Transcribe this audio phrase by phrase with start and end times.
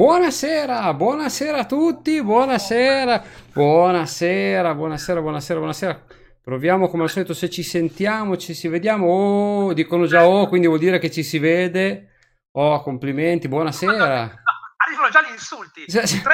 [0.00, 3.22] buonasera, buonasera a tutti, buonasera,
[3.52, 6.02] buonasera, buonasera, buonasera, buonasera.
[6.42, 9.08] Proviamo come al solito se ci sentiamo, ci si vediamo.
[9.08, 12.12] Oh, dicono già oh, quindi vuol dire che ci si vede.
[12.52, 13.92] Oh, complimenti, buonasera.
[14.80, 15.84] Arrivano già gli insulti.
[15.84, 16.30] Tre secondi di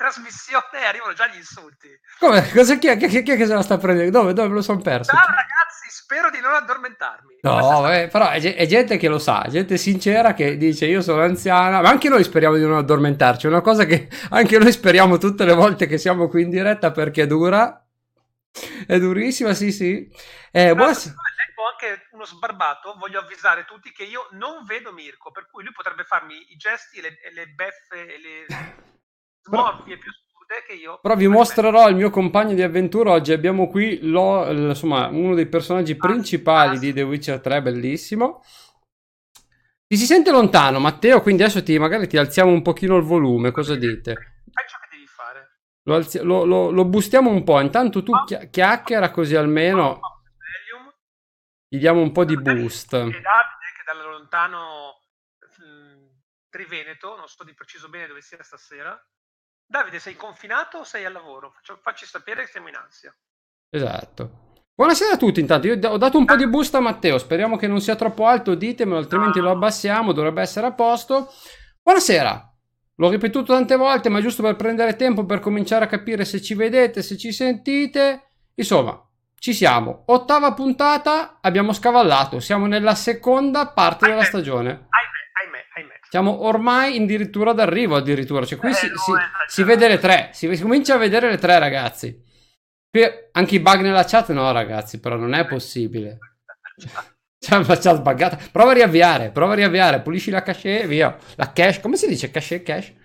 [0.00, 1.88] trasmissione arrivano già gli insulti.
[2.18, 2.48] Come?
[2.50, 4.18] Cosa, chi, è, chi, chi, chi è che se la sta prendendo?
[4.18, 5.14] Dove, dove me lo sono perso?
[5.14, 7.40] Ciao ragazzi, spero di non addormentarmi.
[7.42, 11.22] No, eh, però è, è, gente che lo sa, gente sincera che dice io sono
[11.22, 15.18] anziana, ma anche noi speriamo di non addormentarci, è una cosa che anche noi speriamo
[15.18, 17.84] tutte le volte che siamo qui in diretta perché dura,
[18.86, 20.10] è durissima, sì sì.
[20.50, 21.14] Eh, buonasera
[21.80, 26.04] anche uno sbarbato, voglio avvisare tutti che io non vedo Mirko, per cui lui potrebbe
[26.04, 28.46] farmi i gesti e le, le beffe e le
[29.50, 30.10] smorfie più
[30.66, 30.98] che io...
[31.00, 33.12] Però vi mostrerò il mio compagno di avventura.
[33.12, 38.42] Oggi abbiamo qui lo, insomma, uno dei personaggi ah, principali di The Witcher 3, bellissimo.
[39.86, 43.50] Ti si sente lontano, Matteo, quindi adesso ti, magari ti alziamo un pochino il volume,
[43.50, 44.42] cosa dite?
[45.84, 49.98] Lo, alzi- lo, lo, lo boostiamo un po', intanto tu chi- chiacchiera così almeno
[51.66, 52.92] gli diamo un po' di boost.
[52.92, 55.00] E Davide che da lontano
[55.58, 56.06] mh,
[56.50, 59.00] Triveneto, non so di preciso bene dove sia stasera,
[59.70, 61.52] Davide, sei confinato o sei al lavoro?
[61.54, 63.14] Faccio, facci sapere che siamo in ansia.
[63.70, 64.64] Esatto.
[64.74, 67.68] Buonasera a tutti, intanto io ho dato un po' di boost a Matteo, speriamo che
[67.68, 71.32] non sia troppo alto, ditemelo, altrimenti lo abbassiamo, dovrebbe essere a posto.
[71.84, 72.52] Buonasera,
[72.96, 76.54] l'ho ripetuto tante volte, ma giusto per prendere tempo per cominciare a capire se ci
[76.54, 78.30] vedete, se ci sentite.
[78.54, 79.00] Insomma,
[79.38, 80.02] ci siamo.
[80.06, 84.88] Ottava puntata, abbiamo scavallato, siamo nella seconda parte della stagione.
[86.10, 88.44] Siamo ormai addirittura d'arrivo, addirittura.
[88.44, 89.12] Cioè, qui eh, si, si,
[89.46, 90.30] si, vede le tre.
[90.32, 92.20] Si, si, comincia a vedere le tre, ragazzi.
[92.90, 96.18] Qui anche i bug nella chat, no, ragazzi, però non è possibile.
[97.38, 98.38] C'è una chat buggata.
[98.50, 100.00] Prova a riavviare, prova a riavviare.
[100.00, 101.16] Pulisci la cache e via.
[101.36, 102.32] La cache, come si dice?
[102.32, 102.96] Cache, cache?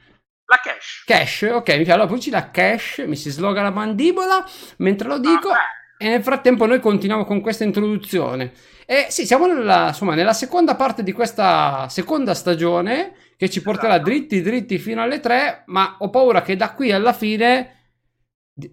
[0.45, 0.79] La cache.
[1.05, 1.91] Cache, ok, mi piace.
[1.91, 4.43] Allora pulisci la cache, mi si sloga la mandibola
[4.77, 5.51] mentre lo dico.
[5.51, 5.59] Ah,
[5.99, 8.51] e nel frattempo noi continuiamo con questa introduzione.
[8.85, 13.95] E sì, siamo nella, insomma, nella seconda parte di questa seconda stagione che ci porterà
[13.95, 14.09] esatto.
[14.09, 17.71] dritti dritti fino alle tre, ma ho paura che da qui alla fine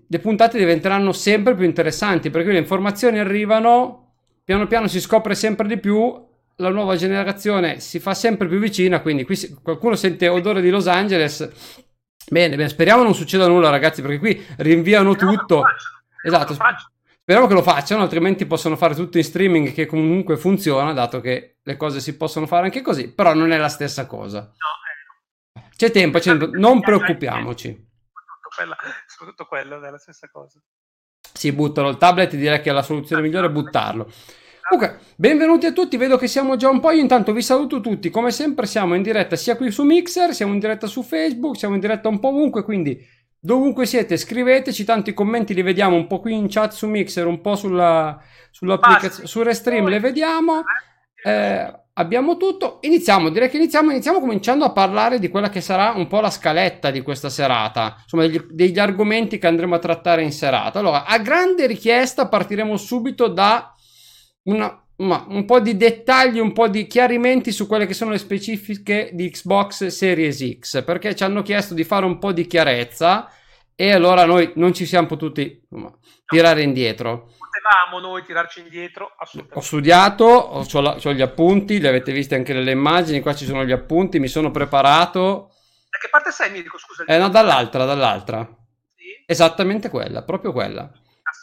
[0.08, 4.14] le puntate diventeranno sempre più interessanti perché le informazioni arrivano,
[4.44, 9.00] piano piano si scopre sempre di più, la nuova generazione si fa sempre più vicina,
[9.00, 11.50] quindi qui si, qualcuno sente odore di Los Angeles.
[12.28, 15.64] Bene, bene, speriamo non succeda nulla ragazzi perché qui rinviano tutto.
[16.24, 16.54] Esatto,
[17.22, 21.58] Speriamo che lo facciano, altrimenti possono fare tutto in streaming che comunque funziona, dato che
[21.62, 24.40] le cose si possono fare anche così, però non è la stessa cosa.
[24.40, 25.68] No, eh.
[25.76, 27.90] C'è tempo, c'è tempo, non preoccupiamoci.
[29.06, 30.60] Soprattutto quello è la stessa cosa.
[31.32, 34.10] Sì, buttalo il tablet, direi che la soluzione migliore è buttarlo.
[34.68, 38.10] Comunque, benvenuti a tutti, vedo che siamo già un po', io intanto vi saluto tutti,
[38.10, 41.74] come sempre siamo in diretta sia qui su Mixer, siamo in diretta su Facebook, siamo
[41.74, 43.00] in diretta un po' ovunque, quindi
[43.44, 47.26] Dovunque siete, scriveteci, tanto i commenti li vediamo un po' qui in chat su Mixer,
[47.26, 48.16] un po' sulla,
[48.52, 50.62] sull'applicazione, su Restream le vediamo.
[51.24, 52.78] Eh, abbiamo tutto.
[52.82, 56.30] Iniziamo, direi che iniziamo, iniziamo cominciando a parlare di quella che sarà un po' la
[56.30, 60.78] scaletta di questa serata, insomma degli, degli argomenti che andremo a trattare in serata.
[60.78, 63.74] Allora, a grande richiesta partiremo subito da
[64.44, 68.18] una, ma un po' di dettagli, un po' di chiarimenti su quelle che sono le
[68.18, 73.28] specifiche di Xbox Series X, perché ci hanno chiesto di fare un po' di chiarezza
[73.74, 75.92] e allora noi non ci siamo potuti insomma,
[76.24, 77.32] tirare indietro.
[77.38, 79.58] Potevamo noi tirarci indietro, assolutamente.
[79.58, 83.64] Ho studiato, ho, ho, gli appunti, li avete visti anche nelle immagini, qua ci sono
[83.64, 85.50] gli appunti, mi sono preparato.
[85.90, 86.78] Da che parte sei, Mirko?
[86.78, 87.04] Scusa.
[87.04, 88.48] Eh no, dall'altra, dall'altra.
[88.94, 89.24] Sì?
[89.26, 90.90] Esattamente quella, proprio quella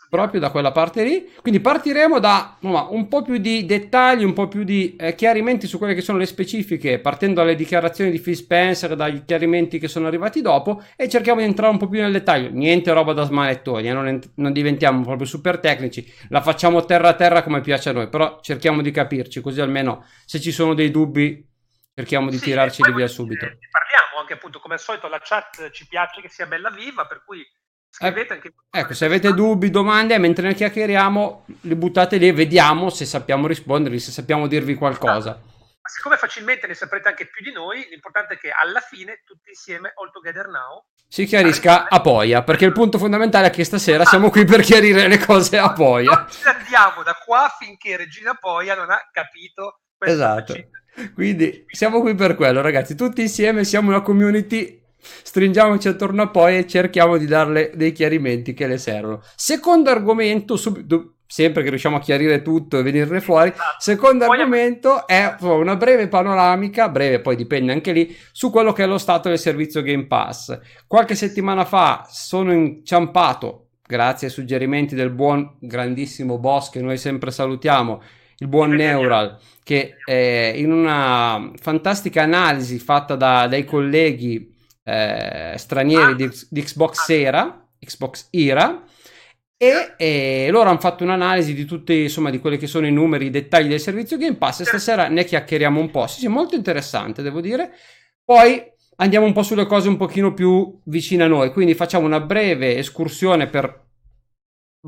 [0.09, 1.31] proprio da quella parte lì.
[1.41, 5.77] Quindi partiremo da un po' più di dettagli, un po' più di eh, chiarimenti su
[5.77, 10.07] quelle che sono le specifiche, partendo dalle dichiarazioni di Phil Spencer, dai chiarimenti che sono
[10.07, 12.49] arrivati dopo, e cerchiamo di entrare un po' più nel dettaglio.
[12.51, 17.09] Niente roba da smanettoni, eh, non, ent- non, diventiamo proprio super tecnici, la facciamo terra
[17.09, 20.73] a terra come piace a noi, però cerchiamo di capirci, così almeno se ci sono
[20.73, 21.47] dei dubbi
[21.93, 23.45] cerchiamo di sì, tirarci via subito.
[23.45, 27.23] Parliamo anche appunto come al solito la chat ci piace che sia bella viva, per
[27.25, 27.45] cui
[27.89, 32.89] Scrivete anche ecco, se avete dubbi, domande, mentre ne chiacchieriamo, li buttate lì e vediamo
[32.89, 35.31] se sappiamo rispondervi, se sappiamo dirvi qualcosa.
[35.31, 39.49] Ma siccome facilmente ne saprete anche più di noi, l'importante è che alla fine, tutti
[39.49, 44.05] insieme, all together now, si chiarisca a Poia, perché il punto fondamentale è che stasera
[44.05, 46.11] siamo qui per chiarire le cose a Poia.
[46.11, 50.55] Non ci andiamo da qua finché Regina Poia non ha capito Esatto.
[51.13, 52.95] Quindi siamo qui per quello, ragazzi.
[52.95, 58.53] Tutti insieme siamo una community stringiamoci attorno a poi e cerchiamo di darle dei chiarimenti
[58.53, 59.21] che le servono.
[59.35, 63.49] Secondo argomento, subito, sempre che riusciamo a chiarire tutto e venirne fuori.
[63.49, 63.75] Esatto.
[63.77, 68.83] Secondo poi argomento è una breve panoramica, breve poi dipende anche lì, su quello che
[68.83, 70.59] è lo stato del servizio Game Pass.
[70.87, 77.29] Qualche settimana fa sono inciampato, grazie ai suggerimenti del buon grandissimo boss che noi sempre
[77.29, 78.01] salutiamo,
[78.39, 79.95] il buon Neural, che
[80.55, 84.57] in una fantastica analisi fatta da, dai colleghi
[84.89, 86.15] eh, stranieri ah.
[86.15, 87.09] di, di, Xbox.
[87.09, 88.83] Era, Xbox Era,
[89.57, 93.25] e, e loro hanno fatto un'analisi di tutti, insomma, di quelli che sono i numeri,
[93.25, 96.07] i dettagli del servizio Game Pass e stasera ne chiacchieriamo un po'.
[96.07, 97.71] Sì, sì, molto interessante, devo dire.
[98.23, 98.63] Poi
[98.97, 102.77] andiamo un po' sulle cose un pochino più vicine a noi, quindi facciamo una breve
[102.77, 103.87] escursione per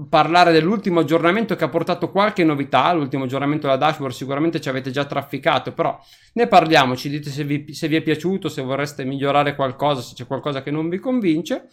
[0.08, 4.90] parlare dell'ultimo aggiornamento che ha portato qualche novità, l'ultimo aggiornamento della dashboard sicuramente ci avete
[4.90, 6.00] già trafficato, però
[6.34, 10.14] ne parliamo, ci dite se vi, se vi è piaciuto, se vorreste migliorare qualcosa, se
[10.14, 11.68] c'è qualcosa che non vi convince.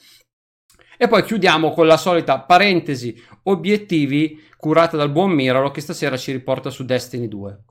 [1.00, 6.32] E poi chiudiamo con la solita parentesi obiettivi curata dal buon Miralo che stasera ci
[6.32, 7.64] riporta su Destiny 2.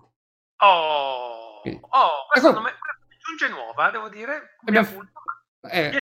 [0.59, 1.81] Oh, Quindi.
[1.81, 2.71] oh questa ecco, me...
[3.19, 4.55] giunge nuova, devo dire.
[4.65, 4.87] Abbiamo,
[5.69, 5.99] eh,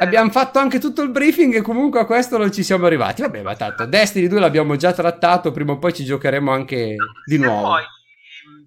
[0.00, 3.22] abbiamo fatto anche tutto il briefing e comunque a questo non ci siamo arrivati.
[3.22, 7.38] Vabbè, ma tanto Destiny 2 l'abbiamo già trattato, prima o poi ci giocheremo anche di
[7.38, 7.68] nuovo.
[7.68, 7.84] Poi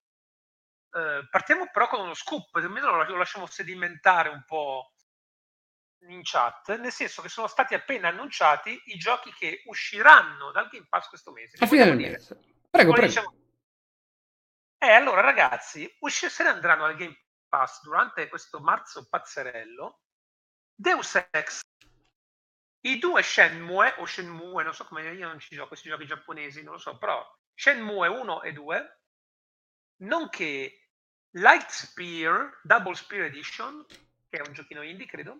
[0.91, 4.91] eh, partiamo però con uno scoop, almeno lo lasciamo sedimentare un po'
[6.07, 10.85] in chat, nel senso che sono stati appena annunciati i giochi che usciranno dal Game
[10.87, 11.57] Pass questo mese.
[11.59, 12.39] A fine del mese.
[12.69, 13.07] Prego, prego.
[13.07, 13.33] Diciamo...
[14.77, 17.17] Eh, allora ragazzi, usci- se ne andranno al Game
[17.47, 20.01] Pass durante questo marzo pazzerello
[20.75, 21.61] Deus Ex,
[22.81, 26.63] i due Shenmue, o Shenmue, non so come, io non ci gioco questi giochi giapponesi,
[26.63, 27.25] non lo so, però
[27.55, 28.99] Shenmue 1 e 2,
[30.03, 30.89] nonché
[31.31, 33.85] Light Spear, Double Spear Edition,
[34.29, 35.39] che è un giochino indie, credo,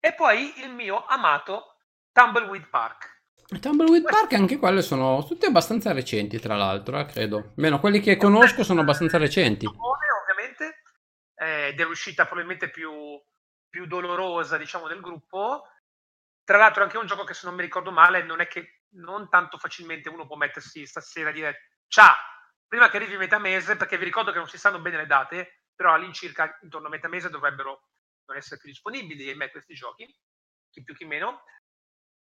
[0.00, 1.76] e poi il mio amato
[2.12, 3.20] Tumbleweed Park.
[3.60, 7.52] Tumbleweed Park anche quelle sono tutte abbastanza recenti, tra l'altro, eh, credo.
[7.56, 9.66] Meno quelli che conosco sono abbastanza recenti.
[9.66, 10.82] Ovviamente,
[11.34, 12.90] ed è l'uscita probabilmente più,
[13.72, 15.66] più dolorosa, diciamo, del gruppo.
[16.44, 19.30] Tra l'altro anche un gioco che se non mi ricordo male non è che non
[19.30, 22.14] tanto facilmente uno può mettersi stasera e dire ciao,
[22.68, 25.62] prima che arrivi metà mese, perché vi ricordo che non si sanno bene le date,
[25.74, 27.88] però all'incirca intorno a metà mese dovrebbero
[28.26, 30.06] non essere più disponibili, ahimè, questi giochi,
[30.70, 31.44] chi più chi meno,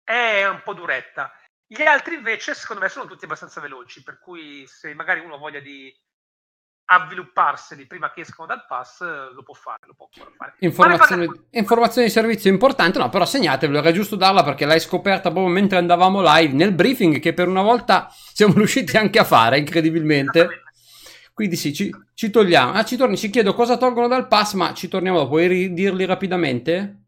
[0.05, 1.35] è un po' duretta.
[1.67, 5.39] Gli altri invece, secondo me, sono tutti abbastanza veloci, per cui se magari uno ha
[5.39, 5.93] voglia di
[6.93, 10.55] avvilupparseli prima che escano dal pass, lo può fare, lo può fare.
[10.59, 11.41] Informazioni, fare...
[11.51, 15.79] informazioni di servizio importante, no, però segnatevelo, era giusto darla perché l'hai scoperta proprio mentre
[15.79, 20.63] andavamo live nel briefing che per una volta siamo riusciti anche a fare, incredibilmente.
[21.33, 22.73] Quindi sì, ci, ci togliamo.
[22.73, 25.31] Ah, ci torni, ci chiedo cosa tolgono dal pass, ma ci torniamo dopo.
[25.31, 27.05] Vuoi ridirli rapidamente?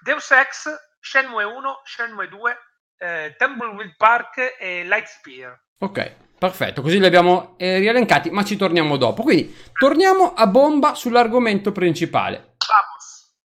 [0.00, 0.68] Deus Ex,
[1.00, 2.56] Shenmue 1, Shenmue 2,
[2.98, 5.60] eh, Tumbleweed Park e Lightspear.
[5.78, 9.22] Ok, perfetto, così li abbiamo eh, rielencati, ma ci torniamo dopo.
[9.22, 12.54] Quindi, torniamo a bomba sull'argomento principale.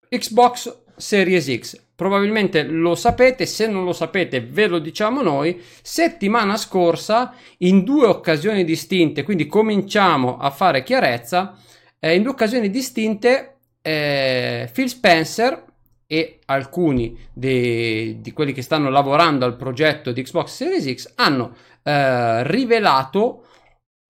[0.08, 1.80] Xbox Series X.
[1.94, 5.62] Probabilmente lo sapete, se non lo sapete ve lo diciamo noi.
[5.80, 11.56] Settimana scorsa, in due occasioni distinte, quindi cominciamo a fare chiarezza,
[12.00, 15.66] eh, in due occasioni distinte eh, Phil Spencer
[16.10, 21.54] e alcuni di, di, quelli che stanno lavorando al progetto di Xbox Series X hanno
[21.82, 23.44] eh, rivelato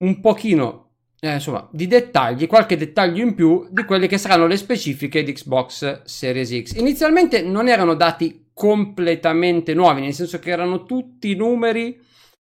[0.05, 4.57] un pochino eh, insomma, di dettagli, qualche dettaglio in più di quelle che saranno le
[4.57, 6.77] specifiche di Xbox Series X.
[6.77, 12.07] Inizialmente non erano dati completamente nuovi, nel senso che erano tutti numeri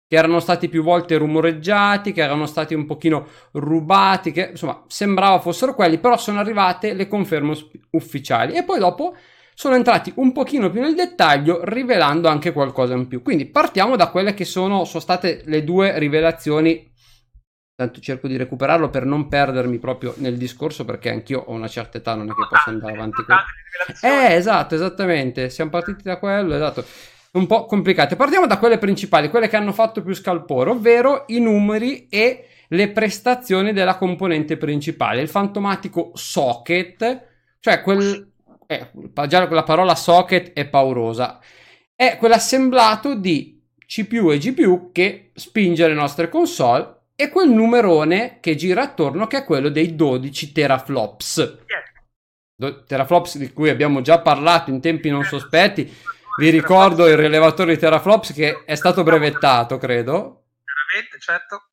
[0.08, 5.38] che erano stati più volte rumoreggiati, che erano stati un pochino rubati, che insomma sembrava
[5.38, 7.54] fossero quelli, però sono arrivate le conferme
[7.90, 9.14] ufficiali e poi dopo
[9.58, 13.22] sono entrati un pochino più nel dettaglio rivelando anche qualcosa in più.
[13.22, 16.88] Quindi partiamo da quelle che sono, sono state le due rivelazioni
[17.74, 21.98] Tanto cerco di recuperarlo per non perdermi proprio nel discorso perché anch'io ho una certa
[21.98, 23.36] età, non è che posso andare avanti con...
[24.02, 26.84] Eh, esatto, esattamente, siamo partiti da quello, esatto.
[27.32, 28.16] Un po' complicate.
[28.16, 32.90] Partiamo da quelle principali, quelle che hanno fatto più scalpore, ovvero i numeri e le
[32.90, 37.26] prestazioni della componente principale, il fantomatico socket,
[37.60, 38.28] cioè quel...
[38.70, 38.90] Eh,
[39.28, 41.40] già la parola socket è paurosa.
[41.94, 48.56] È quell'assemblato di CPU e GPU che spinge le nostre console e quel numerone che
[48.56, 51.64] gira attorno che è quello dei 12 teraflops.
[52.86, 55.90] Teraflops di cui abbiamo già parlato in tempi non sospetti.
[56.36, 60.44] Vi ricordo il rilevatore di teraflops che è stato brevettato, credo.
[60.62, 61.70] Veramente, certo.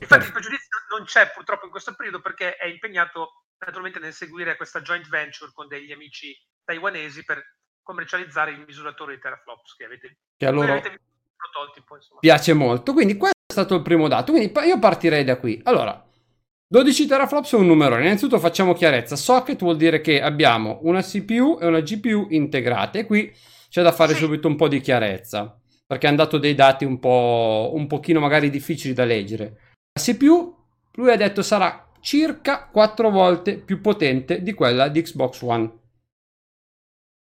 [0.00, 4.56] Infatti il pregiudizio non c'è purtroppo in questo periodo perché è impegnato naturalmente nel seguire
[4.56, 7.42] questa joint venture con degli amici taiwanesi per
[7.82, 10.72] commercializzare il misuratore di teraflops che avete, che allora...
[10.72, 11.00] avete
[11.36, 11.96] prototipo.
[11.96, 12.20] Insomma.
[12.20, 12.92] Piace molto.
[12.92, 14.32] Quindi questo è stato il primo dato.
[14.32, 15.60] Quindi io partirei da qui.
[15.64, 16.04] Allora,
[16.66, 17.98] 12 teraflops è un numero.
[17.98, 19.16] Innanzitutto facciamo chiarezza.
[19.16, 23.04] Socket vuol dire che abbiamo una CPU e una GPU integrate.
[23.04, 23.34] Qui
[23.68, 24.20] c'è da fare sì.
[24.20, 25.58] subito un po' di chiarezza.
[25.86, 29.74] Perché hanno dato dei dati un po' un pochino magari difficili da leggere.
[29.92, 30.56] La CPU,
[30.92, 35.80] lui ha detto sarà circa 4 volte più potente di quella di Xbox One.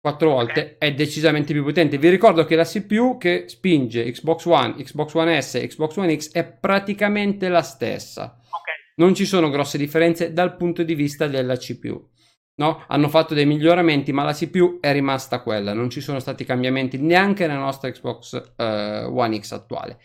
[0.01, 1.99] 4 volte è decisamente più potente.
[1.99, 6.19] Vi ricordo che la CPU che spinge Xbox One, Xbox One S e Xbox One
[6.19, 8.39] X è praticamente la stessa.
[8.39, 8.75] Okay.
[8.97, 12.09] Non ci sono grosse differenze dal punto di vista della CPU.
[12.55, 12.85] No?
[12.89, 15.75] Hanno fatto dei miglioramenti, ma la CPU è rimasta quella.
[15.75, 20.01] Non ci sono stati cambiamenti neanche nella nostra Xbox uh, One X attuale.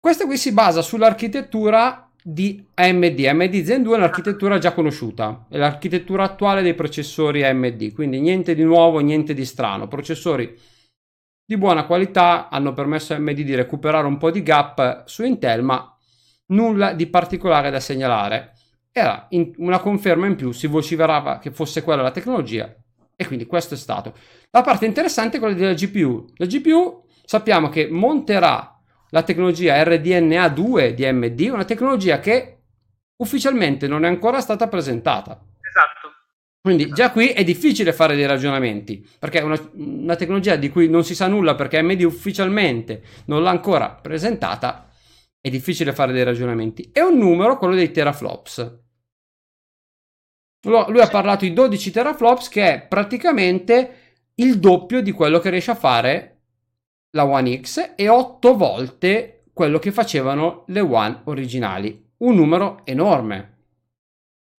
[0.00, 3.24] Questa qui si basa sull'architettura di AMD.
[3.24, 8.54] AMD Zen 2 è un'architettura già conosciuta, è l'architettura attuale dei processori AMD, quindi niente
[8.54, 9.88] di nuovo, niente di strano.
[9.88, 10.58] Processori
[11.44, 15.62] di buona qualità hanno permesso a AMD di recuperare un po' di gap su Intel,
[15.62, 15.96] ma
[16.46, 18.52] nulla di particolare da segnalare.
[18.92, 22.74] Era una conferma in più, si vociferava che fosse quella la tecnologia
[23.16, 24.14] e quindi questo è stato.
[24.50, 26.26] La parte interessante è quella della GPU.
[26.36, 28.69] La GPU sappiamo che monterà
[29.10, 32.58] la tecnologia RDNA2 di AMD, una tecnologia che
[33.16, 35.32] ufficialmente non è ancora stata presentata.
[35.60, 36.10] Esatto.
[36.60, 37.00] Quindi esatto.
[37.00, 41.04] già qui è difficile fare dei ragionamenti, perché è una, una, tecnologia di cui non
[41.04, 44.90] si sa nulla perché AMD ufficialmente non l'ha ancora presentata,
[45.40, 46.90] è difficile fare dei ragionamenti.
[46.92, 48.78] È un numero, quello dei teraflops.
[50.62, 53.94] Lui ha parlato di 12 teraflops che è praticamente
[54.34, 56.39] il doppio di quello che riesce a fare
[57.10, 62.08] la One X e 8 volte quello che facevano le One originali.
[62.18, 63.58] Un numero enorme.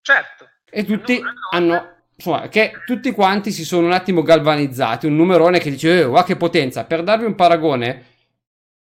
[0.01, 0.47] Certo.
[0.69, 5.71] E tutti hanno insomma, che tutti quanti si sono un attimo galvanizzati, un numerone che
[5.71, 6.85] dice, eh, che potenza.
[6.85, 8.05] Per darvi un paragone,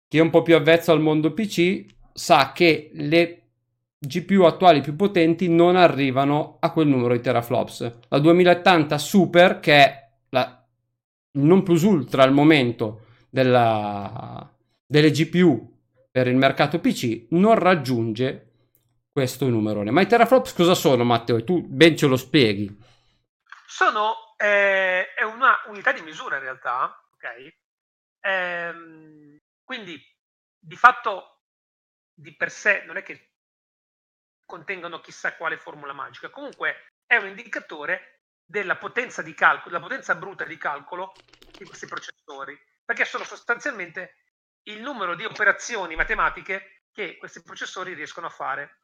[0.09, 3.37] chi è un po' più avvezzo al mondo PC sa che le
[3.99, 7.99] GPU attuali più potenti non arrivano a quel numero di teraflops.
[8.09, 10.65] La 2080 Super, che è la
[11.33, 14.53] non plus ultra al momento della,
[14.85, 15.79] delle GPU
[16.11, 18.49] per il mercato PC non raggiunge
[19.13, 19.91] questo numerone.
[19.91, 21.45] Ma i teraflops cosa sono, Matteo?
[21.45, 22.77] Tu ben ce lo spieghi.
[23.67, 27.55] Sono eh, è una unità di misura in realtà, ok?
[28.21, 30.03] Ehm, quindi
[30.59, 31.43] di fatto
[32.15, 33.33] di per sé non è che
[34.47, 40.15] contengono chissà quale formula magica, comunque è un indicatore della potenza di calcolo, della potenza
[40.15, 41.13] bruta di calcolo
[41.57, 42.59] di questi processori
[42.91, 44.17] perché sono sostanzialmente
[44.65, 48.81] il numero di operazioni matematiche che questi processori riescono a fare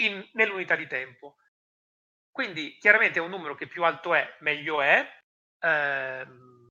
[0.00, 1.36] in, nell'unità di tempo.
[2.32, 5.06] Quindi chiaramente è un numero che più alto è, meglio è.
[5.60, 6.66] Ehm,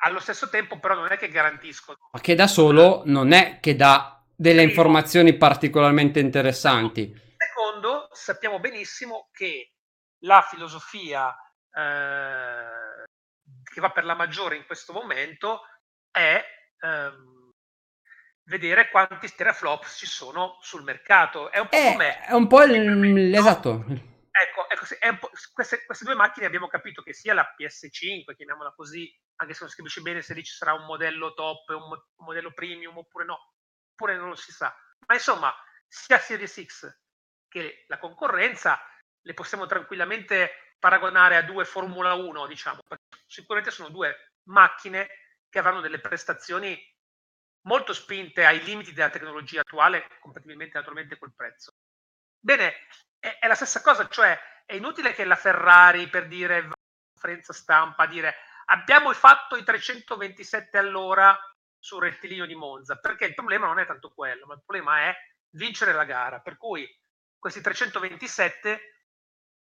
[0.00, 1.98] allo stesso tempo però non è che garantiscono.
[2.10, 7.14] Ma che da solo non è che dà delle Primo, informazioni particolarmente interessanti.
[7.36, 9.70] Secondo, sappiamo benissimo che
[10.24, 11.32] la filosofia
[11.70, 13.04] eh,
[13.74, 15.62] che va per la maggiore in questo momento
[16.10, 16.42] è
[16.78, 17.50] ehm,
[18.44, 21.50] vedere quanti teraflops ci sono sul mercato.
[21.50, 22.20] È un po' è, come...
[22.20, 23.34] È un po' il...
[23.34, 23.84] esatto.
[24.36, 29.54] Ecco, ecco queste, queste, due macchine abbiamo capito che sia la PS5, chiamiamola così, anche
[29.54, 32.52] se non si capisce bene se lì ci sarà un modello top, un, un modello
[32.52, 33.54] premium oppure no,
[33.92, 34.74] oppure non lo si sa.
[35.06, 35.54] Ma insomma,
[35.86, 37.00] sia Series X
[37.48, 38.80] che la concorrenza
[39.20, 42.82] le possiamo tranquillamente paragonare a due Formula 1, diciamo,
[43.26, 45.08] sicuramente sono due macchine
[45.48, 46.78] che avranno delle prestazioni
[47.62, 51.72] molto spinte ai limiti della tecnologia attuale, compatibilmente naturalmente col prezzo.
[52.38, 52.86] Bene,
[53.18, 56.68] è, è la stessa cosa, cioè è inutile che la Ferrari per dire
[57.14, 58.34] conferenza stampa dire
[58.66, 61.34] abbiamo fatto i 327 all'ora
[61.78, 65.16] sul rettilineo di Monza, perché il problema non è tanto quello, ma il problema è
[65.52, 66.86] vincere la gara, per cui
[67.38, 68.98] questi 327,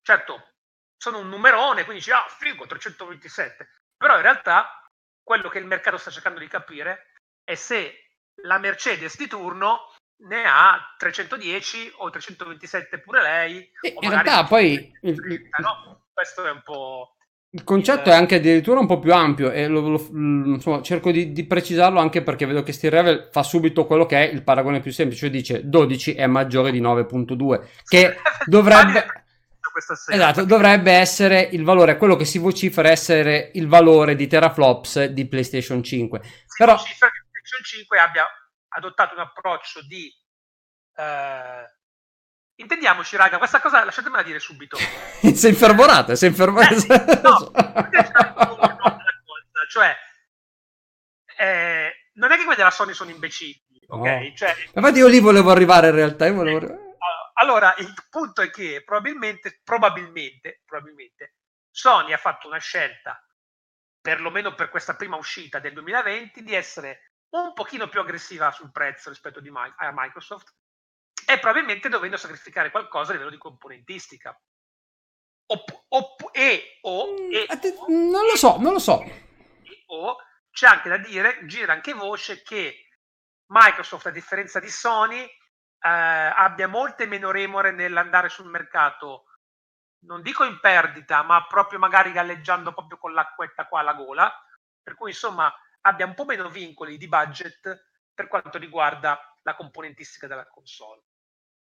[0.02, 0.54] certo,
[1.00, 3.70] sono un numerone, quindi dici, ah, figo, 327.
[3.98, 4.84] Però in realtà
[5.24, 7.14] quello che il mercato sta cercando di capire
[7.44, 7.94] è se
[8.44, 9.94] la Mercedes di turno
[10.28, 13.72] ne ha 310 o 327 pure lei.
[14.02, 14.92] in realtà poi...
[15.02, 16.06] no?
[16.14, 17.16] Questo è un po'...
[17.52, 21.32] Il concetto è anche addirittura un po' più ampio e lo, lo, insomma, cerco di,
[21.32, 24.82] di, precisarlo anche perché vedo che Steel Revel fa subito quello che è il paragone
[24.82, 29.19] più semplice, cioè dice 12 è maggiore di 9.2, che dovrebbe
[29.80, 30.18] questa sera.
[30.18, 35.28] Esatto, dovrebbe essere il valore, quello che si vocifera essere il valore di teraflops di
[35.28, 36.20] PlayStation 5.
[36.24, 36.76] Si Però...
[36.76, 38.28] vocifera che PlayStation 5 abbia
[38.70, 40.12] adottato un approccio di...
[40.96, 41.78] Eh...
[42.60, 44.78] Intendiamoci, raga, questa cosa lasciatemela dire subito.
[45.34, 47.06] sei infervorata, sei infervorata.
[47.06, 47.52] Eh, no,
[49.70, 49.96] cioè,
[51.38, 54.06] eh, non è che quelli della Sony sono imbecilli, ok?
[54.06, 54.32] No.
[54.36, 56.89] Cioè, Infatti io lì volevo arrivare in realtà, io volevo arrivare.
[57.40, 61.36] Allora, il punto è che probabilmente, probabilmente, probabilmente
[61.72, 63.22] Sony ha fatto una scelta,
[64.02, 69.10] perlomeno per questa prima uscita del 2020, di essere un pochino più aggressiva sul prezzo
[69.10, 70.54] rispetto di, a Microsoft
[71.28, 74.38] e probabilmente dovendo sacrificare qualcosa a livello di componentistica.
[75.52, 77.48] Opp- opp- e o, Mm, e,
[77.88, 79.02] non lo so, non lo so.
[79.02, 80.18] e o
[80.52, 82.88] c'è anche da dire, gira anche voce che
[83.48, 85.28] Microsoft, a differenza di Sony,
[85.80, 89.26] abbia molte meno remore nell'andare sul mercato,
[90.06, 94.32] non dico in perdita, ma proprio magari galleggiando proprio con l'acquetta qua alla gola,
[94.82, 100.28] per cui insomma abbia un po' meno vincoli di budget per quanto riguarda la componentistica
[100.28, 101.04] della console.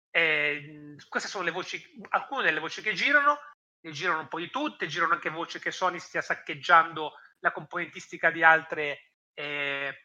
[0.09, 3.37] E, queste sono le voci, alcune delle voci che girano,
[3.81, 8.31] ne girano un po' di tutte, girano anche voci che Sony stia saccheggiando la componentistica
[8.31, 10.03] di altre eh,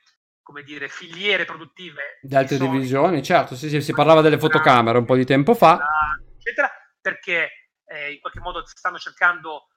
[0.50, 4.98] come dire, filiere produttive Di altre Sony, divisioni, certo, sì, sì, si parlava delle fotocamere
[4.98, 5.78] un po' di tempo fa.
[6.36, 6.68] eccetera,
[7.00, 9.68] perché eh, in qualche modo stanno cercando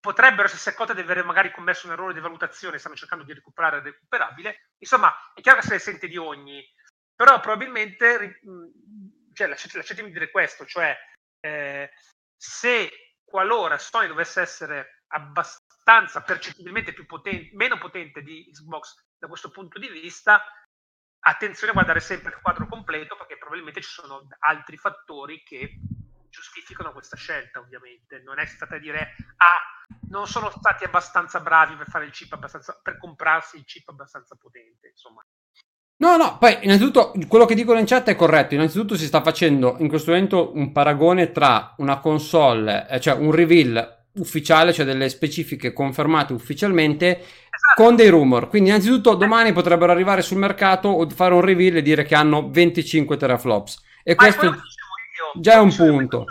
[0.00, 3.76] potrebbero essersi accorte di aver magari commesso un errore di valutazione, stanno cercando di recuperare
[3.78, 4.70] il recuperabile.
[4.78, 6.64] Insomma, è chiaro che se ne sente di ogni,
[7.14, 8.40] però probabilmente,
[9.34, 10.96] cioè, lasciatemi dire questo, cioè
[11.40, 11.90] eh,
[12.34, 12.90] se
[13.22, 19.78] qualora Sony dovesse essere abbastanza percettibilmente più potente, meno potente di Xbox da questo punto
[19.78, 20.42] di vista,
[21.20, 25.80] attenzione a guardare sempre il quadro completo perché probabilmente ci sono altri fattori che
[26.28, 28.20] giustificano questa scelta, ovviamente.
[28.20, 32.78] Non è stata dire ah, non sono stati abbastanza bravi per fare il chip abbastanza
[32.82, 35.22] per comprarsi il chip abbastanza potente, insomma.
[35.98, 38.54] No, no, poi innanzitutto quello che dicono in chat è corretto.
[38.54, 43.32] Innanzitutto si sta facendo in questo momento un paragone tra una console, eh, cioè un
[43.32, 47.82] reveal ufficiale, cioè delle specifiche confermate ufficialmente esatto.
[47.82, 48.48] con dei rumor.
[48.48, 52.48] Quindi innanzitutto domani potrebbero arrivare sul mercato o fare un reveal e dire che hanno
[52.50, 53.82] 25 teraflops.
[54.02, 54.60] E Ma questo io,
[55.40, 56.24] già è un punto.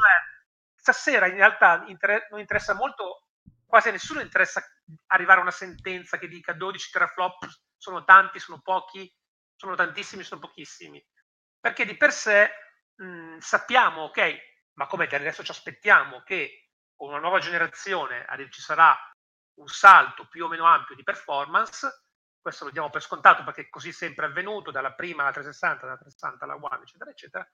[0.76, 3.28] Stasera in realtà inter- non interessa molto,
[3.66, 4.64] quasi a nessuno interessa
[5.08, 9.12] arrivare a una sentenza che dica 12 teraflop sono tanti, sono pochi,
[9.56, 11.04] sono tantissimi, sono pochissimi.
[11.60, 12.50] Perché di per sé
[12.96, 14.36] mh, sappiamo, ok,
[14.74, 16.65] ma come adesso ci aspettiamo che
[16.96, 18.98] con una nuova generazione ci sarà
[19.56, 22.04] un salto più o meno ampio di performance,
[22.42, 25.98] questo lo diamo per scontato perché così è sempre avvenuto dalla prima alla 360, dalla
[25.98, 27.50] 360 alla One, eccetera, eccetera.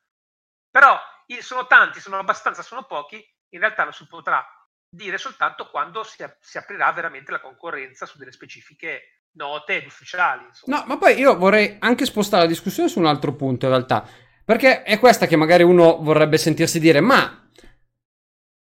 [0.69, 0.99] Però
[1.39, 4.45] sono tanti, sono abbastanza, sono pochi, in realtà lo si potrà
[4.93, 10.45] dire soltanto quando si, si aprirà veramente la concorrenza su delle specifiche note ed ufficiali.
[10.45, 10.79] Insomma.
[10.79, 14.05] No, ma poi io vorrei anche spostare la discussione su un altro punto in realtà,
[14.43, 17.40] perché è questa che magari uno vorrebbe sentirsi dire, ma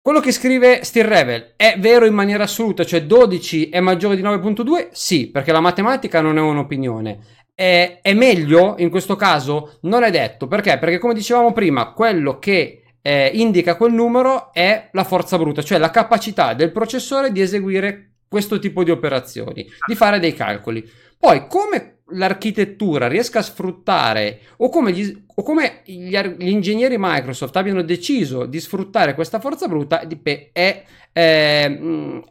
[0.03, 4.21] quello che scrive Steel Revel è vero in maniera assoluta, cioè 12 è maggiore di
[4.21, 4.89] 9.2?
[4.91, 7.19] Sì, perché la matematica non è un'opinione.
[7.55, 9.77] È, è, meglio in questo caso?
[9.83, 10.47] Non è detto.
[10.47, 10.77] Perché?
[10.77, 15.77] Perché come dicevamo prima, quello che eh, indica quel numero è la forza bruta, cioè
[15.77, 20.85] la capacità del processore di eseguire questo tipo di operazioni, di fare dei calcoli.
[21.17, 27.55] Poi come l'architettura riesca a sfruttare o come, gli, o come gli, gli, ingegneri Microsoft
[27.55, 31.79] abbiano deciso di sfruttare questa forza bruta è, è, è,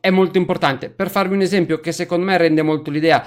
[0.00, 0.90] è, molto importante.
[0.90, 3.24] Per farvi un esempio che secondo me rende molto l'idea,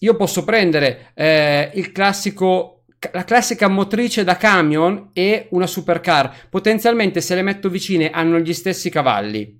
[0.00, 2.76] io posso prendere eh, il classico
[3.12, 6.48] la classica motrice da camion e una supercar.
[6.50, 9.58] Potenzialmente se le metto vicine hanno gli stessi cavalli,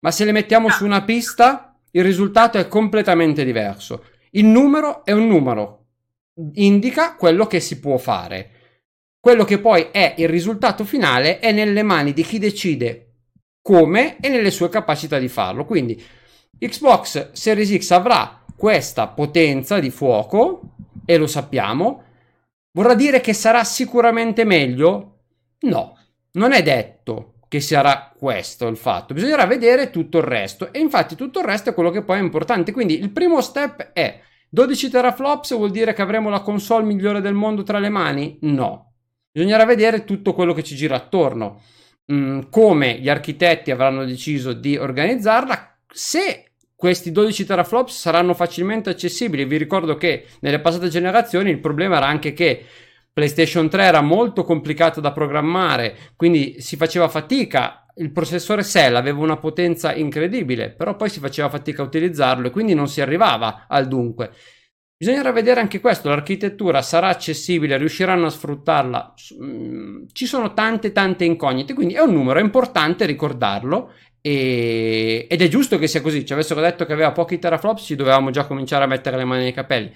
[0.00, 4.04] ma se le mettiamo su una pista il risultato è completamente diverso.
[4.36, 5.86] Il numero è un numero,
[6.56, 8.50] indica quello che si può fare.
[9.18, 13.14] Quello che poi è il risultato finale è nelle mani di chi decide
[13.62, 15.64] come e nelle sue capacità di farlo.
[15.64, 16.00] Quindi
[16.58, 20.74] Xbox Series X avrà questa potenza di fuoco
[21.06, 22.02] e lo sappiamo.
[22.72, 25.20] Vorrà dire che sarà sicuramente meglio?
[25.60, 25.96] No,
[26.32, 29.14] non è detto che sarà questo il fatto.
[29.14, 32.22] Bisognerà vedere tutto il resto e infatti tutto il resto è quello che poi è
[32.22, 32.72] importante.
[32.72, 37.34] Quindi il primo step è 12 teraflops vuol dire che avremo la console migliore del
[37.34, 38.38] mondo tra le mani?
[38.42, 38.92] No.
[39.30, 41.62] Bisognerà vedere tutto quello che ci gira attorno.
[42.12, 49.44] Mm, come gli architetti avranno deciso di organizzarla, se questi 12 teraflops saranno facilmente accessibili.
[49.44, 52.64] Vi ricordo che nelle passate generazioni il problema era anche che
[53.12, 57.85] PlayStation 3 era molto complicato da programmare, quindi si faceva fatica.
[57.98, 62.50] Il processore Cell aveva una potenza incredibile, però poi si faceva fatica a utilizzarlo e
[62.50, 64.32] quindi non si arrivava al dunque.
[64.98, 69.14] Bisognerà vedere anche questo, l'architettura sarà accessibile, riusciranno a sfruttarla.
[70.12, 75.26] Ci sono tante tante incognite, quindi è un numero, è importante ricordarlo e...
[75.28, 76.24] ed è giusto che sia così.
[76.24, 79.42] Ci avessero detto che aveva pochi teraflops, ci dovevamo già cominciare a mettere le mani
[79.42, 79.92] nei capelli.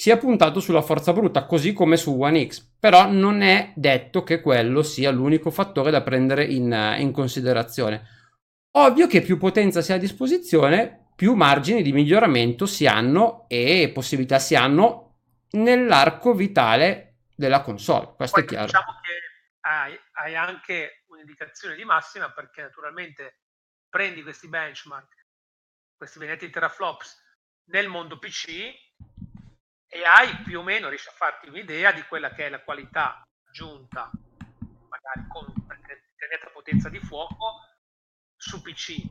[0.00, 2.66] Sia puntato sulla forza bruta, così come su One X.
[2.80, 8.08] Però non è detto che quello sia l'unico fattore da prendere in, in considerazione.
[8.78, 13.90] Ovvio che più potenza si ha a disposizione, più margini di miglioramento si hanno e
[13.92, 15.18] possibilità si hanno
[15.50, 18.14] nell'arco vitale della console.
[18.16, 18.64] Questo Poi, è chiaro.
[18.64, 23.40] Diciamo che hai, hai anche un'indicazione di massima perché naturalmente
[23.86, 25.26] prendi questi benchmark,
[25.94, 27.22] questi benedetti teraflops
[27.64, 28.88] nel mondo PC
[29.92, 33.22] e hai più o meno, riesci a farti un'idea di quella che è la qualità
[33.48, 34.12] aggiunta,
[34.88, 37.58] magari con determinata potenza di fuoco,
[38.36, 39.04] su PC.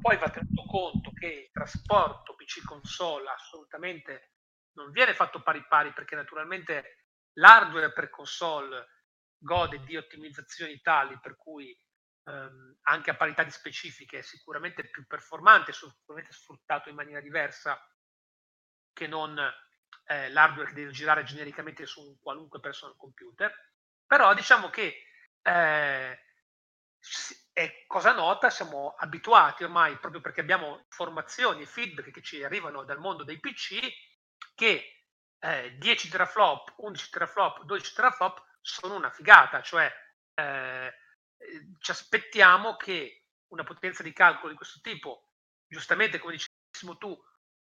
[0.00, 4.32] Poi va tenuto conto che il trasporto PC console assolutamente
[4.72, 9.04] non viene fatto pari pari perché naturalmente l'hardware per console
[9.38, 11.74] gode di ottimizzazioni tali per cui
[12.24, 17.80] ehm, anche a parità di specifiche è sicuramente più performante, sicuramente sfruttato in maniera diversa
[18.92, 19.38] che non
[20.06, 23.52] eh, l'hardware che deve girare genericamente su un qualunque personal computer,
[24.06, 25.02] però diciamo che
[25.42, 26.20] eh,
[27.52, 32.84] è cosa nota, siamo abituati ormai, proprio perché abbiamo informazioni e feedback che ci arrivano
[32.84, 33.80] dal mondo dei PC,
[34.54, 35.04] che
[35.38, 39.90] eh, 10 teraflop, 11 teraflop, 12 teraflop sono una figata, cioè
[40.34, 40.94] eh,
[41.78, 45.30] ci aspettiamo che una potenza di calcolo di questo tipo,
[45.66, 47.16] giustamente come dicessimo tu,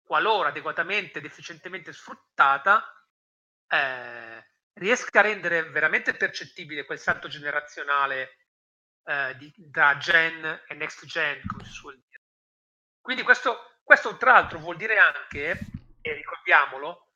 [0.07, 2.83] qualora adeguatamente ed efficientemente sfruttata,
[3.67, 8.37] eh, riesca a rendere veramente percettibile quel salto generazionale
[9.03, 12.23] eh, di, da gen e next gen, come si suol dire.
[13.01, 15.59] Quindi questo, questo tra l'altro vuol dire anche,
[16.01, 17.11] e ricordiamolo,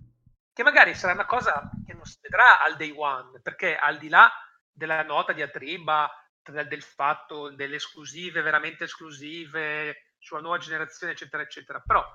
[0.53, 4.09] che magari sarà una cosa che non si vedrà al day one, perché al di
[4.09, 4.29] là
[4.69, 6.09] della nota di Atriba,
[6.43, 12.05] del, fatto delle esclusive, veramente esclusive, sulla nuova generazione, eccetera, eccetera, però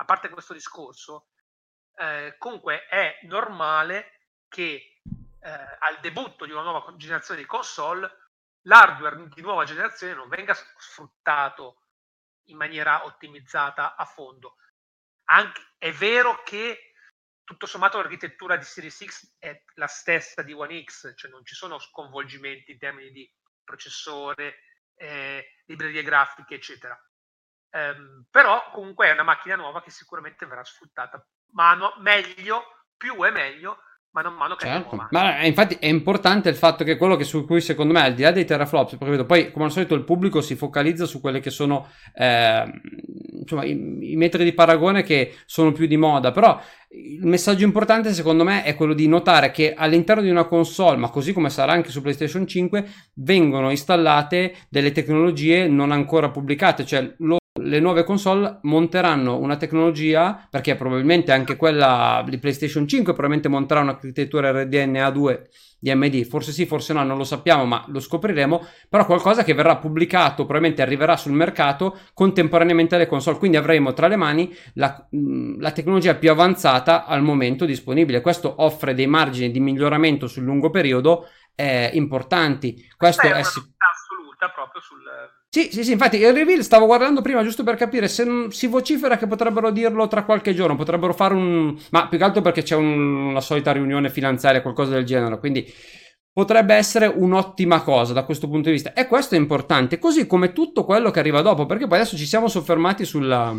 [0.00, 1.28] a parte questo discorso,
[1.96, 8.10] eh, comunque è normale che eh, al debutto di una nuova generazione di console
[8.62, 11.82] l'hardware di nuova generazione non venga sfruttato
[12.44, 14.56] in maniera ottimizzata a fondo.
[15.24, 16.94] Anche, è vero che
[17.44, 21.54] tutto sommato l'architettura di Series X è la stessa di One X, cioè non ci
[21.54, 23.30] sono sconvolgimenti in termini di
[23.62, 24.62] processore,
[24.94, 26.98] eh, librerie grafiche, eccetera.
[27.72, 32.62] Um, però comunque è una macchina nuova che sicuramente verrà sfruttata mano, meglio,
[32.96, 33.78] più è meglio,
[34.12, 35.06] mano a mano che certo.
[35.10, 38.22] Ma infatti è importante il fatto che quello che su cui secondo me, al di
[38.22, 41.50] là dei teraflops, vedo, poi come al solito il pubblico si focalizza su quelle che
[41.50, 42.64] sono eh,
[43.40, 48.12] insomma, i, i, metri di paragone che sono più di moda, però il messaggio importante
[48.12, 51.72] secondo me è quello di notare che all'interno di una console, ma così come sarà
[51.72, 58.04] anche su PlayStation 5, vengono installate delle tecnologie non ancora pubblicate, cioè lo le nuove
[58.04, 65.10] console monteranno una tecnologia, perché probabilmente anche quella di PlayStation 5 probabilmente monterà un'architettura RDNA
[65.10, 65.48] 2
[65.80, 69.54] di AMD, forse sì, forse no, non lo sappiamo, ma lo scopriremo, però qualcosa che
[69.54, 75.08] verrà pubblicato, probabilmente arriverà sul mercato contemporaneamente alle console, quindi avremo tra le mani la,
[75.58, 78.20] la tecnologia più avanzata al momento disponibile.
[78.20, 82.88] Questo offre dei margini di miglioramento sul lungo periodo eh, importanti.
[82.96, 85.02] Questo è, è assoluta proprio sul
[85.52, 89.18] sì, sì, sì, infatti il reveal stavo guardando prima giusto per capire se si vocifera
[89.18, 91.76] che potrebbero dirlo tra qualche giorno, potrebbero fare un...
[91.90, 95.66] ma più che altro perché c'è un, una solita riunione finanziaria, qualcosa del genere, quindi
[96.32, 98.92] potrebbe essere un'ottima cosa da questo punto di vista.
[98.92, 102.26] E questo è importante, così come tutto quello che arriva dopo, perché poi adesso ci
[102.26, 103.54] siamo soffermati sulla,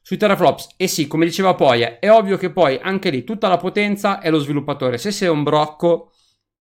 [0.00, 0.74] sui teraflops.
[0.76, 4.28] E sì, come diceva poi, è ovvio che poi anche lì tutta la potenza è
[4.28, 4.98] lo sviluppatore.
[4.98, 6.11] Se sei un brocco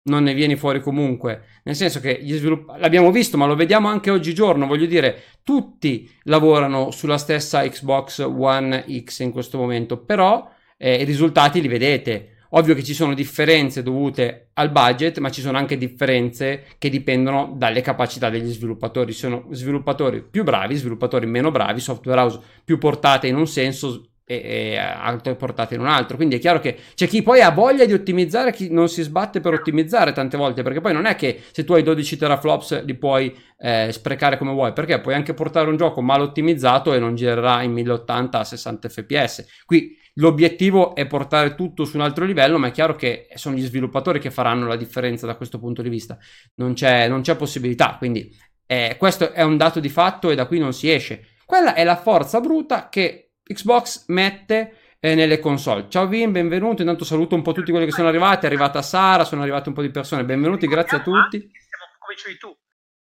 [0.04, 1.44] non ne vieni fuori comunque.
[1.64, 4.66] Nel senso che gli svilupp- l'abbiamo visto, ma lo vediamo anche oggigiorno.
[4.66, 11.04] Voglio dire, tutti lavorano sulla stessa Xbox One X in questo momento, però eh, i
[11.04, 12.28] risultati li vedete.
[12.54, 17.54] Ovvio che ci sono differenze dovute al budget, ma ci sono anche differenze che dipendono
[17.56, 19.14] dalle capacità degli sviluppatori.
[19.14, 24.11] Ci sono sviluppatori più bravi, sviluppatori meno bravi, software house più portate in un senso,
[24.32, 26.16] e, e altre portate in un altro.
[26.16, 29.42] Quindi è chiaro che c'è chi poi ha voglia di ottimizzare, chi non si sbatte
[29.42, 32.96] per ottimizzare tante volte, perché poi non è che se tu hai 12 teraflops li
[32.96, 37.16] puoi eh, sprecare come vuoi, perché puoi anche portare un gioco mal ottimizzato e non
[37.16, 39.46] girerà in 1080 a 60 fps.
[39.66, 43.64] Qui l'obiettivo è portare tutto su un altro livello, ma è chiaro che sono gli
[43.64, 46.18] sviluppatori che faranno la differenza da questo punto di vista.
[46.56, 48.34] Non c'è, non c'è possibilità, quindi
[48.66, 51.26] eh, questo è un dato di fatto e da qui non si esce.
[51.46, 55.88] Quella è la forza bruta che Xbox mette eh, nelle console.
[55.90, 56.82] Ciao Vin, benvenuto.
[56.82, 58.46] Intanto saluto un po' tutti quelli che sono arrivati.
[58.46, 60.24] È arrivata Sara, sono arrivate un po' di persone.
[60.24, 61.38] Benvenuti, grazie a tutti.
[61.40, 62.56] Stiamo, come dicevi tu,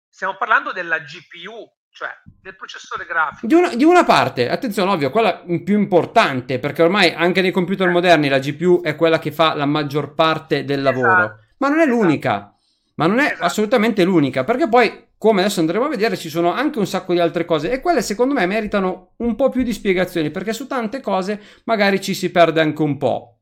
[0.09, 2.11] stiamo parlando della GPU cioè
[2.43, 3.47] del processore grafico.
[3.47, 7.89] Di una, di una, parte, attenzione, ovvio, quella più importante, perché ormai anche nei computer
[7.89, 11.45] moderni la GPU è quella che fa la maggior parte del lavoro, esatto.
[11.57, 11.97] ma non è esatto.
[11.97, 12.55] l'unica,
[12.97, 13.45] ma non è esatto.
[13.45, 17.21] assolutamente l'unica, perché poi, come adesso andremo a vedere, ci sono anche un sacco di
[17.21, 21.01] altre cose e quelle secondo me meritano un po' più di spiegazioni, perché su tante
[21.01, 23.37] cose magari ci si perde anche un po'.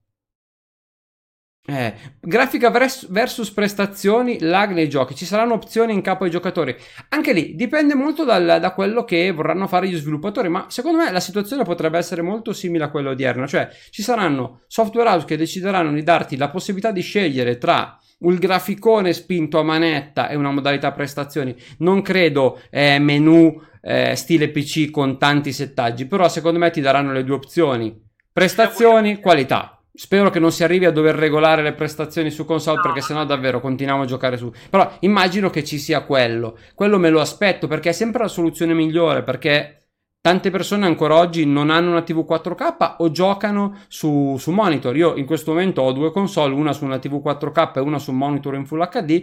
[1.67, 5.15] Eh, grafica versus prestazioni, lag nei giochi.
[5.15, 6.77] Ci saranno opzioni in capo ai giocatori.
[7.09, 10.51] Anche lì dipende molto dal, da quello che vorranno fare gli sviluppatori.
[10.51, 13.47] Ma secondo me la situazione potrebbe essere molto simile a quella odierna.
[13.47, 18.37] Cioè, ci saranno software house che decideranno di darti la possibilità di scegliere tra un
[18.37, 21.55] graficone spinto a manetta e una modalità prestazioni.
[21.79, 26.07] Non credo eh, menu eh, stile PC con tanti settaggi.
[26.07, 27.97] Però secondo me ti daranno le due opzioni:
[28.33, 29.79] prestazioni, qualità.
[29.97, 33.61] Spero che non si arrivi a dover regolare le prestazioni su console perché sennò davvero
[33.61, 34.51] continuiamo a giocare su.
[34.69, 36.59] Però immagino che ci sia quello.
[36.75, 39.84] Quello me lo aspetto perché è sempre la soluzione migliore perché
[40.25, 44.97] tante persone ancora oggi non hanno una TV 4K o giocano su, su monitor.
[44.97, 48.11] Io in questo momento ho due console, una su una TV 4K e una su
[48.11, 49.23] un monitor in Full HD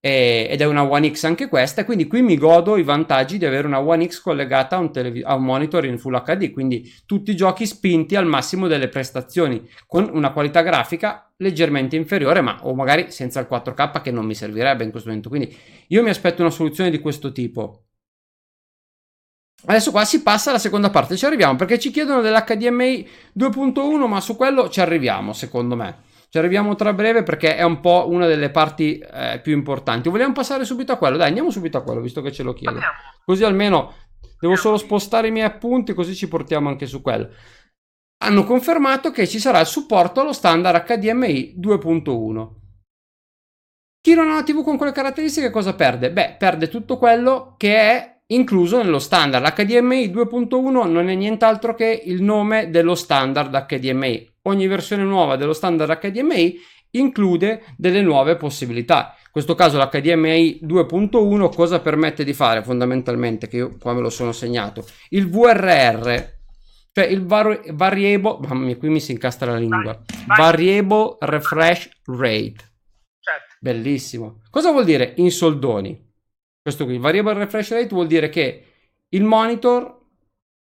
[0.00, 3.66] ed è una One X anche questa, quindi qui mi godo i vantaggi di avere
[3.66, 7.32] una One X collegata a un, televi- a un, monitor in Full HD, quindi tutti
[7.32, 12.74] i giochi spinti al massimo delle prestazioni, con una qualità grafica leggermente inferiore, ma o
[12.74, 15.28] magari senza il 4K che non mi servirebbe in questo momento.
[15.28, 15.54] Quindi
[15.88, 17.87] io mi aspetto una soluzione di questo tipo.
[19.66, 24.20] Adesso qua si passa alla seconda parte, ci arriviamo perché ci chiedono dell'HDMI 2.1, ma
[24.20, 26.06] su quello ci arriviamo secondo me.
[26.30, 30.10] Ci arriviamo tra breve perché è un po' una delle parti eh, più importanti.
[30.10, 31.16] Vogliamo passare subito a quello?
[31.16, 32.78] Dai, andiamo subito a quello, visto che ce lo chiedo.
[33.24, 33.94] Così almeno
[34.38, 37.30] devo solo spostare i miei appunti, così ci portiamo anche su quello.
[38.18, 42.48] Hanno confermato che ci sarà il supporto allo standard HDMI 2.1.
[44.02, 46.12] Chi non ha una TV con quelle caratteristiche cosa perde?
[46.12, 49.44] Beh, perde tutto quello che è incluso nello standard.
[49.44, 55.52] HDMI 2.1 non è nient'altro che il nome dello standard HDMI ogni versione nuova dello
[55.52, 56.58] standard HDMI
[56.92, 59.14] include delle nuove possibilità.
[59.18, 64.10] In questo caso l'HDMI 2.1 cosa permette di fare fondamentalmente, che io qua me lo
[64.10, 66.02] sono segnato, il VRR,
[66.92, 72.56] cioè il var- variable, mamma mia qui mi si incastra la lingua, variable refresh rate.
[73.20, 73.56] Certo.
[73.60, 74.40] Bellissimo.
[74.50, 76.06] Cosa vuol dire in soldoni?
[76.68, 78.62] Questo qui, variable refresh rate vuol dire che
[79.08, 80.00] il monitor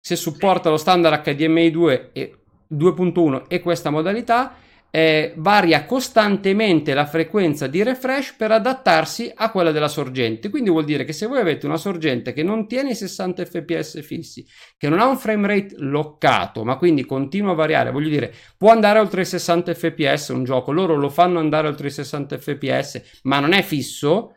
[0.01, 2.39] se supporta lo standard HDMI 2 e
[2.75, 4.57] 2.1 e questa modalità
[4.91, 10.51] eh, varia costantemente la frequenza di refresh per adattarsi a quella della sorgente.
[10.51, 14.03] Quindi vuol dire che se voi avete una sorgente che non tiene i 60 fps
[14.05, 14.45] fissi,
[14.77, 18.73] che non ha un frame rate loccato, ma quindi continua a variare, voglio dire, può
[18.73, 23.21] andare oltre i 60 fps un gioco, loro lo fanno andare oltre i 60 fps,
[23.23, 24.35] ma non è fisso.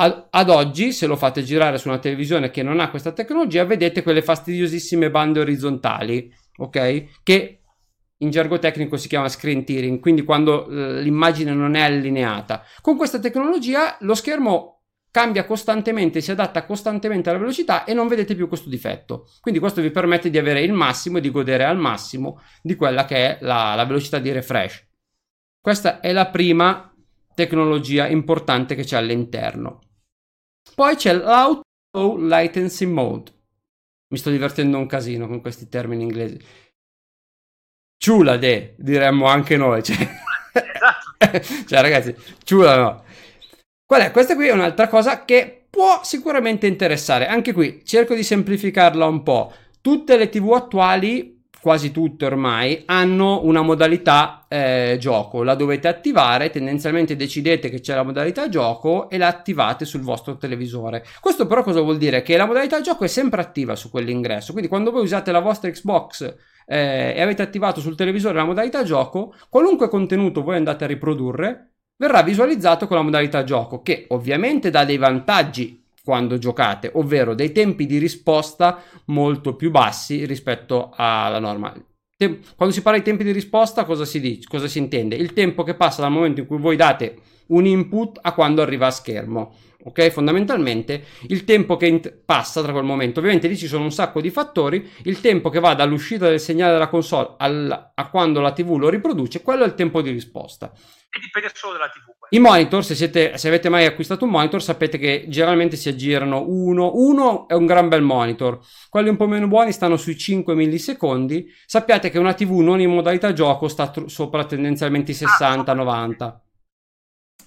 [0.00, 4.04] Ad oggi, se lo fate girare su una televisione che non ha questa tecnologia, vedete
[4.04, 7.22] quelle fastidiosissime bande orizzontali, ok?
[7.24, 7.62] Che
[8.18, 12.62] in gergo tecnico si chiama screen tearing, quindi quando eh, l'immagine non è allineata.
[12.80, 18.36] Con questa tecnologia lo schermo cambia costantemente, si adatta costantemente alla velocità e non vedete
[18.36, 19.28] più questo difetto.
[19.40, 23.04] Quindi questo vi permette di avere il massimo e di godere al massimo di quella
[23.04, 24.86] che è la, la velocità di refresh.
[25.60, 26.94] Questa è la prima
[27.34, 29.80] tecnologia importante che c'è all'interno.
[30.74, 31.62] Poi c'è l'Auto
[32.18, 33.32] Latency Mode.
[34.10, 36.38] Mi sto divertendo un casino con questi termini inglesi
[37.98, 39.82] ciula de, diremmo anche noi.
[39.82, 39.96] Cioè,
[40.52, 41.64] esatto.
[41.68, 43.04] cioè ragazzi, ciula no.
[43.84, 44.10] Qual è?
[44.10, 47.26] Questa qui è un'altra cosa che può sicuramente interessare.
[47.26, 49.52] Anche qui cerco di semplificarla un po'.
[49.80, 56.50] Tutte le TV attuali quasi tutte ormai hanno una modalità eh, gioco, la dovete attivare,
[56.50, 61.04] tendenzialmente decidete che c'è la modalità gioco e la attivate sul vostro televisore.
[61.20, 62.22] Questo però cosa vuol dire?
[62.22, 65.70] Che la modalità gioco è sempre attiva su quell'ingresso, quindi quando voi usate la vostra
[65.70, 66.34] Xbox
[66.66, 71.72] eh, e avete attivato sul televisore la modalità gioco, qualunque contenuto voi andate a riprodurre
[71.96, 77.52] verrà visualizzato con la modalità gioco, che ovviamente dà dei vantaggi quando giocate, ovvero dei
[77.52, 81.70] tempi di risposta molto più bassi rispetto alla norma.
[82.56, 84.48] Quando si parla di tempi di risposta, cosa si dice?
[84.48, 85.16] Cosa si intende?
[85.16, 87.16] Il tempo che passa dal momento in cui voi date
[87.48, 90.10] un input a quando arriva a schermo ok?
[90.10, 94.20] Fondamentalmente il tempo che int- passa tra quel momento, ovviamente lì ci sono un sacco
[94.20, 98.52] di fattori, il tempo che va dall'uscita del segnale della console al- a quando la
[98.52, 100.72] TV lo riproduce, quello è il tempo di risposta.
[101.10, 102.12] E dipende solo dalla TV.
[102.30, 106.44] I monitor, se, siete, se, avete mai acquistato un monitor, sapete che generalmente si aggirano
[106.46, 106.90] uno.
[106.94, 108.60] Uno è un gran bel monitor.
[108.90, 111.50] Quelli un po' meno buoni stanno sui 5 millisecondi.
[111.64, 116.24] Sappiate che una TV non in modalità gioco sta tr- sopra tendenzialmente i 60-90.
[116.24, 116.42] Ah,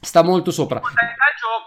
[0.02, 0.82] sta molto sopra.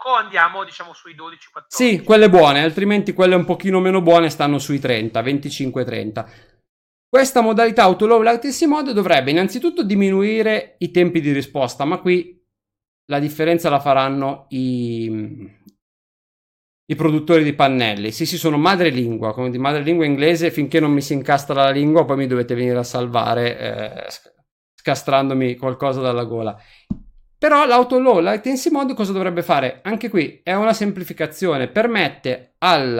[0.05, 1.65] Gioco andiamo diciamo sui 12-14.
[1.67, 6.29] Sì, quelle buone, altrimenti quelle un pochino meno buone stanno sui 30, 25-30.
[7.09, 8.21] Questa modalità autolow
[8.67, 12.39] mode dovrebbe innanzitutto diminuire i tempi di risposta, ma qui
[13.05, 15.49] la differenza la faranno i,
[16.85, 18.11] i produttori di pannelli.
[18.11, 22.05] Sì, sì, sono madrelingua, come di madrelingua inglese, finché non mi si incastra la lingua,
[22.05, 24.07] poi mi dovete venire a salvare eh,
[24.75, 26.55] scastrandomi qualcosa dalla gola.
[27.37, 29.79] Però l'auto low latency mode cosa dovrebbe fare?
[29.83, 32.97] Anche qui è una semplificazione, permette al,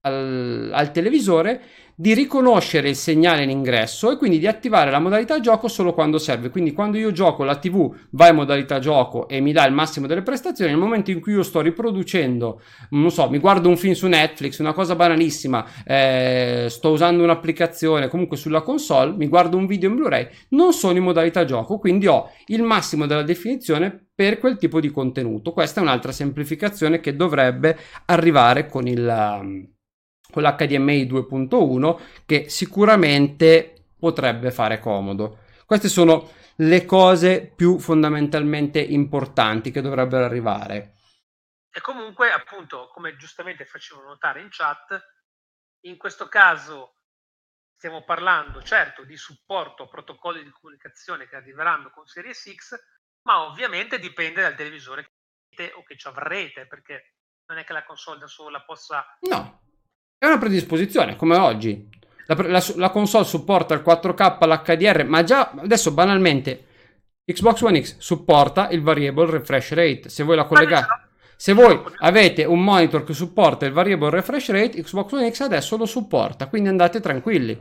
[0.00, 1.62] al, al televisore
[2.00, 6.18] di riconoscere il segnale in ingresso e quindi di attivare la modalità gioco solo quando
[6.18, 6.48] serve.
[6.48, 10.06] Quindi quando io gioco la TV va in modalità gioco e mi dà il massimo
[10.06, 13.94] delle prestazioni, nel momento in cui io sto riproducendo, non so, mi guardo un film
[13.94, 19.66] su Netflix, una cosa banalissima, eh, sto usando un'applicazione comunque sulla console, mi guardo un
[19.66, 24.38] video in Blu-ray, non sono in modalità gioco, quindi ho il massimo della definizione per
[24.38, 25.50] quel tipo di contenuto.
[25.52, 29.76] Questa è un'altra semplificazione che dovrebbe arrivare con il
[30.30, 35.44] con l'HDMI 2.1 che sicuramente potrebbe fare comodo.
[35.64, 40.96] Queste sono le cose più fondamentalmente importanti che dovrebbero arrivare.
[41.70, 45.00] E comunque, appunto, come giustamente facevano notare in chat,
[45.82, 46.94] in questo caso
[47.76, 52.74] stiamo parlando certo di supporto a protocolli di comunicazione che arriveranno con Series X,
[53.22, 55.10] ma ovviamente dipende dal televisore che
[55.54, 57.14] avete o che ci avrete, perché
[57.46, 59.57] non è che la console da sola possa no.
[60.18, 61.88] È una predisposizione, come oggi.
[62.26, 66.64] La, la, la console supporta il 4K, l'HDR, ma già adesso banalmente
[67.24, 70.08] Xbox One X supporta il variable refresh rate.
[70.08, 70.86] Se voi la collegate.
[71.36, 75.76] Se voi avete un monitor che supporta il variable refresh rate, Xbox One X adesso
[75.76, 77.56] lo supporta, quindi andate tranquilli.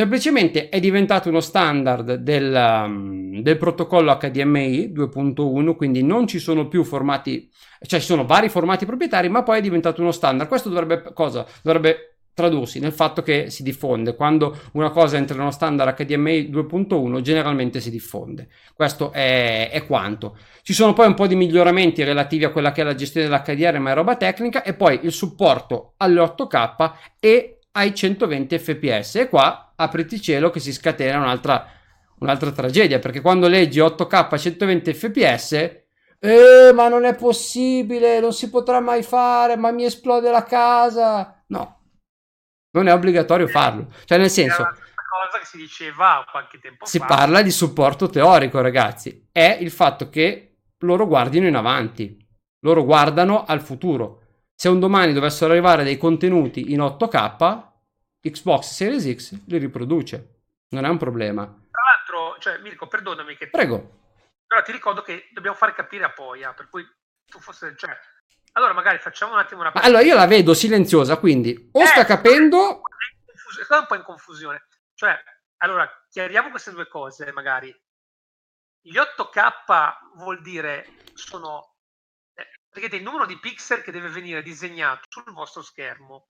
[0.00, 6.68] Semplicemente è diventato uno standard del, um, del, protocollo HDMI 2.1, quindi non ci sono
[6.68, 7.50] più formati,
[7.84, 10.48] cioè ci sono vari formati proprietari, ma poi è diventato uno standard.
[10.48, 11.44] Questo dovrebbe, cosa?
[11.64, 14.14] Dovrebbe tradursi nel fatto che si diffonde.
[14.14, 18.46] Quando una cosa entra in uno standard HDMI 2.1, generalmente si diffonde.
[18.74, 20.38] Questo è, è, quanto.
[20.62, 23.80] Ci sono poi un po' di miglioramenti relativi a quella che è la gestione dell'HDR,
[23.80, 29.28] ma è roba tecnica, e poi il supporto alle 8K e ai 120 fps e
[29.28, 31.66] qua apriti cielo che si scatena un'altra,
[32.18, 35.52] un'altra tragedia perché quando leggi 8k a 120 fps
[36.20, 41.42] eh ma non è possibile non si potrà mai fare ma mi esplode la casa.
[41.48, 41.76] No.
[42.70, 43.92] Non è obbligatorio farlo.
[44.04, 47.06] Cioè nel senso cosa che si diceva qualche tempo si fa.
[47.06, 49.28] parla di supporto teorico ragazzi.
[49.30, 52.26] È il fatto che loro guardino in avanti
[52.60, 54.22] loro guardano al futuro.
[54.54, 57.67] Se un domani dovessero arrivare dei contenuti in 8K,
[58.30, 60.42] Xbox Series X li riproduce.
[60.70, 61.44] Non è un problema.
[61.44, 63.48] Tra l'altro, cioè, Mirko, perdonami che...
[63.48, 64.06] Prego.
[64.46, 66.86] Però ti ricordo che dobbiamo fare capire a Poia, per cui
[67.26, 67.74] tu fosse...
[67.76, 67.96] Cioè,
[68.52, 69.72] allora magari facciamo un attimo una...
[69.74, 72.80] Ma allora io la vedo silenziosa, quindi o eh, sta capendo...
[73.62, 74.66] Sta un po' in confusione.
[74.94, 75.16] Cioè,
[75.58, 77.74] allora, chiariamo queste due cose magari.
[78.80, 81.78] Gli 8K vuol dire sono
[82.68, 86.28] perché il numero di pixel che deve venire disegnato sul vostro schermo,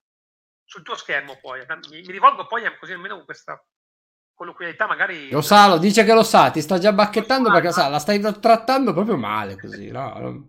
[0.69, 3.59] sul tuo schermo poi, mi, mi rivolgo poi a così almeno con questa
[4.35, 5.31] colloquialità magari...
[5.31, 8.21] Lo sa, lo dice che lo sa, ti sta già bacchettando perché sa, la stai
[8.39, 10.13] trattando proprio male così, no?
[10.19, 10.43] No,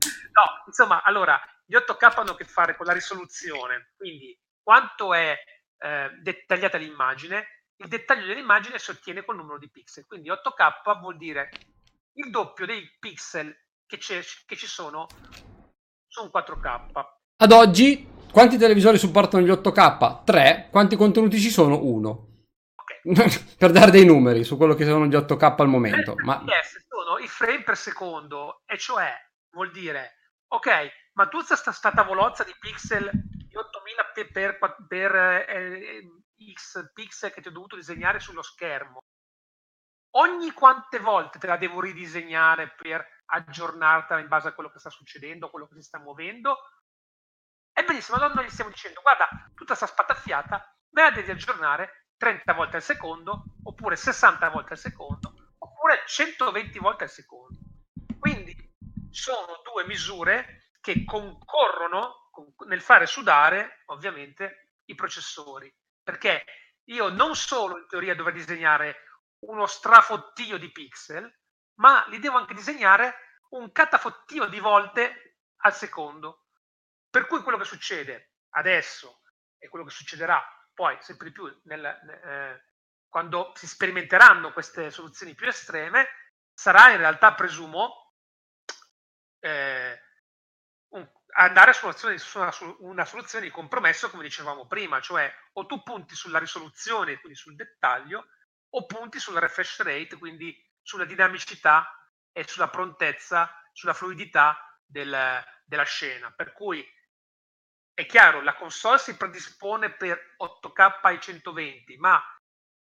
[0.66, 5.38] insomma, allora, gli 8K hanno a che fare con la risoluzione, quindi quanto è
[5.78, 11.16] eh, dettagliata l'immagine, il dettaglio dell'immagine si ottiene col numero di pixel, quindi 8K vuol
[11.16, 11.50] dire
[12.16, 13.56] il doppio dei pixel
[13.88, 15.08] che, che ci sono
[16.08, 17.06] su un 4K.
[17.38, 20.24] Ad oggi, quanti televisori supportano gli 8K?
[20.24, 20.68] 3.
[20.72, 21.84] Quanti contenuti ci sono?
[21.84, 22.28] 1.
[22.76, 23.46] Okay.
[23.58, 26.16] per dare dei numeri su quello che sono gli 8K al momento.
[26.24, 26.44] Ma...
[26.46, 29.14] Yes, sono i frame per secondo, e cioè
[29.52, 30.16] vuol dire,
[30.48, 30.70] ok,
[31.14, 36.02] ma tu sta, sta tavolozza di pixel di 8000 per, per, per eh,
[36.54, 39.00] x pixel che ti ho dovuto disegnare sullo schermo,
[40.12, 44.90] ogni quante volte te la devo ridisegnare per aggiornartela in base a quello che sta
[44.90, 46.58] succedendo, a quello che si sta muovendo.
[47.80, 52.08] È benissimo, allora noi gli stiamo dicendo, guarda, tutta questa spataffiata me la devi aggiornare
[52.18, 57.58] 30 volte al secondo, oppure 60 volte al secondo, oppure 120 volte al secondo.
[58.20, 58.54] Quindi
[59.10, 62.30] sono due misure che concorrono
[62.68, 65.74] nel fare sudare, ovviamente, i processori.
[66.04, 66.44] Perché
[66.90, 69.06] io non solo in teoria dovrei disegnare
[69.46, 71.34] uno strafottio di pixel,
[71.76, 76.44] ma li devo anche disegnare un catafottio di volte al secondo.
[77.10, 79.22] Per cui quello che succede adesso
[79.58, 80.44] e quello che succederà
[80.74, 82.64] poi sempre di più nel, eh,
[83.10, 86.08] quando si sperimenteranno queste soluzioni più estreme
[86.54, 88.14] sarà in realtà, presumo,
[89.40, 90.00] eh,
[91.34, 95.84] andare su una, soluzione, su una soluzione di compromesso, come dicevamo prima, cioè o tu
[95.84, 98.28] punti sulla risoluzione, quindi sul dettaglio,
[98.72, 101.92] o punti sulla refresh rate, quindi sulla dinamicità
[102.32, 106.32] e sulla prontezza, sulla fluidità del, della scena.
[106.32, 106.86] Per cui
[108.00, 112.18] è chiaro, la console si predispone per 8K ai 120, ma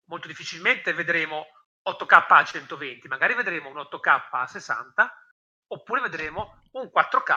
[0.08, 1.46] molto difficilmente vedremo
[1.88, 5.16] 8K a 120, magari vedremo un 8K a 60
[5.68, 7.32] oppure vedremo un 4K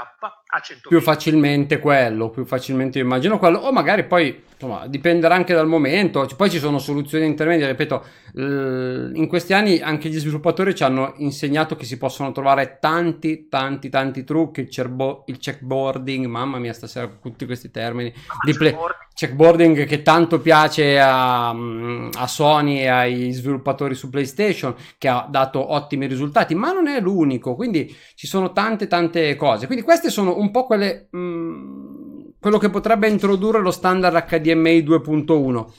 [0.48, 0.88] a 120.
[0.90, 6.28] Più facilmente quello, più facilmente immagino quello, o magari poi, insomma, dipenderà anche dal momento,
[6.36, 11.76] poi ci sono soluzioni intermedie, ripeto, in questi anni anche gli sviluppatori ci hanno insegnato
[11.76, 17.08] che si possono trovare tanti, tanti, tanti trucchi, il, cerbo- il checkboarding, mamma mia stasera
[17.08, 18.76] tutti questi termini, ah, di play-
[19.20, 25.74] checkboarding che tanto piace a, a, Sony e ai sviluppatori su PlayStation, che ha dato
[25.74, 29.66] ottimi risultati, ma non è l'unico, quindi ci sono tante, tante cose.
[29.66, 31.08] Quindi queste sono un po' quelle...
[31.12, 32.00] Mh, mm,
[32.40, 35.74] quello che potrebbe introdurre lo standard HDMI 2.1.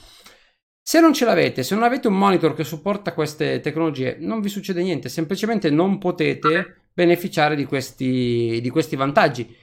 [0.83, 4.49] Se non ce l'avete, se non avete un monitor che supporta queste tecnologie, non vi
[4.49, 9.57] succede niente, semplicemente non potete beneficiare di questi, di questi vantaggi,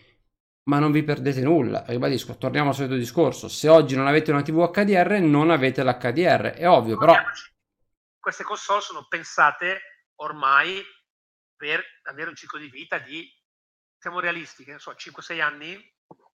[0.69, 1.83] ma non vi perdete nulla.
[1.87, 6.53] Ribadisco, torniamo al solito discorso, se oggi non avete una TV HDR, non avete l'HDR,
[6.55, 7.15] è ovvio, però...
[8.19, 9.79] Queste console sono pensate
[10.15, 10.81] ormai
[11.55, 13.25] per avere un ciclo di vita di,
[14.07, 15.95] siamo realisti, che ne so, 5-6 anni,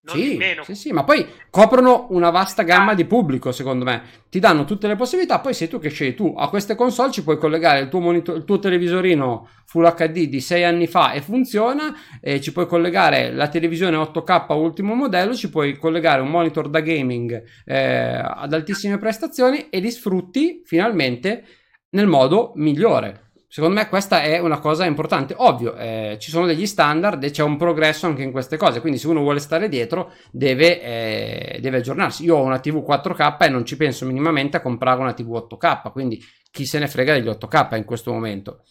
[0.06, 4.04] sì, sì, sì, ma poi coprono una vasta gamma di pubblico, secondo me.
[4.30, 6.34] Ti danno tutte le possibilità, poi sei tu che scegli tu.
[6.38, 10.40] A queste console ci puoi collegare il tuo, monitor, il tuo televisorino Full HD di
[10.40, 15.50] 6 anni fa e funziona, e ci puoi collegare la televisione 8K ultimo modello, ci
[15.50, 21.44] puoi collegare un monitor da gaming eh, ad altissime prestazioni e li sfrutti finalmente
[21.90, 23.27] nel modo migliore.
[23.50, 25.34] Secondo me questa è una cosa importante.
[25.38, 29.00] Ovvio, eh, ci sono degli standard e c'è un progresso anche in queste cose, quindi
[29.00, 32.26] se uno vuole stare dietro deve, eh, deve aggiornarsi.
[32.26, 35.92] Io ho una TV 4K e non ci penso minimamente a comprare una TV 8K,
[35.92, 36.22] quindi
[36.52, 38.64] chi se ne frega degli 8K in questo momento.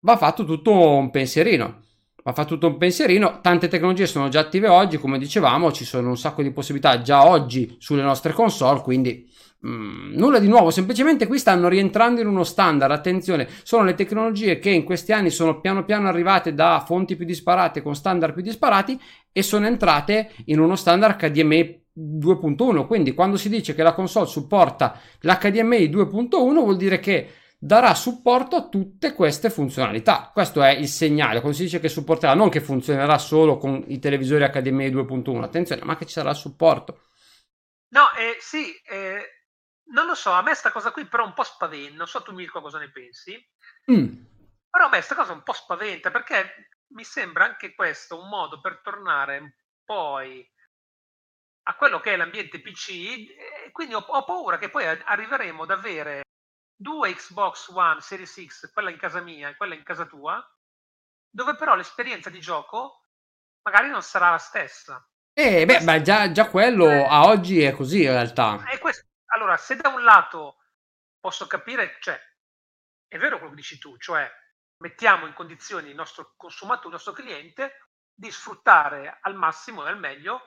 [0.00, 1.84] Va fatto tutto un pensierino.
[2.22, 3.40] Va fatto tutto un pensierino.
[3.40, 7.26] Tante tecnologie sono già attive oggi, come dicevamo, ci sono un sacco di possibilità già
[7.26, 9.26] oggi sulle nostre console, quindi
[9.64, 12.92] Mm, nulla di nuovo, semplicemente qui stanno rientrando in uno standard.
[12.92, 17.24] Attenzione, sono le tecnologie che in questi anni sono piano piano arrivate da fonti più
[17.24, 19.00] disparate con standard più disparati
[19.32, 22.86] e sono entrate in uno standard HDMI 2.1.
[22.86, 27.28] Quindi quando si dice che la console supporta l'HDMI 2.1 vuol dire che
[27.58, 30.30] darà supporto a tutte queste funzionalità.
[30.32, 31.40] Questo è il segnale.
[31.40, 35.82] Quando si dice che supporterà, non che funzionerà solo con i televisori HDMI 2.1, attenzione,
[35.84, 37.00] ma che ci sarà supporto.
[37.88, 39.35] No, eh, sì, eh,
[39.88, 42.32] non lo so, a me sta cosa qui però un po' spaventa, non so tu
[42.32, 43.36] Mirko cosa ne pensi,
[43.90, 44.24] mm.
[44.70, 48.60] però a me sta cosa un po' spaventa perché mi sembra anche questo un modo
[48.60, 50.48] per tornare poi
[51.68, 55.70] a quello che è l'ambiente PC e quindi ho, ho paura che poi arriveremo ad
[55.70, 56.22] avere
[56.76, 60.44] due Xbox One Series X, quella in casa mia e quella in casa tua,
[61.28, 63.02] dove però l'esperienza di gioco
[63.62, 65.04] magari non sarà la stessa.
[65.32, 68.64] Eh, beh, ma già, già quello a oggi è così in realtà.
[68.70, 69.04] E questo,
[69.36, 70.64] allora, se da un lato
[71.20, 72.18] posso capire, cioè,
[73.06, 74.28] è vero quello che dici tu, cioè
[74.78, 79.98] mettiamo in condizioni il nostro consumatore, il nostro cliente, di sfruttare al massimo e al
[79.98, 80.40] meglio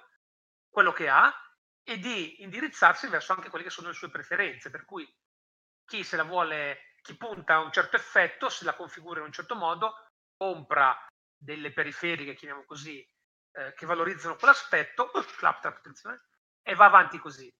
[0.67, 1.31] quello che ha
[1.83, 4.71] e di indirizzarsi verso anche quelle che sono le sue preferenze.
[4.71, 5.07] Per cui
[5.85, 9.31] chi se la vuole, chi punta a un certo effetto, se la configura in un
[9.31, 9.93] certo modo,
[10.35, 10.97] compra
[11.37, 13.07] delle periferiche, chiamiamo così,
[13.51, 15.11] eh, che valorizzano quell'aspetto,
[15.41, 16.21] attenzione,
[16.63, 17.51] e va avanti così.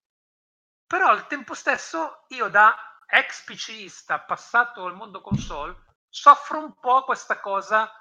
[0.90, 2.76] Però al tempo stesso io da
[3.06, 5.76] ex PCista passato al mondo console
[6.10, 7.92] soffro un po' questa cosa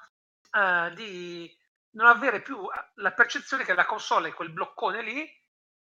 [0.53, 1.55] uh, di
[1.97, 5.31] non avere più la percezione che la console è quel bloccone lì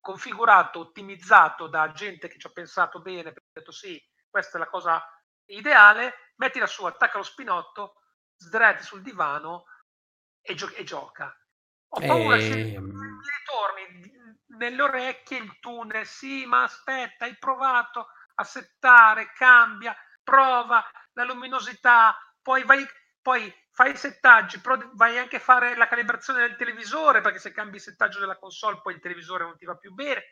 [0.01, 4.67] configurato, ottimizzato da gente che ci ha pensato bene, ha detto sì, questa è la
[4.67, 5.01] cosa
[5.45, 8.03] ideale, mettila su, attacca lo spinotto,
[8.37, 9.67] sdraiati sul divano
[10.41, 11.33] e, gio- e gioca.
[11.89, 12.39] Ho paura e...
[12.41, 12.85] che ehm.
[12.85, 14.16] mi ritorni
[14.57, 22.17] nelle orecchie il tunnel, sì, ma aspetta, hai provato a settare, cambia, prova la luminosità,
[22.43, 22.87] poi vai,
[23.21, 27.53] poi fai i settaggi, però vai anche a fare la calibrazione del televisore, perché se
[27.53, 30.23] cambi il settaggio della console poi il televisore non ti va più bene.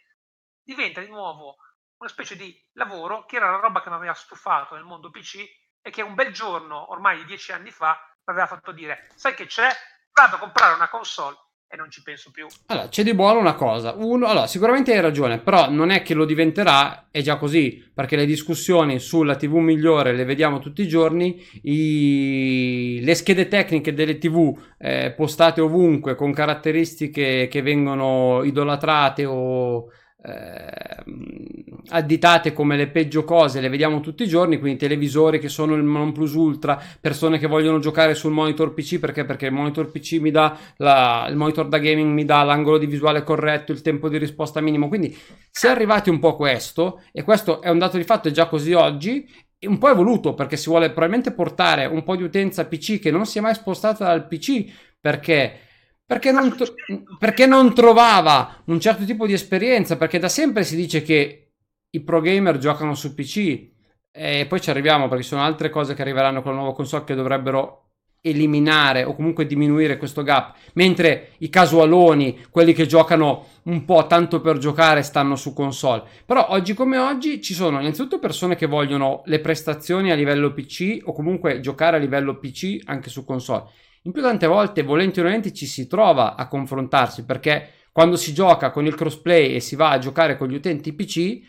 [0.62, 1.56] Diventa di nuovo
[1.98, 5.44] una specie di lavoro che era la roba che mi aveva stufato nel mondo PC
[5.80, 9.46] e che un bel giorno, ormai dieci anni fa, mi aveva fatto dire, sai che
[9.46, 9.70] c'è?
[10.12, 11.36] Vado a comprare una console
[11.74, 12.46] e non ci penso più.
[12.66, 13.94] Allora, c'è di buono una cosa.
[13.96, 18.16] Uno, allora, sicuramente hai ragione, però non è che lo diventerà, è già così, perché
[18.16, 23.00] le discussioni sulla TV migliore le vediamo tutti i giorni, i...
[23.02, 29.90] le schede tecniche delle TV eh, postate ovunque con caratteristiche che vengono idolatrate o
[31.88, 35.82] additate come le peggio cose, le vediamo tutti i giorni, quindi televisori che sono il
[35.82, 39.24] non plus ultra, persone che vogliono giocare sul monitor PC perché?
[39.24, 42.86] Perché il monitor PC mi dà la, il monitor da gaming mi dà l'angolo di
[42.86, 45.16] visuale corretto, il tempo di risposta minimo, quindi
[45.60, 48.46] è arrivati un po' a questo e questo è un dato di fatto, è già
[48.46, 49.28] così oggi
[49.66, 53.24] un po' evoluto perché si vuole probabilmente portare un po' di utenza PC che non
[53.24, 54.64] si è mai spostata dal PC
[55.00, 55.58] perché
[56.06, 56.74] perché non, tro-
[57.18, 61.52] perché non, trovava un certo tipo di esperienza, perché da sempre si dice che
[61.90, 63.72] i pro gamer giocano su PC
[64.10, 67.04] e poi ci arriviamo perché ci sono altre cose che arriveranno con la nuova console
[67.04, 67.80] che dovrebbero
[68.26, 74.40] eliminare o comunque diminuire questo gap, mentre i casualoni, quelli che giocano un po' tanto
[74.40, 76.04] per giocare, stanno su console.
[76.24, 81.00] Però oggi come oggi ci sono innanzitutto persone che vogliono le prestazioni a livello PC
[81.04, 83.64] o comunque giocare a livello PC anche su console
[84.06, 88.32] in più tante volte, volenti o nolenti, ci si trova a confrontarsi perché quando si
[88.32, 91.40] gioca con il crossplay e si va a giocare con gli utenti PC,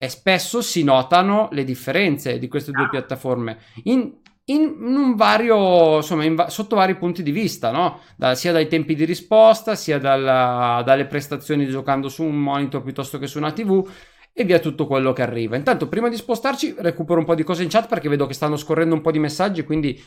[0.00, 6.22] e spesso si notano le differenze di queste due piattaforme in, in, un vario, insomma,
[6.22, 8.00] in, sotto vari punti di vista, no?
[8.16, 13.18] Da, sia dai tempi di risposta, sia dalla, dalle prestazioni giocando su un monitor piuttosto
[13.18, 13.90] che su una TV
[14.32, 15.56] e via tutto quello che arriva.
[15.56, 18.56] Intanto, prima di spostarci, recupero un po' di cose in chat perché vedo che stanno
[18.56, 20.00] scorrendo un po' di messaggi, quindi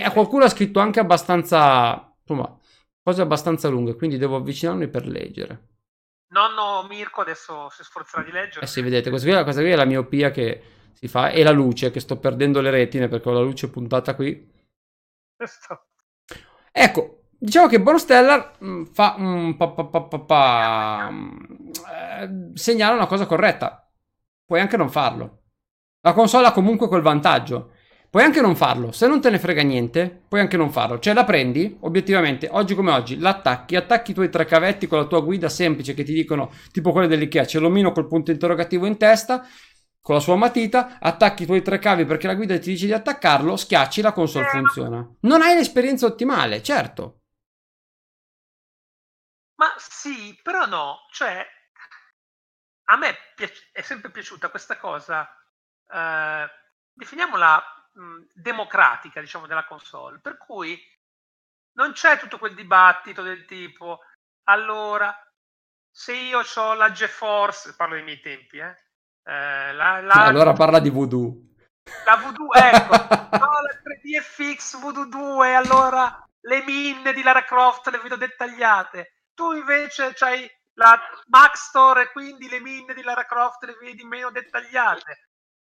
[0.00, 2.58] e qualcuno ha scritto anche abbastanza, insomma,
[3.02, 5.68] cose abbastanza lunghe, quindi devo avvicinarmi per leggere.
[6.32, 8.64] Nonno Mirko adesso si sforzerà di leggere.
[8.64, 10.62] Eh sì, vedete, questa qui, questa qui è la miopia che
[10.92, 14.14] si fa e la luce, che sto perdendo le retine perché ho la luce puntata
[14.14, 14.50] qui.
[15.36, 15.86] Questo.
[16.70, 21.10] Ecco, diciamo che Bonostellar mm, fa un pa, pa, pa, pa
[21.90, 23.90] eh, segnala una cosa corretta.
[24.46, 25.42] Puoi anche non farlo.
[26.00, 27.72] La console ha comunque quel vantaggio
[28.12, 30.98] Puoi anche non farlo, se non te ne frega niente, puoi anche non farlo.
[30.98, 35.06] Cioè la prendi, obiettivamente, oggi come oggi, l'attacchi, attacchi i tuoi tre cavetti con la
[35.06, 38.98] tua guida semplice che ti dicono, tipo quelle dell'Ikea, c'è l'omino col punto interrogativo in
[38.98, 39.48] testa,
[39.98, 42.92] con la sua matita, attacchi i tuoi tre cavi perché la guida ti dice di
[42.92, 45.10] attaccarlo, schiacci, la console funziona.
[45.20, 47.20] Non hai l'esperienza ottimale, certo.
[49.54, 51.42] Ma sì, però no, cioè
[52.90, 53.16] a me
[53.72, 55.26] è sempre piaciuta questa cosa,
[55.90, 56.46] eh,
[56.92, 60.18] definiamola mh, democratica, diciamo, della console.
[60.20, 60.80] Per cui
[61.74, 64.00] non c'è tutto quel dibattito del tipo,
[64.44, 65.14] allora,
[65.90, 68.76] se io ho la GeForce, parlo dei miei tempi, eh,
[69.24, 71.50] eh la, la, allora parla di Voodoo.
[72.04, 72.92] La Voodoo, ecco,
[73.38, 79.26] no, la 3DFX Voodoo 2, allora le minne di Lara Croft le vedo dettagliate.
[79.34, 84.30] Tu invece c'hai la Maxtor e quindi le minne di Lara Croft le vedi meno
[84.30, 85.28] dettagliate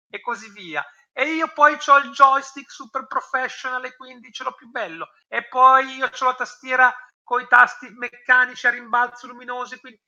[0.09, 4.53] e così via e io poi ho il joystick super professional e quindi ce l'ho
[4.53, 5.10] più bello.
[5.28, 6.95] E poi io ho la tastiera
[7.30, 10.01] con i tasti meccanici a rimbalzo luminosi quindi...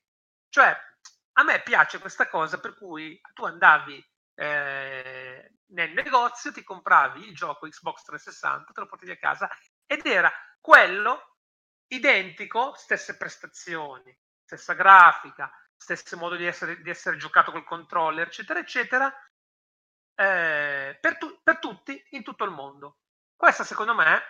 [0.48, 0.76] cioè
[1.34, 7.32] a me piace questa cosa per cui tu andavi eh, nel negozio ti compravi il
[7.32, 9.48] gioco Xbox 360 te lo portavi a casa
[9.86, 11.36] ed era quello
[11.86, 14.12] identico stesse prestazioni
[14.44, 19.14] stessa grafica stesso modo di essere, di essere giocato col controller eccetera eccetera
[20.22, 22.98] eh, per, tu- per tutti in tutto il mondo.
[23.34, 24.22] Questa secondo me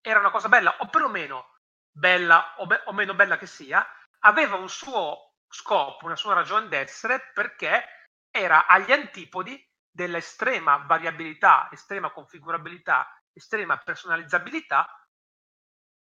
[0.00, 1.58] era una cosa bella, o perlomeno
[1.90, 3.86] bella o, be- o meno bella che sia,
[4.20, 12.10] aveva un suo scopo, una sua ragione d'essere perché era agli antipodi dell'estrema variabilità, estrema
[12.10, 14.88] configurabilità, estrema personalizzabilità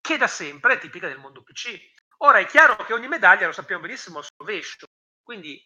[0.00, 1.78] che da sempre è tipica del mondo PC.
[2.18, 4.86] Ora è chiaro che ogni medaglia, lo sappiamo benissimo, ha il suo rovescio,
[5.22, 5.62] quindi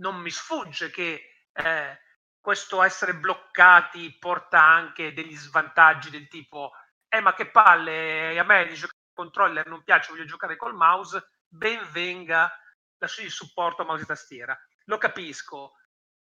[0.00, 2.00] non mi sfugge che eh,
[2.42, 6.72] questo essere bloccati porta anche degli svantaggi del tipo
[7.08, 10.74] eh ma che palle a me di giocare con controller non piace voglio giocare col
[10.74, 12.54] mouse ben venga
[13.02, 14.58] lasci il supporto a mouse e tastiera.
[14.84, 15.76] Lo capisco.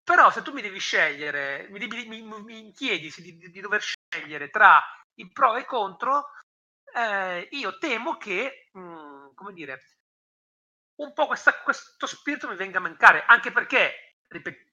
[0.02, 4.50] Però se tu mi devi scegliere mi, mi, mi chiedi di, di, di, dover scegliere
[4.50, 4.82] tra
[5.14, 6.30] i pro e i contro
[6.92, 9.80] eh, io temo che mh, mm, come dire
[10.96, 14.70] un po' questa, questo spirito mi venga a mancare anche perché ripeto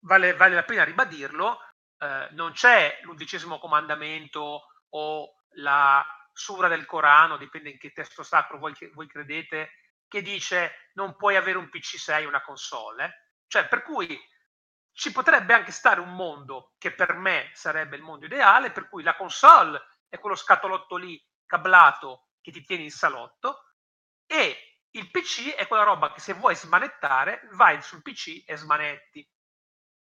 [0.00, 1.58] vale, vale la pena ribadirlo,
[1.98, 8.58] eh, non c'è l'undicesimo comandamento o la sura del Corano, dipende in che testo sacro
[8.58, 9.70] voi, voi credete,
[10.08, 13.34] che dice non puoi avere un PC6 una console.
[13.46, 14.18] Cioè, per cui
[14.92, 19.02] ci potrebbe anche stare un mondo che per me sarebbe il mondo ideale, per cui
[19.02, 23.70] la console è quello scatolotto lì cablato che ti tieni in salotto
[24.92, 29.28] Il PC è quella roba che se vuoi smanettare, vai sul PC e smanetti.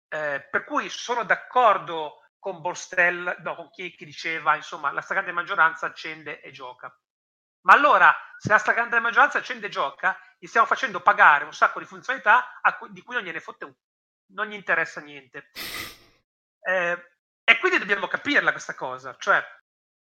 [0.09, 5.33] Eh, per cui sono d'accordo con Borstel, no, con chi, chi diceva, insomma, la stragrande
[5.33, 6.95] maggioranza accende e gioca.
[7.63, 11.81] Ma allora, se la stragrande maggioranza accende e gioca, gli stiamo facendo pagare un sacco
[11.81, 13.75] di funzionalità cui, di cui non gliene fotte un,
[14.33, 15.51] non gli interessa niente.
[16.61, 17.13] Eh,
[17.45, 19.17] e quindi dobbiamo capirla questa cosa.
[19.19, 19.43] Cioè,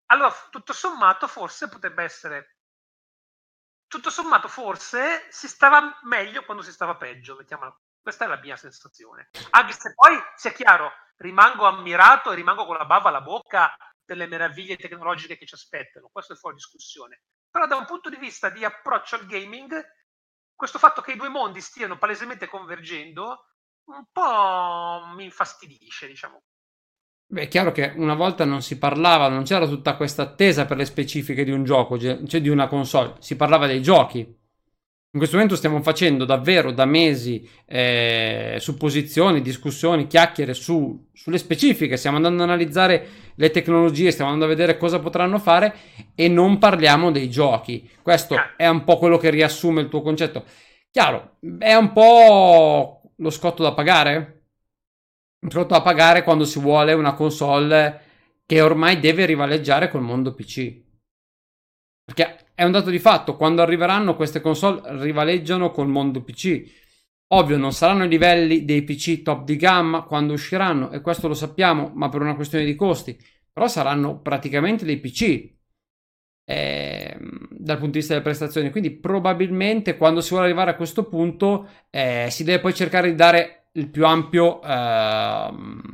[0.07, 2.57] allora, tutto sommato, forse potrebbe essere.
[3.87, 7.37] Tutto sommato, forse si stava meglio quando si stava peggio.
[7.37, 7.77] Mettiamola.
[8.03, 9.29] Questa è la mia sensazione.
[9.51, 13.75] Anche se poi, sia chiaro, rimango ammirato e rimango con la bava alla bocca
[14.05, 16.09] delle meraviglie tecnologiche che ci aspettano.
[16.11, 17.23] Questo è fuori discussione.
[17.51, 19.81] Però, da un punto di vista di approccio al gaming,
[20.55, 23.45] questo fatto che i due mondi stiano palesemente convergendo
[23.85, 26.43] un po' mi infastidisce, diciamo.
[27.27, 30.77] Beh, è chiaro che una volta non si parlava, non c'era tutta questa attesa per
[30.77, 34.40] le specifiche di un gioco, cioè di una console, si parlava dei giochi.
[35.13, 41.97] In questo momento stiamo facendo davvero da mesi eh, supposizioni, discussioni, chiacchiere su, sulle specifiche,
[41.97, 45.75] stiamo andando ad analizzare le tecnologie, stiamo andando a vedere cosa potranno fare
[46.15, 47.91] e non parliamo dei giochi.
[48.03, 50.45] Questo è un po' quello che riassume il tuo concetto.
[50.93, 54.41] Chiaro, è un po' lo scotto da pagare?
[55.49, 58.03] pronto a pagare quando si vuole una console
[58.45, 60.83] che ormai deve rivaleggiare col mondo PC.
[62.05, 66.63] Perché è un dato di fatto, quando arriveranno queste console rivaleggiano col mondo PC.
[67.29, 71.33] Ovvio, non saranno i livelli dei PC top di gamma quando usciranno, e questo lo
[71.33, 73.19] sappiamo, ma per una questione di costi.
[73.51, 75.55] Però saranno praticamente dei PC
[76.45, 77.17] eh,
[77.49, 78.71] dal punto di vista delle prestazioni.
[78.71, 83.15] Quindi probabilmente quando si vuole arrivare a questo punto eh, si deve poi cercare di
[83.15, 84.59] dare il più ampio...
[84.59, 85.89] Uh,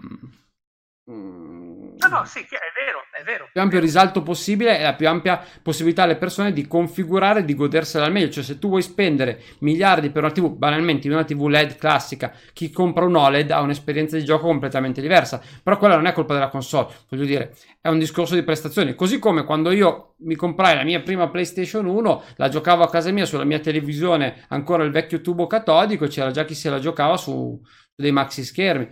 [1.99, 3.49] No, no, sì, è vero, è vero.
[3.51, 7.55] più ampio risalto possibile e la più ampia possibilità alle persone di configurare e di
[7.55, 8.29] godersela al meglio.
[8.29, 12.31] Cioè, se tu vuoi spendere miliardi per una TV, banalmente in una TV LED classica,
[12.53, 15.41] chi compra un OLED ha un'esperienza di gioco completamente diversa.
[15.63, 18.95] Però quella non è colpa della console, voglio dire, è un discorso di prestazioni.
[18.95, 23.11] Così come quando io mi comprai la mia prima PlayStation 1, la giocavo a casa
[23.13, 27.17] mia sulla mia televisione, ancora il vecchio tubo catodico, c'era già chi se la giocava
[27.17, 28.89] su, su dei maxi schermi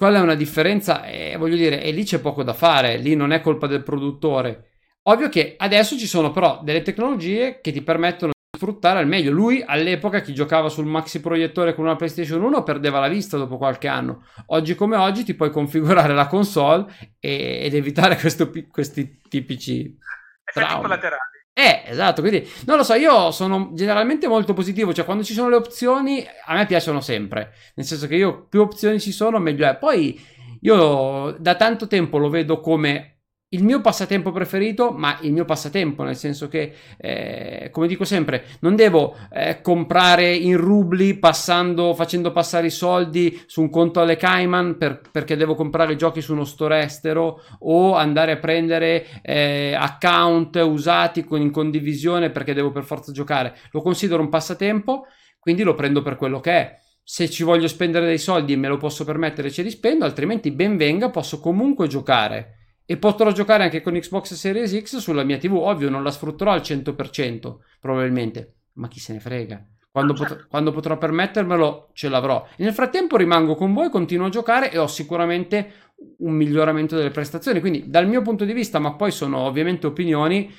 [0.00, 3.32] quella è una differenza, e voglio dire, e lì c'è poco da fare, lì non
[3.32, 4.70] è colpa del produttore.
[5.02, 9.30] Ovvio che adesso ci sono però delle tecnologie che ti permettono di sfruttare al meglio.
[9.30, 13.58] Lui all'epoca chi giocava sul maxi proiettore con una PlayStation 1 perdeva la vista dopo
[13.58, 14.24] qualche anno.
[14.46, 16.86] Oggi come oggi ti puoi configurare la console
[17.18, 19.98] e, ed evitare questo, questi tipici
[20.42, 21.29] effetti collaterali.
[21.52, 25.48] Eh, esatto, quindi non lo so, io sono generalmente molto positivo, cioè quando ci sono
[25.48, 29.68] le opzioni a me piacciono sempre, nel senso che io più opzioni ci sono meglio
[29.68, 29.76] è.
[29.76, 30.18] Poi
[30.62, 33.19] io da tanto tempo lo vedo come
[33.52, 38.44] il mio passatempo preferito, ma il mio passatempo, nel senso che, eh, come dico sempre,
[38.60, 44.14] non devo eh, comprare in rubli passando, facendo passare i soldi su un conto alle
[44.14, 49.74] Cayman per, perché devo comprare giochi su uno store estero o andare a prendere eh,
[49.76, 53.56] account usati con, in condivisione perché devo per forza giocare.
[53.72, 55.06] Lo considero un passatempo,
[55.40, 58.68] quindi lo prendo per quello che è se ci voglio spendere dei soldi e me
[58.68, 62.58] lo posso permettere ce li spendo, altrimenti ben venga, posso comunque giocare
[62.90, 65.54] e potrò giocare anche con Xbox Series X sulla mia TV.
[65.54, 69.64] Ovvio, non la sfrutterò al 100%, probabilmente, ma chi se ne frega.
[69.92, 72.44] Quando, pot- quando, potrò permettermelo, ce l'avrò.
[72.56, 77.60] Nel frattempo rimango con voi, continuo a giocare e ho sicuramente un miglioramento delle prestazioni.
[77.60, 80.52] Quindi, dal mio punto di vista, ma poi sono ovviamente opinioni,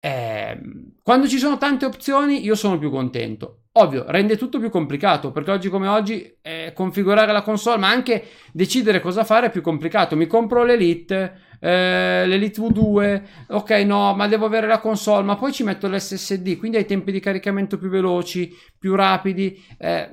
[0.00, 0.60] eh,
[1.00, 3.66] quando ci sono tante opzioni, io sono più contento.
[3.74, 8.24] Ovvio, rende tutto più complicato perché oggi come oggi eh, configurare la console, ma anche
[8.52, 10.16] decidere cosa fare è più complicato.
[10.16, 15.52] Mi compro l'Elite, eh, l'Elite V2, ok no, ma devo avere la console, ma poi
[15.52, 19.62] ci metto l'SSD, quindi hai tempi di caricamento più veloci, più rapidi.
[19.78, 20.10] Eh,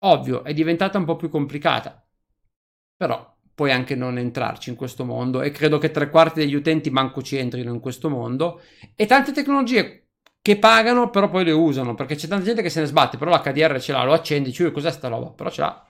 [0.00, 2.04] ovvio, è diventata un po' più complicata,
[2.96, 6.90] però puoi anche non entrarci in questo mondo e credo che tre quarti degli utenti
[6.90, 8.60] manco ci entrino in questo mondo.
[8.96, 10.08] E tante tecnologie
[10.42, 13.30] che pagano però poi le usano perché c'è tanta gente che se ne sbatte però
[13.30, 15.30] l'HDR ce l'ha lo accendi cioè cos'è sta roba?
[15.30, 15.86] Però ce l'ha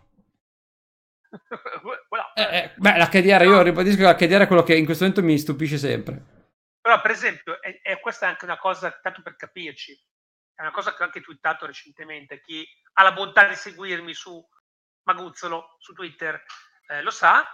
[2.34, 5.38] eh, eh, beh l'HDR io ribadisco che l'HDR è quello che in questo momento mi
[5.38, 6.32] stupisce sempre.
[6.80, 9.98] Però per esempio e, e questa è anche una cosa tanto per capirci
[10.54, 12.64] è una cosa che ho anche twittato recentemente chi
[12.94, 14.42] ha la bontà di seguirmi su
[15.02, 16.42] Maguzzolo su Twitter
[16.88, 17.44] eh, lo sa.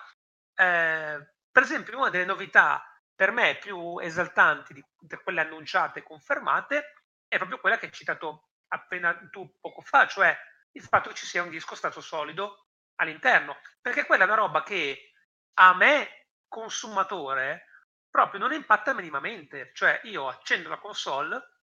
[0.55, 6.03] Eh, per esempio una delle novità per me più esaltanti di tutte quelle annunciate e
[6.03, 6.95] confermate
[7.26, 10.37] è proprio quella che hai citato appena tu poco fa, cioè
[10.72, 12.70] il fatto che ci sia un disco stato solido
[13.01, 15.13] all'interno, perché quella è una roba che
[15.55, 17.67] a me, consumatore,
[18.11, 21.59] proprio non impatta minimamente, cioè io accendo la console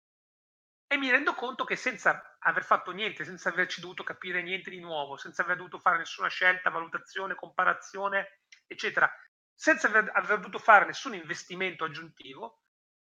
[0.86, 4.80] e mi rendo conto che senza aver fatto niente, senza averci dovuto capire niente di
[4.80, 9.10] nuovo, senza aver dovuto fare nessuna scelta, valutazione, comparazione, eccetera,
[9.54, 12.62] senza aver, aver dovuto fare nessun investimento aggiuntivo,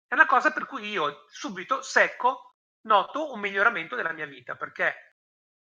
[0.08, 2.56] è una cosa per cui io subito secco
[2.88, 5.18] noto un miglioramento della mia vita perché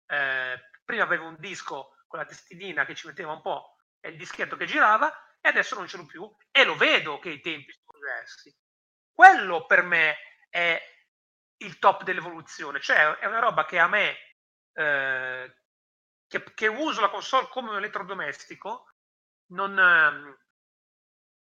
[0.07, 4.17] eh, prima avevo un disco con la testinina che ci metteva un po' e il
[4.17, 7.73] dischetto che girava e adesso non ce l'ho più e lo vedo che i tempi
[7.73, 8.55] sono diversi.
[9.13, 10.17] Quello per me
[10.49, 10.81] è
[11.59, 14.17] il top dell'evoluzione, cioè è una roba che a me,
[14.73, 15.57] eh,
[16.27, 18.91] che, che, uso la console come un elettrodomestico,
[19.53, 20.39] non, ehm,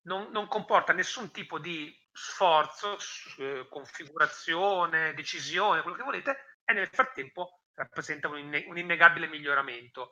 [0.03, 2.97] non, non comporta nessun tipo di sforzo,
[3.39, 10.11] eh, configurazione, decisione, quello che volete, e nel frattempo rappresenta un, inne- un innegabile miglioramento.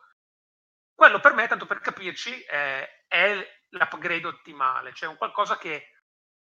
[0.99, 3.33] Quello per me, tanto per capirci, eh, è
[3.69, 5.93] l'upgrade ottimale, cioè un qualcosa che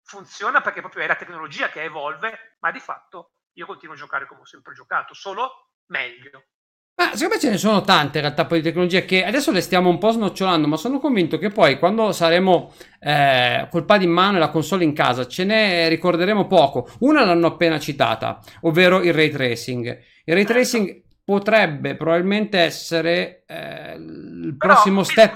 [0.04, 4.28] funziona perché proprio è la tecnologia che evolve, ma di fatto io continuo a giocare
[4.28, 6.47] come ho sempre giocato, solo meglio.
[6.95, 9.62] Ma secondo me ce ne sono tante in realtà poi di tecnologie che adesso le
[9.62, 14.12] stiamo un po' snocciolando, ma sono convinto che poi quando saremo eh, col pad in
[14.12, 16.89] mano e la console in casa ce ne ricorderemo poco.
[16.99, 19.86] Una l'hanno appena citata, ovvero il ray tracing.
[20.26, 20.52] Il ray certo.
[20.52, 25.36] tracing potrebbe probabilmente essere eh, il Però, prossimo step.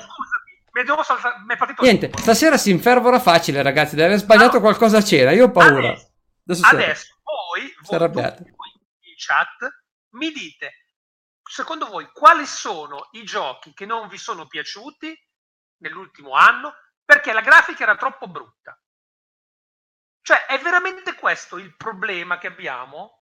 [0.72, 1.36] devo saltare,
[1.80, 2.22] Niente, tutto.
[2.22, 3.96] stasera si infervora facile, ragazzi.
[3.96, 4.62] Deve aver sbagliato no.
[4.62, 5.32] qualcosa a cena.
[5.32, 5.90] Io ho paura.
[5.90, 6.10] Adesso,
[6.46, 8.34] adesso, adesso voi, voi, voi
[9.02, 10.72] in chat mi dite
[11.42, 15.18] secondo voi quali sono i giochi che non vi sono piaciuti
[15.78, 16.74] nell'ultimo anno
[17.04, 18.80] perché la grafica era troppo brutta?
[20.22, 23.22] Cioè, è veramente questo il problema che abbiamo?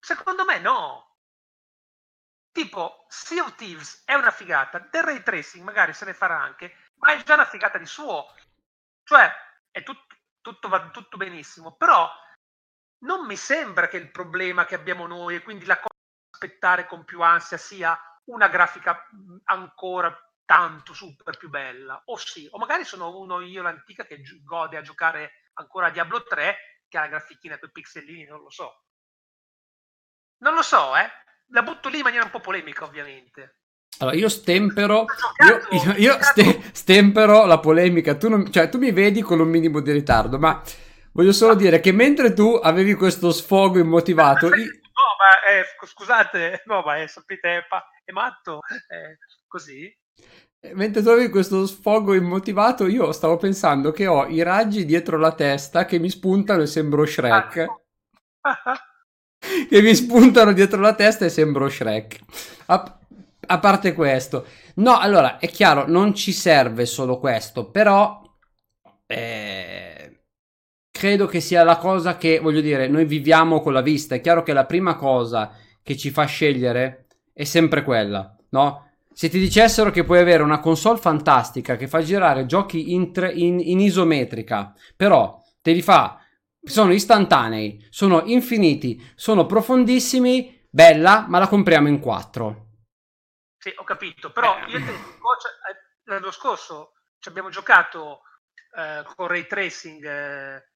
[0.00, 1.13] Secondo me no.
[2.54, 6.92] Tipo, Sea of Thieves è una figata, del ray tracing magari se ne farà anche,
[6.98, 8.32] ma è già una figata di suo.
[9.02, 9.28] Cioè,
[9.72, 12.08] è tutto, tutto va tutto benissimo, però
[12.98, 15.98] non mi sembra che il problema che abbiamo noi e quindi la cosa
[16.30, 19.04] aspettare con più ansia sia una grafica
[19.46, 24.76] ancora tanto super più bella, o sì, o magari sono uno io l'antica che gode
[24.76, 28.50] a giocare ancora a Diablo 3 che ha la grafichina con i pixellini, non lo
[28.50, 28.84] so.
[30.38, 31.10] Non lo so, eh.
[31.48, 33.58] La butto lì in maniera un po' polemica, ovviamente.
[33.98, 35.04] Allora, io stempero,
[35.46, 39.48] io, io, io ste, stempero la polemica, tu, non, cioè, tu mi vedi con un
[39.48, 40.60] minimo di ritardo, ma
[41.12, 44.48] voglio solo dire che mentre tu avevi questo sfogo immotivato...
[44.48, 49.92] No, ma eh, scusate, no, ma eh, sapete, è, pa- è matto, eh, così.
[50.72, 55.84] Mentre trovi questo sfogo immotivato, io stavo pensando che ho i raggi dietro la testa
[55.84, 57.66] che mi spuntano e sembro Shrek.
[59.68, 62.18] che mi spuntano dietro la testa e sembro Shrek.
[62.66, 62.98] A,
[63.46, 64.46] a, parte questo,
[64.76, 68.22] no, allora è chiaro, non ci serve solo questo, però
[69.06, 70.24] eh,
[70.90, 74.14] credo che sia la cosa che, voglio dire, noi viviamo con la vista.
[74.14, 75.52] È chiaro che la prima cosa
[75.82, 78.90] che ci fa scegliere è sempre quella, no?
[79.12, 83.32] Se ti dicessero che puoi avere una console fantastica che fa girare giochi in, tre,
[83.32, 86.23] in, in isometrica, però te li fa,
[86.64, 92.62] sono istantanei, sono infiniti, sono profondissimi, bella, ma la compriamo in quattro.
[93.58, 98.22] Sì, ho capito, però io te, cioè, l'anno scorso ci abbiamo giocato
[98.76, 100.68] eh, con ray tracing eh,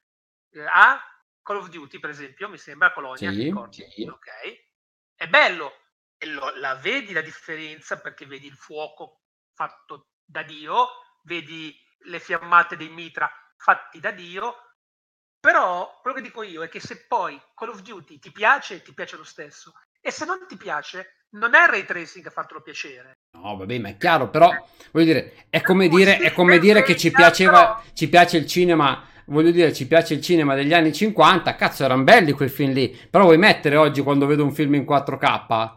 [0.50, 1.00] eh, a
[1.42, 3.52] Call of Duty, per esempio, mi sembra Colonia, sì,
[3.90, 4.02] sì.
[4.04, 4.28] ok?
[5.14, 5.72] È bello,
[6.18, 9.22] e lo, la vedi la differenza perché vedi il fuoco
[9.54, 10.88] fatto da Dio,
[11.22, 14.54] vedi le fiammate dei mitra fatti da Dio,
[15.40, 18.92] però quello che dico io è che se poi Call of Duty ti piace, ti
[18.92, 22.62] piace lo stesso, e se non ti piace, non è il ray tracing a fartelo
[22.62, 23.18] piacere.
[23.32, 24.50] No, vabbè, ma è chiaro, però
[24.92, 29.06] voglio dire, è come dire, è come dire che ci piaceva, ci piace il cinema
[29.28, 32.88] voglio dire, ci piace il cinema degli anni 50, cazzo, erano belli quei film lì.
[33.10, 35.76] Però vuoi mettere oggi quando vedo un film in 4K?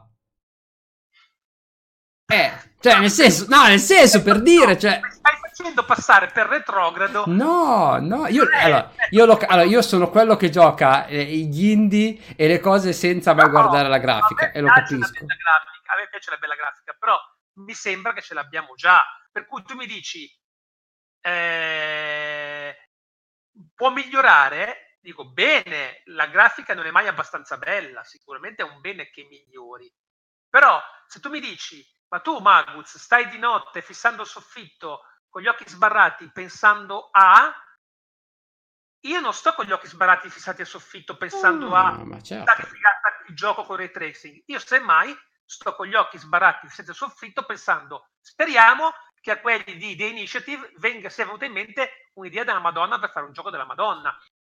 [2.26, 5.00] Eh, cioè, nel senso, no, nel senso, per dire, cioè...
[5.10, 7.24] Stai facendo passare per retrogrado?
[7.28, 11.70] No, no, io, eh, allora, io, lo, allora, io sono quello che gioca eh, gli
[11.70, 15.24] indie e le cose senza mai no, guardare la grafica, e lo capisco.
[15.24, 17.18] a me piace la bella grafica, però
[17.56, 19.04] mi sembra che ce l'abbiamo già.
[19.32, 20.30] Per cui tu mi dici,
[21.22, 22.90] eh,
[23.74, 24.98] può migliorare?
[25.00, 29.92] Dico, bene, la grafica non è mai abbastanza bella, sicuramente è un bene che migliori.
[30.50, 35.02] Però se tu mi dici, ma tu Magus stai di notte fissando il soffitto
[35.32, 37.52] con gli occhi sbarrati pensando a...
[39.06, 41.92] Io non sto con gli occhi sbarrati fissati al soffitto pensando mm, a...
[42.04, 42.52] Ma certo.
[43.28, 44.44] il gioco con ray tracing.
[44.46, 49.78] Io semmai sto con gli occhi sbarrati fissati al soffitto pensando, speriamo che a quelli
[49.78, 53.50] di The Initiative venga, sia venuta in mente un'idea della Madonna per fare un gioco
[53.50, 54.16] della Madonna.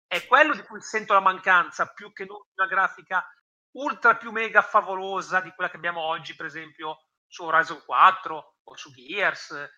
[0.07, 3.27] è quello di cui sento la mancanza, più che non una grafica
[3.73, 8.77] ultra più mega favolosa di quella che abbiamo oggi, per esempio, su Horizon 4 o
[8.77, 9.71] su Gears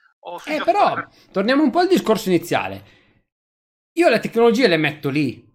[0.47, 3.03] eh, però, torniamo un po' al discorso iniziale.
[3.97, 5.53] Io le tecnologie le metto lì.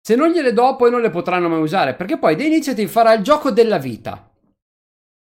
[0.00, 3.12] Se non gliele do, poi non le potranno mai usare, perché poi The Initiative farà
[3.12, 4.30] il gioco della vita.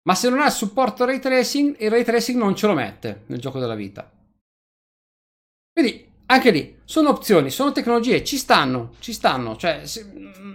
[0.02, 3.24] Ma se non ha il supporto ray tracing, il ray tracing non ce lo mette
[3.26, 4.08] nel gioco della vita.
[5.72, 9.56] Quindi anche lì sono opzioni, sono tecnologie, ci stanno, ci stanno.
[9.56, 10.06] Cioè, se,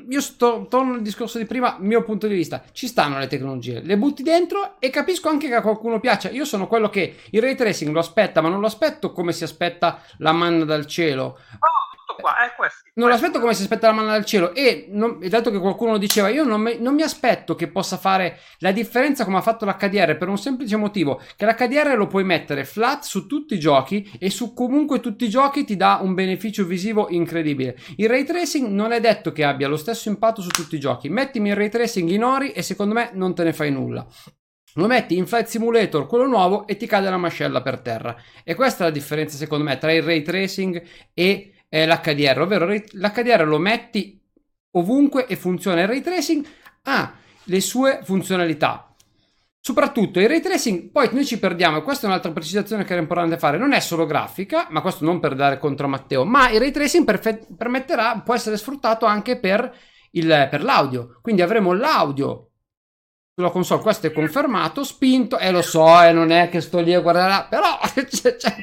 [0.09, 3.81] io sto, torno al discorso di prima, mio punto di vista, ci stanno le tecnologie,
[3.81, 6.29] le butti dentro e capisco anche che a qualcuno piaccia.
[6.29, 9.43] Io sono quello che il ray tracing lo aspetta, ma non lo aspetto come si
[9.43, 11.37] aspetta la manna dal cielo.
[11.53, 11.80] Oh
[12.19, 12.89] qua, questo.
[12.95, 15.91] Non lo aspetto come si aspetta la mano dal cielo e, non, dato che qualcuno
[15.91, 19.41] lo diceva, io non mi, non mi, aspetto che possa fare la differenza come ha
[19.41, 23.59] fatto l'HDR per un semplice motivo, che l'HDR lo puoi mettere flat su tutti i
[23.59, 27.77] giochi e su comunque tutti i giochi ti dà un beneficio visivo incredibile.
[27.97, 31.09] Il ray tracing non è detto che abbia lo stesso impatto su tutti i giochi.
[31.09, 34.05] Mettimi il ray tracing in Ori e secondo me non te ne fai nulla.
[34.75, 38.15] Lo metti in Flight Simulator, quello nuovo, e ti cade la mascella per terra.
[38.43, 40.81] E questa è la differenza, secondo me, tra il ray tracing
[41.13, 44.21] e è l'HDR, ovvero l'HDR lo metti
[44.71, 45.79] ovunque e funziona.
[45.79, 46.45] Il ray tracing
[46.83, 47.13] ha
[47.45, 48.93] le sue funzionalità.
[49.57, 53.01] Soprattutto il ray tracing, poi noi ci perdiamo, e questa è un'altra precisazione che era
[53.01, 56.49] importante fare, non è solo grafica, ma questo non per dare contro a Matteo, ma
[56.49, 59.73] il ray tracing perfe- permetterà, può essere sfruttato anche per,
[60.11, 61.19] il, per l'audio.
[61.21, 62.49] Quindi avremo l'audio
[63.33, 66.59] sulla console, questo è confermato, spinto, e eh, lo so, e eh, non è che
[66.59, 68.55] sto lì a guardare, però c'è, c'è,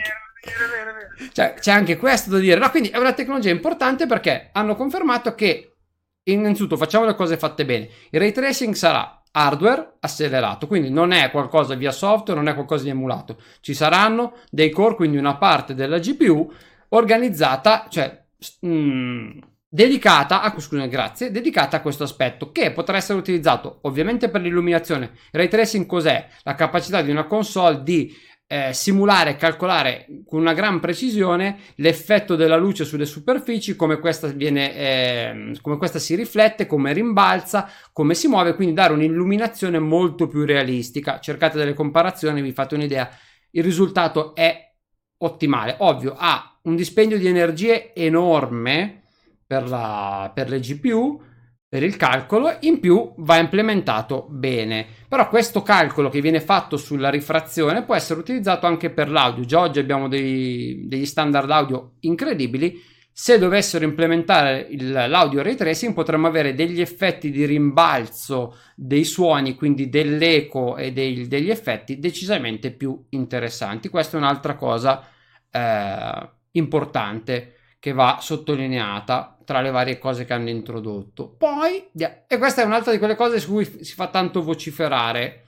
[1.32, 2.58] cioè, c'è anche questo da dire.
[2.58, 5.76] No, quindi è una tecnologia importante perché hanno confermato che,
[6.24, 7.88] innanzitutto, facciamo le cose fatte bene.
[8.10, 12.84] Il ray tracing sarà hardware accelerato, quindi non è qualcosa via software, non è qualcosa
[12.84, 13.40] di emulato.
[13.60, 16.52] Ci saranno dei core, quindi una parte della GPU
[16.90, 18.24] organizzata, cioè
[18.60, 24.28] mh, mm, dedicata a, scusate, grazie, dedicata a questo aspetto che potrà essere utilizzato ovviamente
[24.28, 25.10] per l'illuminazione.
[25.30, 26.26] Il ray tracing cos'è?
[26.42, 28.12] La capacità di una console di
[28.50, 34.28] eh, simulare e calcolare con una gran precisione l'effetto della luce sulle superfici, come questa,
[34.28, 40.28] viene, eh, come questa si riflette, come rimbalza, come si muove, quindi dare un'illuminazione molto
[40.28, 41.20] più realistica.
[41.20, 43.10] Cercate delle comparazioni, vi fate un'idea.
[43.50, 44.72] Il risultato è
[45.18, 45.76] ottimale.
[45.80, 49.02] Ovvio, ha un dispendio di energie enorme
[49.46, 51.22] per, la, per le GPU,
[51.68, 54.86] per il calcolo, in più va implementato bene.
[55.06, 59.44] Però questo calcolo che viene fatto sulla rifrazione può essere utilizzato anche per l'audio.
[59.44, 62.80] Già oggi abbiamo dei, degli standard audio incredibili.
[63.12, 69.54] Se dovessero implementare il, l'audio ray tracing potremmo avere degli effetti di rimbalzo dei suoni,
[69.54, 73.88] quindi dell'eco e dei, degli effetti decisamente più interessanti.
[73.88, 75.04] Questa è un'altra cosa
[75.50, 81.26] eh, importante che va sottolineata tra le varie cose che hanno introdotto.
[81.30, 85.46] Poi, e questa è un'altra di quelle cose su cui si fa tanto vociferare.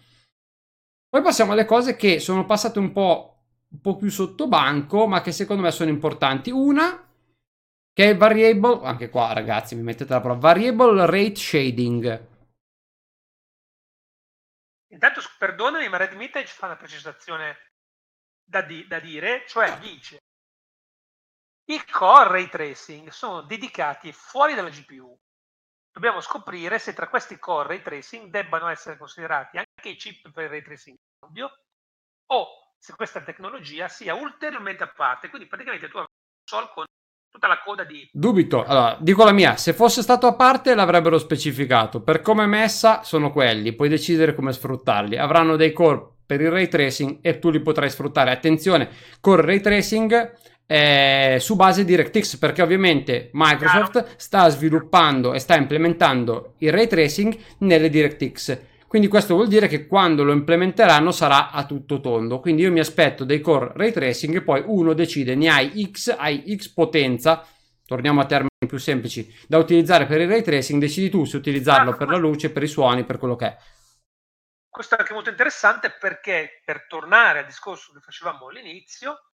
[1.07, 5.21] Poi passiamo alle cose che sono passate un po', un po più sotto banco, ma
[5.21, 6.51] che secondo me sono importanti.
[6.51, 7.07] Una
[7.93, 12.29] che è variable, anche qua ragazzi mi mettete la prova, variable rate shading.
[14.95, 17.73] Intanto perdonami, ma Red Meat fa una precisazione
[18.43, 20.21] da, di- da dire, cioè dice
[21.71, 25.17] i core ray tracing sono dedicati fuori dalla GPU.
[25.93, 30.51] Dobbiamo scoprire se tra questi core ray tracing debbano essere considerati anche i chip per
[30.51, 31.49] ray tracing audio
[32.27, 32.47] o
[32.79, 35.29] se questa tecnologia sia ulteriormente a parte.
[35.29, 36.09] Quindi praticamente tu hai un
[36.45, 36.85] sol con
[37.31, 38.09] tutta la coda di...
[38.13, 42.49] Dubito, allora dico la mia, se fosse stato a parte l'avrebbero specificato, per come è
[42.49, 47.39] messa sono quelli, puoi decidere come sfruttarli, avranno dei core per il ray tracing e
[47.39, 48.31] tu li potrai sfruttare.
[48.31, 48.91] Attenzione,
[49.21, 50.39] core ray tracing
[50.71, 56.87] eh, su base di DirectX perché ovviamente Microsoft sta sviluppando e sta implementando il ray
[56.87, 58.61] tracing nelle DirectX.
[58.87, 62.39] Quindi questo vuol dire che quando lo implementeranno sarà a tutto tondo.
[62.39, 66.15] Quindi io mi aspetto dei core ray tracing e poi uno decide ne hai X,
[66.17, 67.45] hai X potenza,
[67.85, 71.97] torniamo a termini più semplici, da utilizzare per il ray tracing, decidi tu se utilizzarlo
[71.97, 73.57] per la luce, per i suoni, per quello che è.
[74.69, 79.30] Questo è anche molto interessante perché per tornare al discorso che facevamo all'inizio,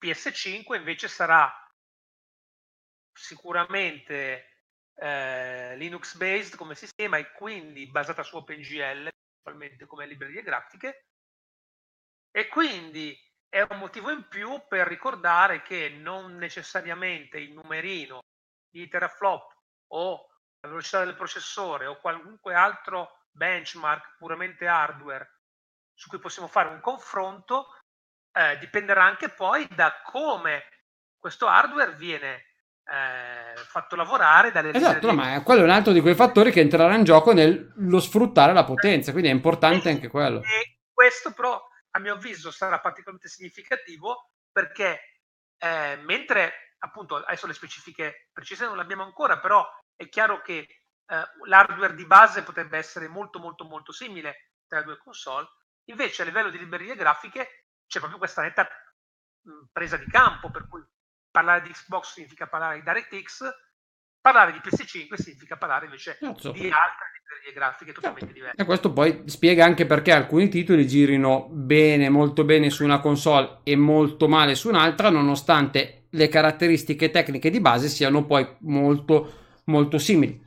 [0.00, 1.52] PS5 invece sarà
[3.12, 9.08] sicuramente eh, Linux based come sistema e quindi basata su OpenGL
[9.42, 11.06] principalmente come librerie grafiche.
[12.30, 18.20] E quindi è un motivo in più per ricordare che non necessariamente il numerino
[18.70, 19.52] di teraflop
[19.88, 20.28] o
[20.60, 25.40] la velocità del processore o qualunque altro benchmark puramente hardware
[25.92, 27.79] su cui possiamo fare un confronto
[28.32, 30.64] eh, dipenderà anche poi da come
[31.18, 32.46] questo hardware viene
[32.84, 36.60] eh, fatto lavorare dalle Esatto, no, ma quello è un altro di quei fattori che
[36.60, 40.42] entrerà in gioco nello sfruttare la potenza, quindi è importante anche quello.
[40.42, 41.60] E questo però,
[41.90, 45.00] a mio avviso, sarà particolarmente significativo perché
[45.58, 49.64] eh, mentre appunto adesso le specifiche precise non le abbiamo ancora, però
[49.94, 50.66] è chiaro che
[51.06, 55.46] eh, l'hardware di base potrebbe essere molto molto molto simile tra le due console,
[55.90, 57.59] invece a livello di librerie grafiche
[57.90, 58.68] c'è proprio questa netta
[59.42, 60.80] mh, presa di campo, per cui
[61.28, 63.48] parlare di Xbox significa parlare di DirectX,
[64.20, 66.52] parlare di PS5 significa parlare invece Cazzo.
[66.52, 68.62] di altre librerie grafiche totalmente diverse.
[68.62, 73.58] E questo poi spiega anche perché alcuni titoli girino bene, molto bene su una console
[73.64, 79.98] e molto male su un'altra, nonostante le caratteristiche tecniche di base siano poi molto, molto
[79.98, 80.46] simili.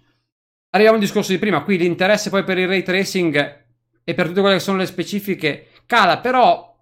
[0.70, 3.66] Arriviamo al discorso di prima, qui l'interesse poi per il ray tracing
[4.02, 6.73] e per tutte quelle che sono le specifiche cala, però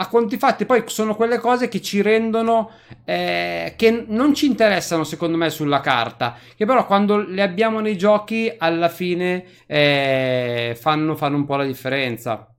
[0.00, 2.70] a conti fatti poi sono quelle cose che ci rendono
[3.04, 7.98] eh, che non ci interessano secondo me sulla carta che però quando le abbiamo nei
[7.98, 12.52] giochi alla fine eh, fanno, fanno un po' la differenza.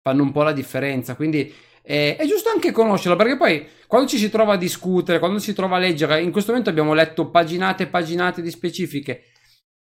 [0.00, 1.52] Fanno un po' la differenza quindi
[1.82, 5.52] eh, è giusto anche conoscerla perché poi quando ci si trova a discutere quando si
[5.52, 9.24] trova a leggere in questo momento abbiamo letto paginate e paginate di specifiche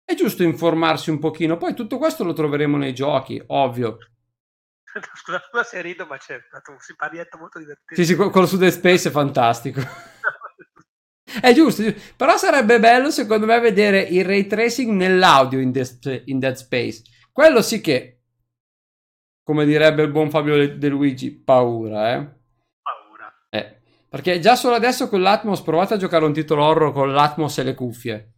[0.05, 3.97] è giusto informarsi un pochino poi tutto questo lo troveremo nei giochi ovvio
[5.14, 7.95] Scusa, scusa se rido, ma c'è un siparietto molto divertente.
[7.95, 9.80] Sì, sì, quello su The Space è fantastico.
[11.41, 11.82] è giusto,
[12.16, 17.03] però sarebbe bello secondo me vedere il ray tracing nell'audio in, The, in Dead Space.
[17.30, 18.22] Quello sì che,
[19.45, 22.38] come direbbe il buon Fabio De Luigi, paura, eh?
[22.82, 23.47] Paura.
[23.49, 27.59] Eh, perché già solo adesso con l'Atmos provate a giocare un titolo horror con l'Atmos
[27.59, 28.32] e le cuffie.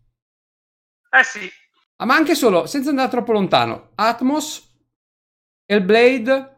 [1.11, 1.50] Eh sì.
[1.96, 4.71] Ah, ma anche solo, senza andare troppo lontano, Atmos
[5.72, 6.56] Hellblade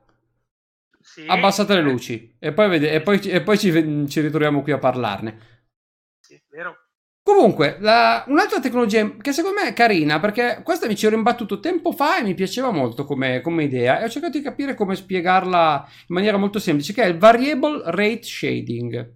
[1.00, 1.24] sì.
[1.26, 4.78] abbassate le luci e poi, vede, e poi, e poi ci, ci, ritroviamo qui a
[4.78, 5.38] parlarne.
[6.18, 6.78] Sì, vero.
[7.22, 11.58] Comunque, la, un'altra tecnologia che secondo me è carina, perché questa mi ci ero imbattuto
[11.58, 14.94] tempo fa e mi piaceva molto come, come, idea, e ho cercato di capire come
[14.94, 19.14] spiegarla in maniera molto semplice, che è il Variable Rate Shading.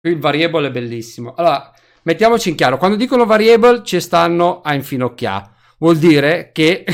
[0.00, 1.34] Il variable è bellissimo.
[1.34, 5.52] Allora, mettiamoci in chiaro, quando dicono variable ci stanno a infinocchiare.
[5.78, 6.84] Vuol dire che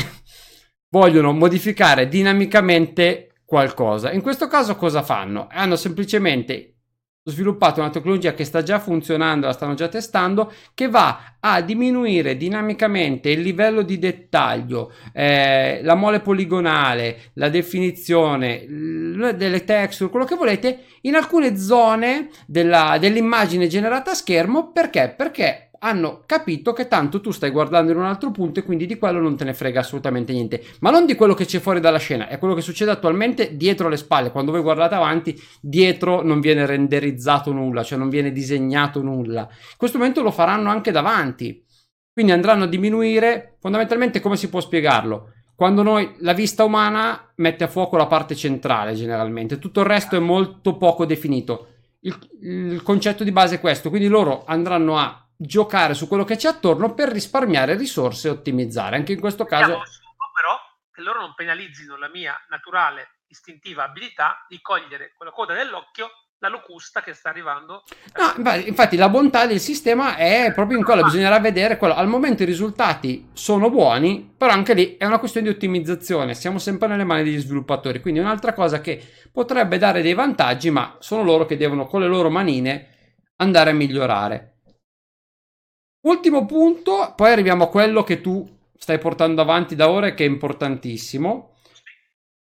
[0.91, 4.11] vogliono modificare dinamicamente qualcosa.
[4.11, 5.47] In questo caso cosa fanno?
[5.49, 6.75] Hanno semplicemente
[7.23, 12.35] sviluppato una tecnologia che sta già funzionando, la stanno già testando, che va a diminuire
[12.35, 20.35] dinamicamente il livello di dettaglio, eh, la mole poligonale, la definizione delle texture, quello che
[20.35, 24.71] volete, in alcune zone della, dell'immagine generata a schermo.
[24.71, 25.13] Perché?
[25.15, 28.97] Perché hanno capito che tanto tu stai guardando in un altro punto e quindi di
[28.97, 30.63] quello non te ne frega assolutamente niente.
[30.79, 33.89] Ma non di quello che c'è fuori dalla scena, è quello che succede attualmente dietro
[33.89, 34.31] le spalle.
[34.31, 39.41] Quando voi guardate avanti, dietro non viene renderizzato nulla, cioè non viene disegnato nulla.
[39.49, 41.65] In questo momento lo faranno anche davanti.
[42.13, 45.33] Quindi andranno a diminuire, fondamentalmente come si può spiegarlo?
[45.55, 50.15] Quando noi la vista umana mette a fuoco la parte centrale generalmente, tutto il resto
[50.15, 51.67] è molto poco definito.
[52.01, 56.35] Il, il concetto di base è questo, quindi loro andranno a giocare su quello che
[56.35, 58.95] c'è attorno per risparmiare risorse e ottimizzare.
[58.95, 59.81] Anche in questo caso...
[60.33, 60.57] però
[60.91, 66.09] che loro non penalizzino la mia naturale istintiva abilità di cogliere con la coda dell'occhio
[66.39, 67.83] la locusta che sta arrivando.
[68.15, 71.93] No, infatti la bontà del sistema è proprio in quello, bisognerà vedere quello.
[71.93, 76.57] Al momento i risultati sono buoni, però anche lì è una questione di ottimizzazione, siamo
[76.57, 80.95] sempre nelle mani degli sviluppatori, quindi è un'altra cosa che potrebbe dare dei vantaggi, ma
[80.99, 84.50] sono loro che devono con le loro manine andare a migliorare.
[86.01, 90.25] Ultimo punto, poi arriviamo a quello che tu stai portando avanti da ora e che
[90.25, 91.55] è importantissimo.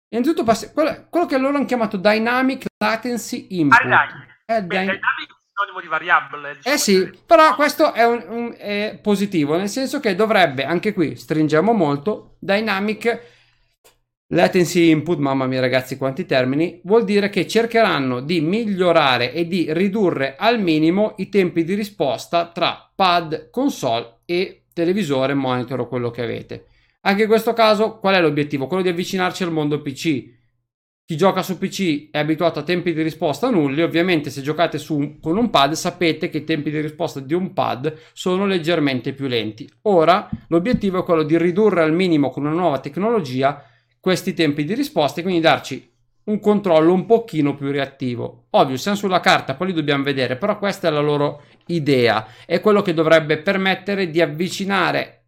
[0.10, 3.80] Innanzitutto, passi- quello, quello, che loro hanno chiamato Dynamic Latency Input.
[3.86, 4.08] Ah,
[4.46, 6.56] È Beh, dynamic è sinonimo di variabile.
[6.56, 10.94] Diciamo eh sì, però questo è, un, un, è positivo, nel senso che dovrebbe, anche
[10.94, 13.38] qui, stringiamo molto, Dynamic
[14.32, 19.66] Latency input, mamma mia ragazzi quanti termini, vuol dire che cercheranno di migliorare e di
[19.74, 26.12] ridurre al minimo i tempi di risposta tra pad, console e televisore, monitor o quello
[26.12, 26.66] che avete.
[27.02, 28.68] Anche in questo caso qual è l'obiettivo?
[28.68, 30.38] Quello di avvicinarci al mondo PC.
[31.06, 35.18] Chi gioca su PC è abituato a tempi di risposta nulli, ovviamente se giocate su,
[35.20, 39.26] con un pad sapete che i tempi di risposta di un pad sono leggermente più
[39.26, 39.68] lenti.
[39.84, 43.64] Ora l'obiettivo è quello di ridurre al minimo con una nuova tecnologia
[44.00, 45.92] questi tempi di risposta e quindi darci
[46.26, 48.46] un controllo un pochino più reattivo.
[48.52, 52.62] Ovvio, siamo sulla carta, poi li dobbiamo vedere, però questa è la loro idea, è
[52.62, 55.24] quello che dovrebbe permettere di avvicinare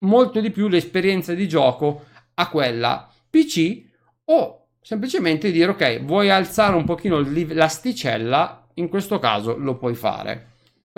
[0.00, 2.04] molto di più l'esperienza di gioco
[2.34, 3.82] a quella PC
[4.24, 10.49] o semplicemente dire ok, vuoi alzare un pochino l'asticella, in questo caso lo puoi fare.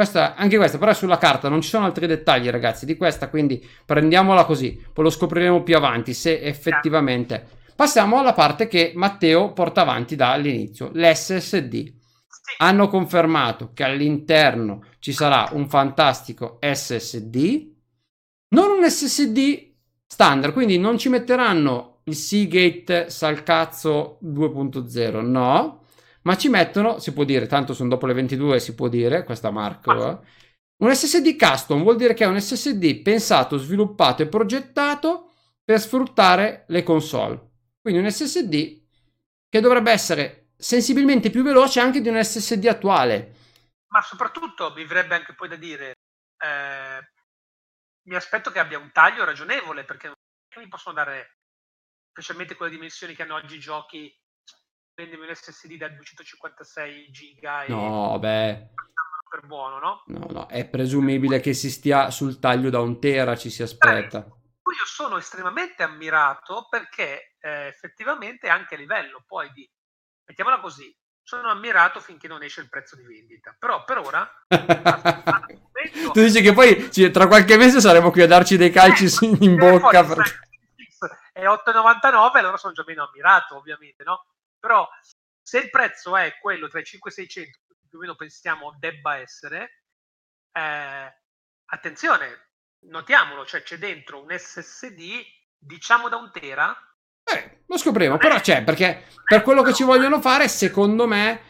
[0.03, 3.28] Questa, anche questa, però è sulla carta, non ci sono altri dettagli, ragazzi, di questa,
[3.28, 7.46] quindi prendiamola così, poi lo scopriremo più avanti se effettivamente.
[7.76, 11.94] Passiamo alla parte che Matteo porta avanti dall'inizio, l'SSD.
[12.59, 17.70] Hanno confermato che all'interno ci sarà un fantastico SSD,
[18.48, 19.74] non un SSD
[20.05, 25.81] standard, quindi non ci metteranno il Seagate Salcazzo 2.0, no,
[26.22, 29.50] ma ci mettono, si può dire, tanto sono dopo le 22, si può dire, questa
[29.50, 30.20] marca, ah.
[30.82, 35.32] un SSD custom vuol dire che è un SSD pensato, sviluppato e progettato
[35.64, 37.50] per sfruttare le console.
[37.80, 38.80] Quindi un SSD
[39.48, 43.34] che dovrebbe essere sensibilmente più veloce anche di un SSD attuale.
[43.88, 45.96] Ma soprattutto mi verrebbe anche poi da dire,
[46.38, 47.10] eh,
[48.08, 50.16] mi aspetto che abbia un taglio ragionevole perché non
[50.56, 51.38] mi possono dare,
[52.10, 54.14] specialmente con le dimensioni che hanno oggi i giochi,
[54.95, 58.68] prendermi un SSD da 256 giga e no, beh.
[59.28, 60.03] per buono, no?
[60.07, 64.18] No, no, è presumibile che si stia sul taglio da un tera, ci si aspetta.
[64.18, 64.40] Eh,
[64.72, 69.68] io sono estremamente ammirato perché eh, effettivamente anche a livello poi di,
[70.24, 73.55] mettiamola così, sono ammirato finché non esce il prezzo di vendita.
[73.59, 74.28] Però per ora...
[76.12, 79.57] tu dici che poi tra qualche mese saremo qui a darci dei calci eh, in
[79.57, 80.05] bocca.
[80.05, 80.51] Perché...
[81.32, 84.26] È 8,99, allora sono già meno ammirato, ovviamente, no?
[84.62, 84.88] Però
[85.42, 87.58] se il prezzo è quello tra i 5 e 600,
[87.88, 89.82] più o meno pensiamo debba essere,
[90.52, 91.14] eh,
[91.64, 92.50] attenzione,
[92.86, 95.20] notiamolo, cioè c'è dentro un SSD,
[95.58, 96.76] diciamo da un tera.
[97.24, 101.40] Eh, lo scopriremo, però c'è, perché per quello che ci vogliono fare, secondo me,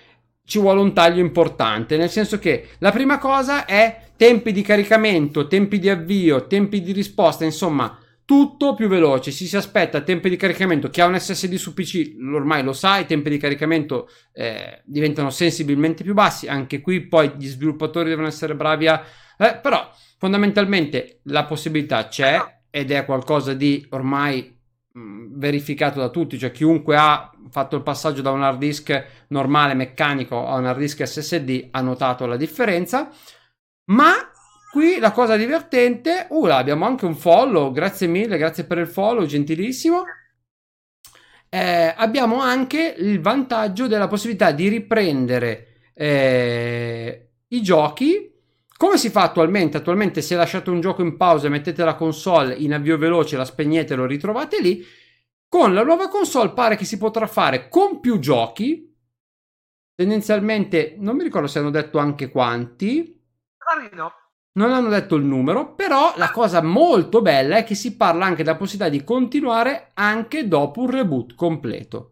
[0.46, 5.46] ci vuole un taglio importante, nel senso che la prima cosa è tempi di caricamento,
[5.48, 9.30] tempi di avvio, tempi di risposta, insomma, tutto più veloce.
[9.30, 10.88] Si si aspetta tempi di caricamento.
[10.90, 15.30] Chi ha un SSD su PC ormai lo sa, i tempi di caricamento eh, diventano
[15.30, 16.48] sensibilmente più bassi.
[16.48, 19.02] Anche qui poi gli sviluppatori devono essere bravi a...
[19.36, 19.90] Eh, però
[20.22, 24.56] Fondamentalmente la possibilità c'è ed è qualcosa di ormai
[24.92, 29.74] mh, verificato da tutti, cioè chiunque ha fatto il passaggio da un hard disk normale
[29.74, 33.10] meccanico a un hard disk SSD ha notato la differenza.
[33.86, 34.12] Ma
[34.72, 39.24] qui la cosa divertente, uh, abbiamo anche un follow, grazie mille, grazie per il follow,
[39.26, 40.02] gentilissimo.
[41.48, 48.32] Eh, abbiamo anche il vantaggio della possibilità di riprendere eh, i giochi
[48.82, 49.76] come si fa attualmente?
[49.76, 53.92] Attualmente se lasciate un gioco in pausa mettete la console in avvio veloce, la spegnete
[53.92, 54.84] e lo ritrovate lì.
[55.46, 58.92] Con la nuova console pare che si potrà fare con più giochi.
[59.94, 63.22] Tendenzialmente non mi ricordo se hanno detto anche quanti.
[63.92, 64.21] No.
[64.55, 68.42] Non hanno detto il numero, però la cosa molto bella è che si parla anche
[68.42, 72.09] della possibilità di continuare anche dopo un reboot completo.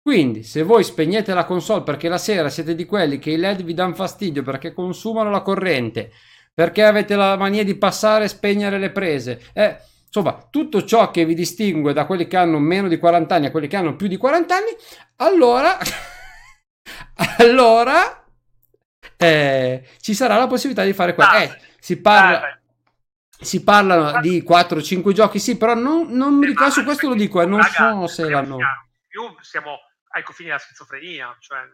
[0.00, 3.62] Quindi, se voi spegnete la console perché la sera siete di quelli che i LED
[3.62, 6.10] vi danno fastidio perché consumano la corrente,
[6.52, 11.24] perché avete la mania di passare e spegnere le prese, eh, insomma, tutto ciò che
[11.24, 14.08] vi distingue da quelli che hanno meno di 40 anni a quelli che hanno più
[14.08, 14.70] di 40 anni,
[15.16, 15.78] allora,
[17.38, 18.21] allora
[19.22, 21.32] eh, ci sarà la possibilità di fare quello.
[21.32, 22.62] Eh, si parla
[23.42, 27.42] si parlano di 4-5 giochi, sì, però non, non mi ricordo, su questo lo dico,
[27.42, 28.56] eh, non so se l'hanno...
[29.08, 29.78] Più siamo
[30.10, 31.36] ai confini della schizofrenia.
[31.38, 31.68] Cioè,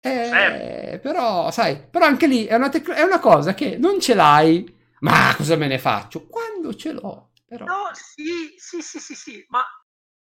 [0.00, 4.14] eh, però, sai, però anche lì è una, tec- è una, cosa che non ce
[4.14, 4.64] l'hai,
[5.00, 6.26] ma cosa me ne faccio?
[6.26, 7.64] Quando ce l'ho, però.
[7.64, 9.64] No, sì, sì, sì, sì, sì, ma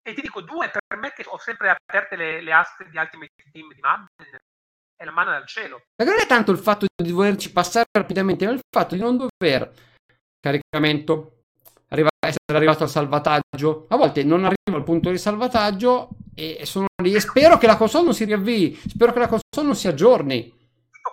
[0.04, 3.34] e ti dico due per me che ho sempre aperte le, le aste di Ultimate
[3.52, 4.41] Team di Madden
[5.02, 5.82] è la mano dal cielo.
[5.96, 9.18] Perché non è tanto il fatto di doverci passare rapidamente, ma il fatto di non
[9.18, 9.74] dover
[10.40, 11.42] caricamento,
[11.90, 13.88] arriva, essere arrivato al salvataggio.
[13.90, 17.78] A volte non arrivo al punto di salvataggio e sono lì e spero che la
[17.78, 20.60] console non si riavvii, spero che la console non si aggiorni.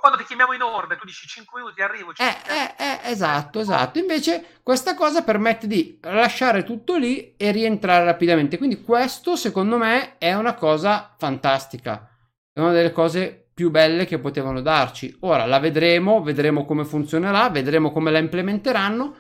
[0.01, 2.12] Quando ti chiamiamo in orbe, tu dici 5 minuti, arrivo.
[2.12, 3.98] 5 eh, eh, eh, esatto, esatto.
[3.98, 8.59] Invece questa cosa permette di lasciare tutto lì e rientrare rapidamente.
[8.59, 12.09] Quindi questo, secondo me, è una cosa fantastica.
[12.52, 15.17] È una delle cose più belle che potevano darci.
[15.23, 19.17] Ora la vedremo, vedremo come funzionerà, vedremo come la implementeranno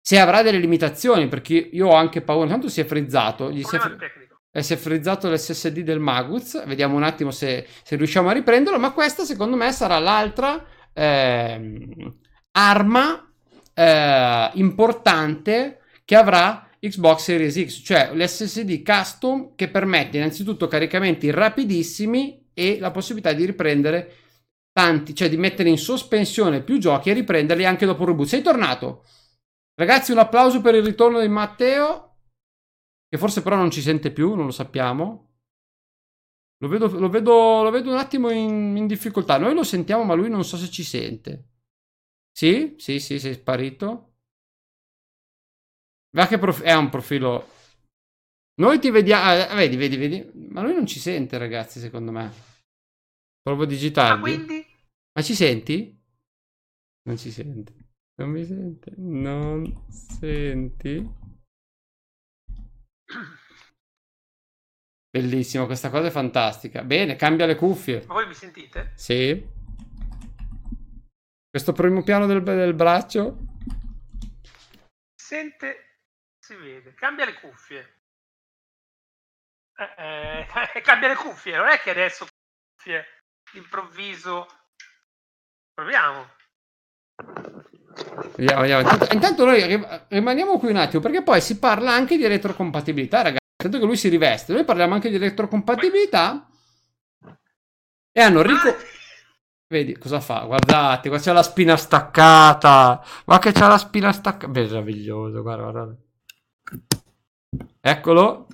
[0.00, 3.76] se avrà delle limitazioni, perché io ho anche paura, intanto si è frizzato, gli si
[3.76, 3.96] è, fr-
[4.50, 8.78] eh, si è, frizzato l'SSD del Maguz, vediamo un attimo se, se, riusciamo a riprenderlo,
[8.78, 11.86] ma questa secondo me sarà l'altra eh,
[12.52, 13.32] arma
[13.74, 22.43] eh, importante che avrà Xbox Series X, cioè l'SSD custom che permette innanzitutto caricamenti rapidissimi
[22.54, 24.16] e la possibilità di riprendere
[24.72, 28.28] tanti, cioè di mettere in sospensione più giochi e riprenderli anche dopo il reboot.
[28.28, 29.04] Sei tornato?
[29.74, 32.18] Ragazzi, un applauso per il ritorno di Matteo,
[33.08, 35.32] che forse però non ci sente più, non lo sappiamo.
[36.58, 39.36] Lo vedo, lo vedo, lo vedo un attimo in, in, difficoltà.
[39.38, 41.48] Noi lo sentiamo, ma lui non so se ci sente.
[42.32, 44.14] Sì, sì, sì, sei sparito.
[46.16, 47.48] Va che prof- è un profilo.
[48.56, 49.24] Noi ti vediamo.
[49.24, 50.30] Ah, vedi, vedi, vedi.
[50.50, 52.32] Ma lui non ci sente, ragazzi, secondo me.
[53.42, 54.20] Provo a digitargli.
[54.20, 54.66] Ma quindi?
[55.12, 56.02] Ma ci senti?
[57.02, 57.74] Non ci sente.
[58.16, 58.92] Non mi sente.
[58.96, 61.22] Non senti.
[65.10, 66.82] Bellissimo, questa cosa è fantastica.
[66.82, 68.04] Bene, cambia le cuffie.
[68.06, 68.92] Ma voi mi sentite?
[68.96, 69.46] Sì.
[71.48, 73.38] Questo primo piano del, del braccio.
[75.14, 76.00] Sente,
[76.38, 76.94] si vede.
[76.94, 78.03] Cambia le cuffie.
[79.76, 80.46] Eh,
[80.76, 82.26] eh, cambia le cuffie, non è che adesso
[82.74, 83.04] cuffie
[83.54, 84.46] improvviso.
[85.72, 86.28] Proviamo.
[88.36, 88.82] Vediamo, vediamo.
[88.82, 93.42] Intanto, intanto noi rimaniamo qui un attimo perché poi si parla anche di retrocompatibilità, ragazzi.
[93.56, 94.52] Tanto che lui si riveste.
[94.52, 96.48] Noi parliamo anche di retrocompatibilità.
[98.12, 98.76] E hanno rico...
[99.66, 100.40] Vedi cosa fa?
[100.40, 103.02] Guardate, qua c'è la spina staccata.
[103.24, 104.48] Ma che c'è la spina staccata.
[104.48, 105.96] Meraviglioso, guarda, guarda.
[107.80, 108.46] Eccolo.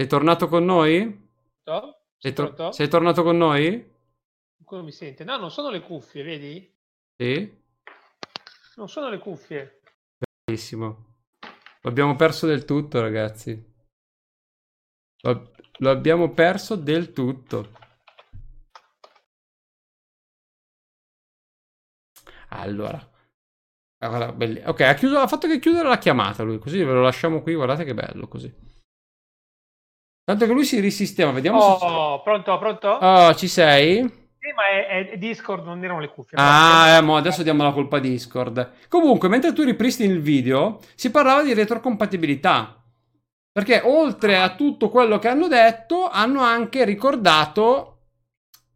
[0.00, 1.28] Sei tornato con noi?
[1.64, 1.98] No?
[2.16, 3.86] Sei, to- sei tornato con noi?
[4.64, 5.24] Quello mi sente.
[5.24, 6.74] No, non sono le cuffie, vedi?
[7.18, 7.62] Sì.
[8.76, 9.82] Non sono le cuffie.
[10.42, 11.16] Bellissimo.
[11.82, 13.62] L'abbiamo perso del tutto, ragazzi.
[15.20, 17.70] Lo, lo abbiamo perso del tutto.
[22.48, 23.06] Allora.
[23.98, 27.42] Guarda, ok, ha, chiuso, ha fatto che chiudere la chiamata lui, così ve lo lasciamo
[27.42, 28.79] qui, guardate che bello così.
[30.30, 32.22] Tanto che lui si risistema, vediamo oh, se...
[32.22, 32.88] pronto, pronto?
[32.88, 33.96] Oh, ci sei?
[33.98, 36.38] Sì, ma è, è Discord, non erano le cuffie.
[36.40, 38.74] Ah, eh, mo adesso diamo la colpa a Discord.
[38.86, 42.80] Comunque, mentre tu ripristini il video, si parlava di retrocompatibilità.
[43.50, 48.02] Perché oltre a tutto quello che hanno detto, hanno anche ricordato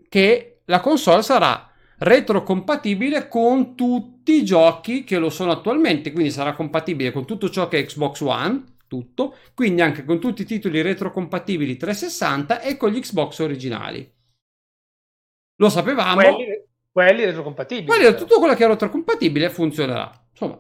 [0.09, 6.10] che la console sarà retrocompatibile con tutti i giochi che lo sono attualmente.
[6.10, 9.36] Quindi sarà compatibile con tutto ciò che è Xbox One, tutto.
[9.55, 14.12] Quindi anche con tutti i titoli retrocompatibili 360 e con gli Xbox originali.
[15.56, 16.15] Lo sapevamo.
[16.15, 17.86] Quelli, quelli retrocompatibili.
[17.86, 20.11] Quelli, tutto quello che è retrocompatibile funzionerà.
[20.31, 20.56] Insomma.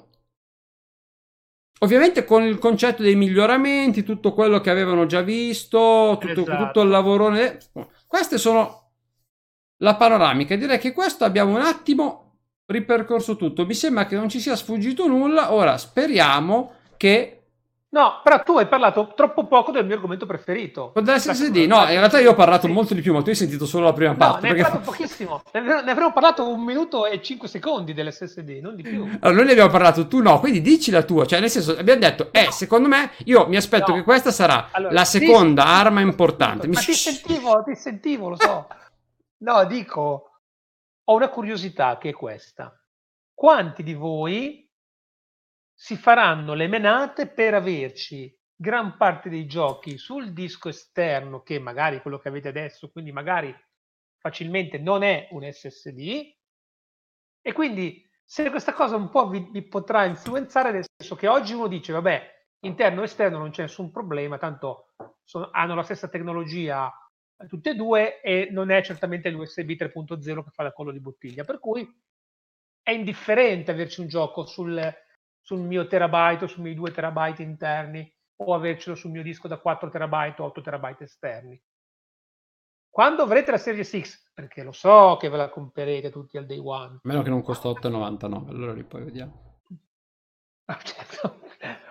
[1.80, 6.64] Ovviamente con il concetto dei miglioramenti, tutto quello che avevano già visto, tutto, esatto.
[6.64, 7.32] tutto il lavoro.
[8.06, 8.92] Queste sono
[9.78, 10.56] la panoramica.
[10.56, 13.66] Direi che questo abbiamo un attimo ripercorso tutto.
[13.66, 15.52] Mi sembra che non ci sia sfuggito nulla.
[15.52, 17.43] Ora speriamo che
[17.94, 20.90] No, però tu hai parlato troppo poco del mio argomento preferito.
[21.00, 23.84] Dell'SSD, no, in realtà io ho parlato molto di più, ma tu hai sentito solo
[23.84, 24.48] la prima parte.
[24.48, 24.62] No, ne perché...
[24.62, 25.42] parlato pochissimo.
[25.52, 29.04] Ne avremmo parlato un minuto e cinque secondi dell'SSD, non di più.
[29.20, 31.24] Allora, noi ne abbiamo parlato, tu no, quindi dici la tua.
[31.24, 33.98] Cioè, nel senso, abbiamo detto, eh, secondo me, io mi aspetto no.
[33.98, 35.68] che questa sarà allora, la seconda ti...
[35.68, 36.66] arma importante.
[36.66, 36.84] Ma mi...
[36.84, 38.66] ti sentivo, ti sentivo, lo so.
[39.44, 40.40] no, dico,
[41.04, 42.76] ho una curiosità che è questa.
[43.32, 44.63] Quanti di voi
[45.84, 52.00] si faranno le menate per averci gran parte dei giochi sul disco esterno, che magari
[52.00, 53.54] quello che avete adesso, quindi magari
[54.16, 56.36] facilmente non è un SSD.
[57.42, 61.52] E quindi se questa cosa un po' vi, vi potrà influenzare, nel senso che oggi
[61.52, 66.08] uno dice, vabbè, interno e esterno non c'è nessun problema, tanto sono, hanno la stessa
[66.08, 66.90] tecnologia
[67.46, 71.44] tutte e due e non è certamente l'USB 3.0 che fa la collo di bottiglia,
[71.44, 71.86] per cui
[72.80, 75.02] è indifferente averci un gioco sul,
[75.44, 79.58] sul mio terabyte o sui miei 2 terabyte interni o avercelo sul mio disco da
[79.58, 81.62] 4 terabyte o 8 terabyte esterni.
[82.88, 86.58] Quando avrete la Series X, perché lo so che ve la comprerete tutti al day
[86.58, 86.94] one.
[86.94, 89.52] A meno che non costa 8,99, allora lì poi vediamo.
[90.66, 91.40] Ah, certo.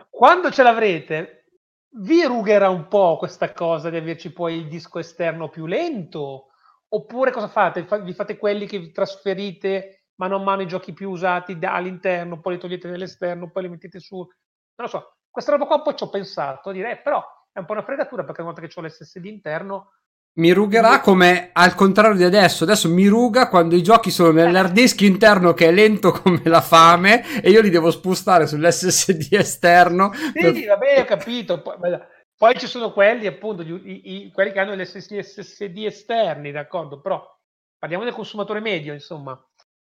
[0.09, 1.59] Quando ce l'avrete,
[1.99, 6.47] vi rugherà un po' questa cosa di averci poi il disco esterno più lento?
[6.87, 7.85] Oppure cosa fate?
[8.01, 12.39] Vi fate quelli che vi trasferite mano a mano i giochi più usati da, all'interno,
[12.39, 14.15] poi li togliete dall'esterno, poi li mettete su.
[14.17, 14.29] Non
[14.75, 17.73] lo so, questa roba qua poi ci ho pensato, direi, eh, però è un po'
[17.73, 19.93] una fregatura perché una volta che ho l'SSD interno...
[20.35, 22.63] Mi rugherà come al contrario di adesso.
[22.63, 26.61] Adesso mi ruga quando i giochi sono nell'hard disk interno che è lento come la
[26.61, 30.11] fame e io li devo spostare sull'SSD esterno.
[30.11, 30.53] Sì, per...
[30.53, 31.61] vabbè, ho capito.
[31.61, 31.77] Poi,
[32.35, 36.99] poi, ci sono quelli, appunto, i, i, quelli che hanno gli SSD esterni, d'accordo?
[36.99, 37.23] Però
[37.77, 39.39] parliamo del consumatore medio, insomma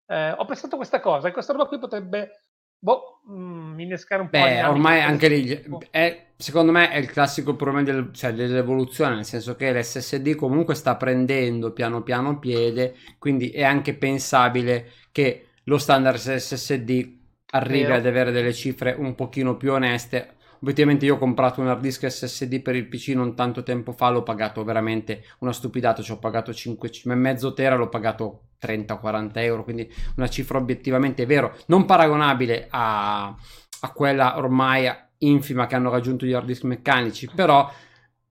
[0.07, 2.41] eh, ho pensato questa cosa e questa roba qui potrebbe
[2.77, 4.37] boh, mh, mm, innescare un po'.
[4.37, 9.25] Beh, ormai anche lì, è, secondo me è il classico problema del, cioè, dell'evoluzione, nel
[9.25, 15.77] senso che l'SSD comunque sta prendendo piano piano piede, quindi è anche pensabile che lo
[15.77, 17.95] standard SSD arrivi Vero.
[17.95, 22.05] ad avere delle cifre un pochino più oneste obiettivamente io ho comprato un hard disk
[22.07, 26.19] SSD per il PC non tanto tempo fa, l'ho pagato veramente una stupidata, ci ho
[26.19, 33.25] pagato 5,5 tera, l'ho pagato 30-40 euro, quindi una cifra obiettivamente vero, non paragonabile a,
[33.25, 37.69] a quella ormai infima che hanno raggiunto gli hard disk meccanici, però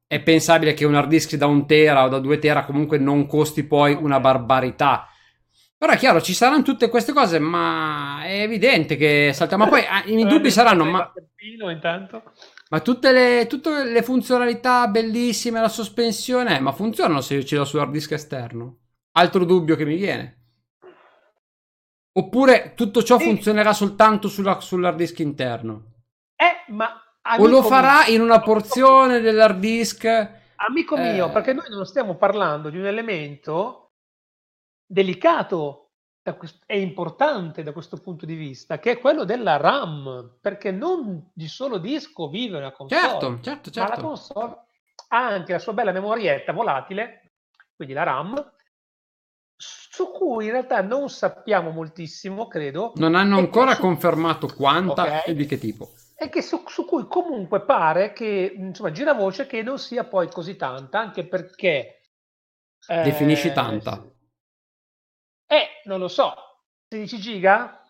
[0.07, 3.27] è pensabile che un hard disk da un tera o da due tera comunque non
[3.27, 5.09] costi poi una barbarità.
[5.85, 9.65] Però è chiaro, ci saranno tutte queste cose, ma è evidente che saltiamo.
[9.65, 11.13] Ma poi ah, i dubbi saranno: ma,
[12.71, 17.67] ma tutte, le, tutte le funzionalità bellissime, la sospensione, ma funzionano se io ce l'ho
[17.67, 18.79] su hard disk esterno?
[19.13, 20.39] Altro dubbio che mi viene.
[22.13, 23.25] Oppure tutto ciò sì.
[23.25, 25.97] funzionerà soltanto sulla, sull'hard disk interno?
[26.35, 26.99] Eh, ma
[27.37, 30.07] o lo farà mio, in una porzione dell'hard disk.
[30.67, 31.13] Amico eh...
[31.13, 33.84] mio, perché noi non stiamo parlando di un elemento
[34.95, 35.81] delicato
[36.67, 41.49] e importante da questo punto di vista, che è quello della RAM, perché non di
[41.49, 43.81] solo disco vive una console, certo, certo, certo.
[43.81, 44.09] ma la certo.
[44.09, 44.57] console
[45.09, 47.33] ha anche la sua bella memorietta volatile,
[47.77, 48.53] quindi la RAM,
[49.57, 52.93] su cui in realtà non sappiamo moltissimo, credo.
[52.97, 53.81] Non hanno ancora su...
[53.81, 55.23] confermato quanta okay.
[55.27, 59.49] e di che tipo e che su, su, cui comunque pare che insomma gira voce
[59.49, 62.01] che non sia poi così tanta, anche perché
[62.87, 64.14] eh, definisci tanta.
[65.51, 66.35] Eh, non lo so,
[66.89, 67.81] 16 giga?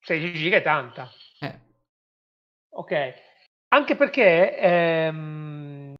[0.00, 1.10] 16 giga è tanta.
[1.40, 1.58] Eh.
[2.74, 3.12] Ok,
[3.68, 5.94] anche perché ehm,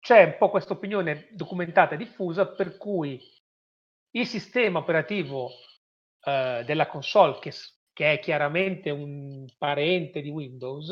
[0.00, 3.20] c'è un po' questa opinione documentata e diffusa per cui
[4.12, 5.50] il sistema operativo
[6.24, 7.52] eh, della console che
[7.94, 10.90] che è chiaramente un parente di Windows,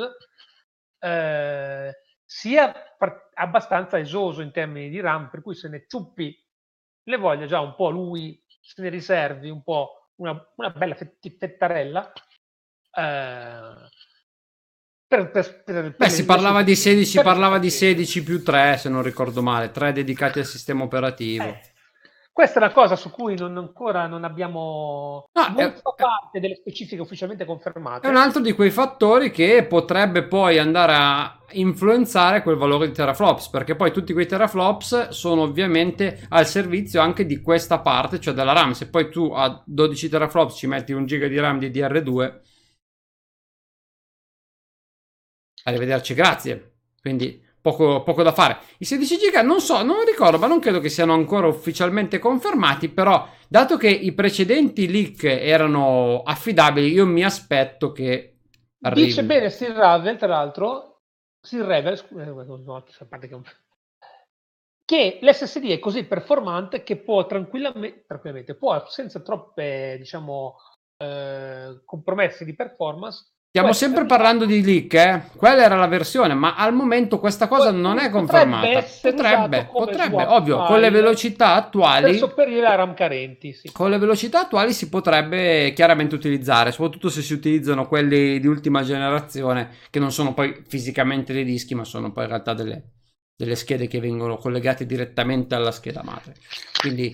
[1.01, 1.93] eh,
[2.25, 6.33] sia par- abbastanza esoso in termini di RAM, per cui se ne ciuppi
[7.05, 12.13] le voglia già un po' lui, se ne riservi un po' una, una bella fettarella.
[12.95, 13.91] Eh,
[15.07, 19.03] per, per, per, Beh, si parlava di 16, parlava di 16 più 3, se non
[19.03, 21.45] ricordo male, 3 dedicati al sistema operativo.
[21.45, 21.72] Eh,
[22.33, 27.03] questa è una cosa su cui non, ancora non abbiamo molta è, parte delle specifiche
[27.03, 28.07] ufficialmente confermate.
[28.07, 32.95] È un altro di quei fattori che potrebbe poi andare a influenzare quel valore di
[32.95, 38.33] teraflops, perché poi tutti quei teraflops sono ovviamente al servizio anche di questa parte, cioè
[38.33, 38.71] della RAM.
[38.71, 42.41] Se poi tu a 12 teraflops ci metti un giga di RAM di DR2,
[45.65, 46.77] arrivederci, grazie.
[46.99, 48.59] Quindi poco, poco, da fare.
[48.79, 52.89] I 16 giga non so, non ricordo, ma non credo che siano ancora ufficialmente confermati,
[52.89, 58.41] però dato che i precedenti leak erano affidabili, io mi aspetto che
[58.83, 59.07] arrivi.
[59.07, 61.03] Dice bene Steve Ravel, tra l'altro,
[61.41, 63.43] Steve Ravel, eh,
[64.85, 70.57] che l'SSD è così performante che può tranquillamente, tranquillamente può senza troppe, diciamo,
[70.97, 75.23] eh, compromessi di performance Stiamo sempre parlando di leak, eh?
[75.37, 78.83] Quella era la versione, ma al momento questa cosa non è confermata.
[79.03, 82.13] Potrebbe, potrebbe, ovvio, con le velocità attuali.
[82.13, 83.71] Per sopperire a RAM carenti, sì.
[83.71, 88.83] Con le velocità attuali si potrebbe chiaramente utilizzare, soprattutto se si utilizzano quelli di ultima
[88.85, 92.83] generazione, che non sono poi fisicamente dei dischi, ma sono poi in realtà delle,
[93.37, 96.37] delle schede che vengono collegate direttamente alla scheda madre.
[96.81, 97.13] Quindi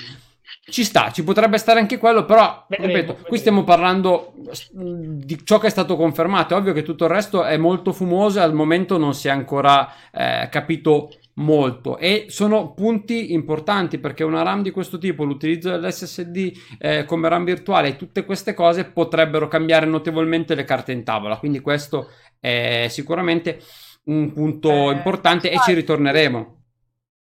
[0.71, 3.29] ci sta, ci potrebbe stare anche quello, però vedremo, ripeto, vedremo.
[3.29, 4.35] qui stiamo parlando
[4.73, 6.55] di ciò che è stato confermato.
[6.55, 9.31] È ovvio che tutto il resto è molto fumoso e al momento non si è
[9.31, 15.71] ancora eh, capito molto e sono punti importanti perché una RAM di questo tipo, l'utilizzo
[15.71, 21.05] dell'SSD eh, come RAM virtuale e tutte queste cose potrebbero cambiare notevolmente le carte in
[21.05, 21.39] tavola.
[21.39, 22.11] Quindi questo
[22.41, 23.61] è sicuramente
[24.05, 26.57] un punto eh, importante e ci ritorneremo.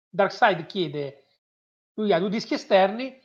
[0.10, 1.25] Darkside chiede
[1.96, 3.20] lui ha due dischi esterni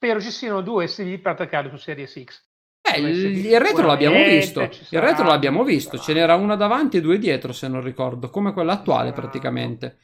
[0.00, 2.42] Spero ci siano due USB per attaccare su Series X.
[2.80, 4.62] Eh, il, il retro l'abbiamo visto.
[4.62, 5.98] Il retro l'abbiamo visto.
[5.98, 9.98] Ce n'era una davanti e due dietro, se non ricordo, come quella attuale praticamente.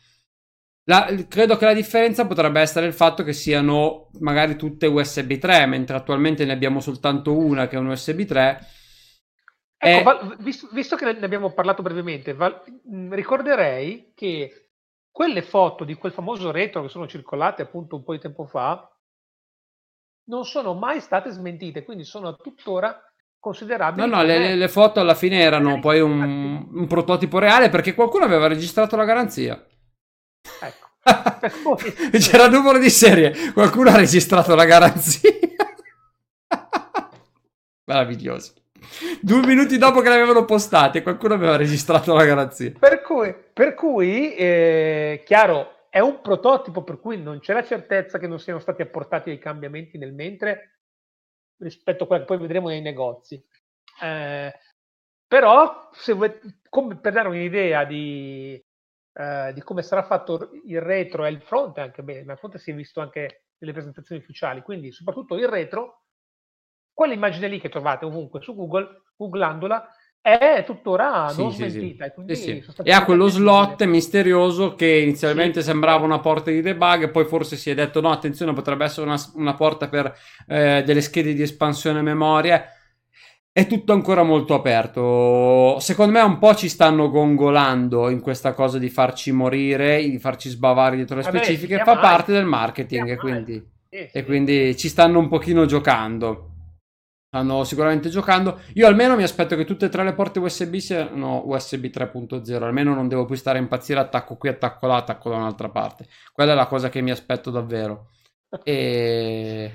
[0.84, 5.64] La, credo che la differenza potrebbe essere il fatto che siano magari tutte USB 3,
[5.64, 8.66] mentre attualmente ne abbiamo soltanto una che è un USB 3.
[9.78, 10.02] Ecco, e...
[10.02, 12.62] Val, visto, visto, che ne abbiamo parlato brevemente, val,
[13.08, 14.65] ricorderei che
[15.16, 18.86] quelle foto di quel famoso retro che sono circolate appunto un po' di tempo fa
[20.24, 23.02] non sono mai state smentite, quindi sono tuttora
[23.38, 24.06] considerabili.
[24.06, 28.26] No, no, le, le, foto alla fine erano poi un, un, prototipo reale perché qualcuno
[28.26, 29.66] aveva registrato la garanzia.
[30.60, 30.88] Ecco.
[32.18, 35.30] C'era il numero di serie, qualcuno ha registrato la garanzia.
[37.86, 38.52] Meraviglioso.
[39.22, 42.72] Due minuti dopo che l'avevano postate, qualcuno aveva registrato la garanzia.
[42.78, 48.18] Per cui, per cui eh, chiaro, è un prototipo per cui non c'è la certezza
[48.18, 50.80] che non siano stati apportati dei cambiamenti nel mentre
[51.58, 53.42] rispetto a quello che poi vedremo nei negozi.
[54.02, 54.52] Eh,
[55.26, 58.62] Però, se volete, come per dare un'idea di,
[59.14, 62.58] eh, di come sarà fatto il retro e il fronte, anche bene, ma il fronte
[62.58, 66.04] si è visto anche nelle presentazioni ufficiali, quindi soprattutto il retro,
[66.92, 69.90] quell'immagine lì che trovate ovunque su Google, googlandola,
[70.38, 71.70] è tuttora Sì, non sì, sì.
[71.70, 72.04] smentita.
[72.06, 72.64] E, quindi Sì, sì.
[72.82, 73.90] E ha quello slot attendibile.
[73.90, 78.10] misterioso che inizialmente Sì, sembrava una porta di debug, poi forse si è detto no,
[78.10, 80.14] attenzione, potrebbe essere una, una porta per
[80.48, 82.64] eh, delle schede di espansione memoria.
[83.52, 85.78] È tutto ancora molto aperto.
[85.80, 90.50] Secondo me un po' ci stanno gongolando in questa cosa di farci morire, di farci
[90.50, 91.78] sbavare dietro le Vabbè, specifiche.
[91.82, 93.54] Fa parte del marketing, e quindi,
[93.88, 94.24] Sì, e sì.
[94.24, 96.50] quindi ci stanno un pochino giocando.
[97.36, 98.60] Stanno sicuramente giocando.
[98.74, 102.64] Io almeno mi aspetto che tutte e tre le porte USB siano USB 3.0.
[102.64, 104.00] Almeno non devo più stare a impazzire.
[104.00, 106.06] Attacco qui, attacco là, attacco da un'altra parte.
[106.32, 108.08] Quella è la cosa che mi aspetto davvero.
[108.64, 109.70] E.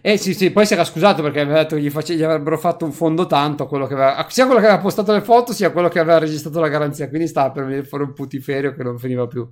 [0.00, 2.56] Eh sì, sì, poi si era scusato perché aveva detto che gli, face- gli avrebbero
[2.56, 5.72] fatto un fondo tanto, quello che aveva- sia quello che aveva postato le foto, sia
[5.72, 8.96] quello che aveva registrato la garanzia, quindi stava per venire fuori un putiferio che non
[8.98, 9.48] finiva più.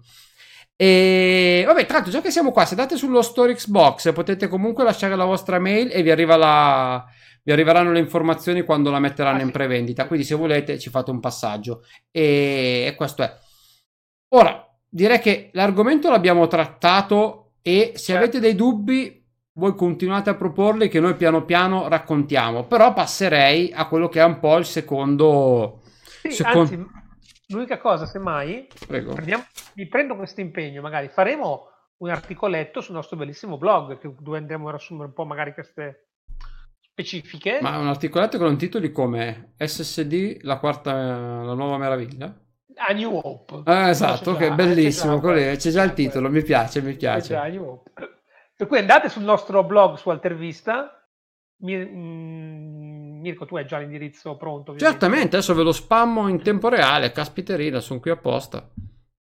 [0.79, 4.85] E vabbè, tra l'altro, già che siamo qua, se andate sullo store Xbox potete comunque
[4.85, 7.03] lasciare la vostra mail e vi, arriva la-
[7.43, 10.07] vi arriveranno le informazioni quando la metteranno Ah, in prevendita.
[10.07, 11.83] Quindi, se volete, ci fate un passaggio.
[12.11, 13.33] E, e questo è.
[14.35, 18.23] Ora, direi che l'argomento l'abbiamo trattato e se Certo.
[18.23, 19.25] avete dei dubbi,
[19.55, 22.65] voi continuate a proporli che noi piano piano raccontiamo.
[22.67, 25.81] Però passerei a quello che è un po' il secondo.
[26.23, 26.87] Sì, secon- anzi,
[27.49, 29.13] l'unica cosa, semmai, Prego.
[29.15, 29.45] prendiamo,
[29.75, 31.69] mi prendo questo impegno, magari faremo
[31.99, 36.09] un articoletto sul nostro bellissimo blog che- dove andremo a riassumere un po' magari queste
[36.81, 37.59] specifiche.
[37.61, 42.35] Ma un articoletto con un titolo come SSD, la quarta, la nuova meraviglia.
[42.79, 43.63] A New Hope.
[43.65, 45.57] Ah, esatto, che già- bellissimo, c'è già quello- quello.
[45.57, 47.29] c'è già il titolo, mi piace, mi piace.
[47.35, 47.49] già.
[48.55, 50.91] Per cui andate sul nostro blog su Altervista.
[51.61, 52.86] Mi- mm,
[53.27, 54.71] Mirko, tu hai già l'indirizzo pronto?
[54.71, 54.85] ovviamente.
[54.85, 58.71] Certamente, adesso ve lo spammo in tempo reale, caspiterina, sono qui apposta.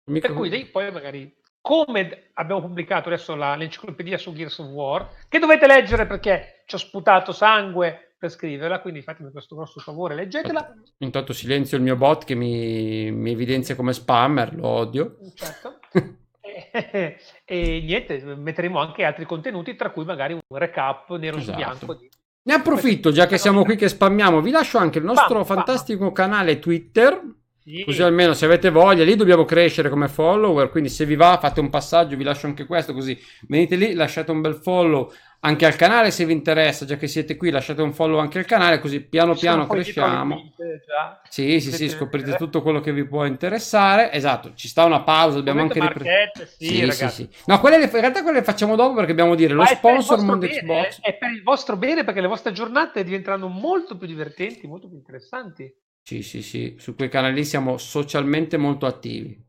[0.06, 4.68] Mica- Per cui lì poi magari come abbiamo pubblicato adesso la- l'enciclopedia su Gears of
[4.70, 9.80] War, che dovete leggere perché ci ho sputato sangue per scriverla, quindi fatemi questo grosso
[9.80, 10.74] favore, leggetela.
[11.00, 15.18] Intanto silenzio il mio bot che mi, mi evidenzia come spammer, lo odio.
[15.36, 15.80] Certo.
[16.42, 21.58] e, e niente, metteremo anche altri contenuti, tra cui magari un recap nero su Esatto.
[21.58, 21.94] bianco.
[21.96, 22.09] Di...
[22.50, 26.58] Ne approfitto, già che siamo qui che spammiamo, vi lascio anche il nostro fantastico canale
[26.58, 27.22] Twitter,
[27.64, 27.84] Sì.
[27.86, 31.60] così almeno se avete voglia, lì dobbiamo crescere come follower, quindi se vi va fate
[31.60, 33.16] un passaggio, vi lascio anche questo, così
[33.48, 37.38] venite lì, lasciate un bel follow anche al canale se vi interessa, già che siete
[37.38, 40.52] qui lasciate un follow anche al canale, così piano piano cresciamo.
[40.86, 41.22] già.
[41.30, 44.12] Sì, sì, sì, scoprite tutto quello che vi può interessare.
[44.12, 46.34] Esatto, ci sta una pausa, dobbiamo anche riprendere.
[46.34, 47.30] marchette, sì, ragazzi.
[47.46, 49.78] No, quelle le- in realtà quelle le facciamo dopo perché dobbiamo dire lo Ma il
[49.78, 51.02] sponsor Mondo bene, Xbox.
[51.02, 54.98] È per il vostro bene perché le vostre giornate diventeranno molto più divertenti, molto più
[54.98, 55.74] interessanti.
[56.04, 59.48] Sì, sì, sì, su quei canali lì siamo socialmente molto attivi.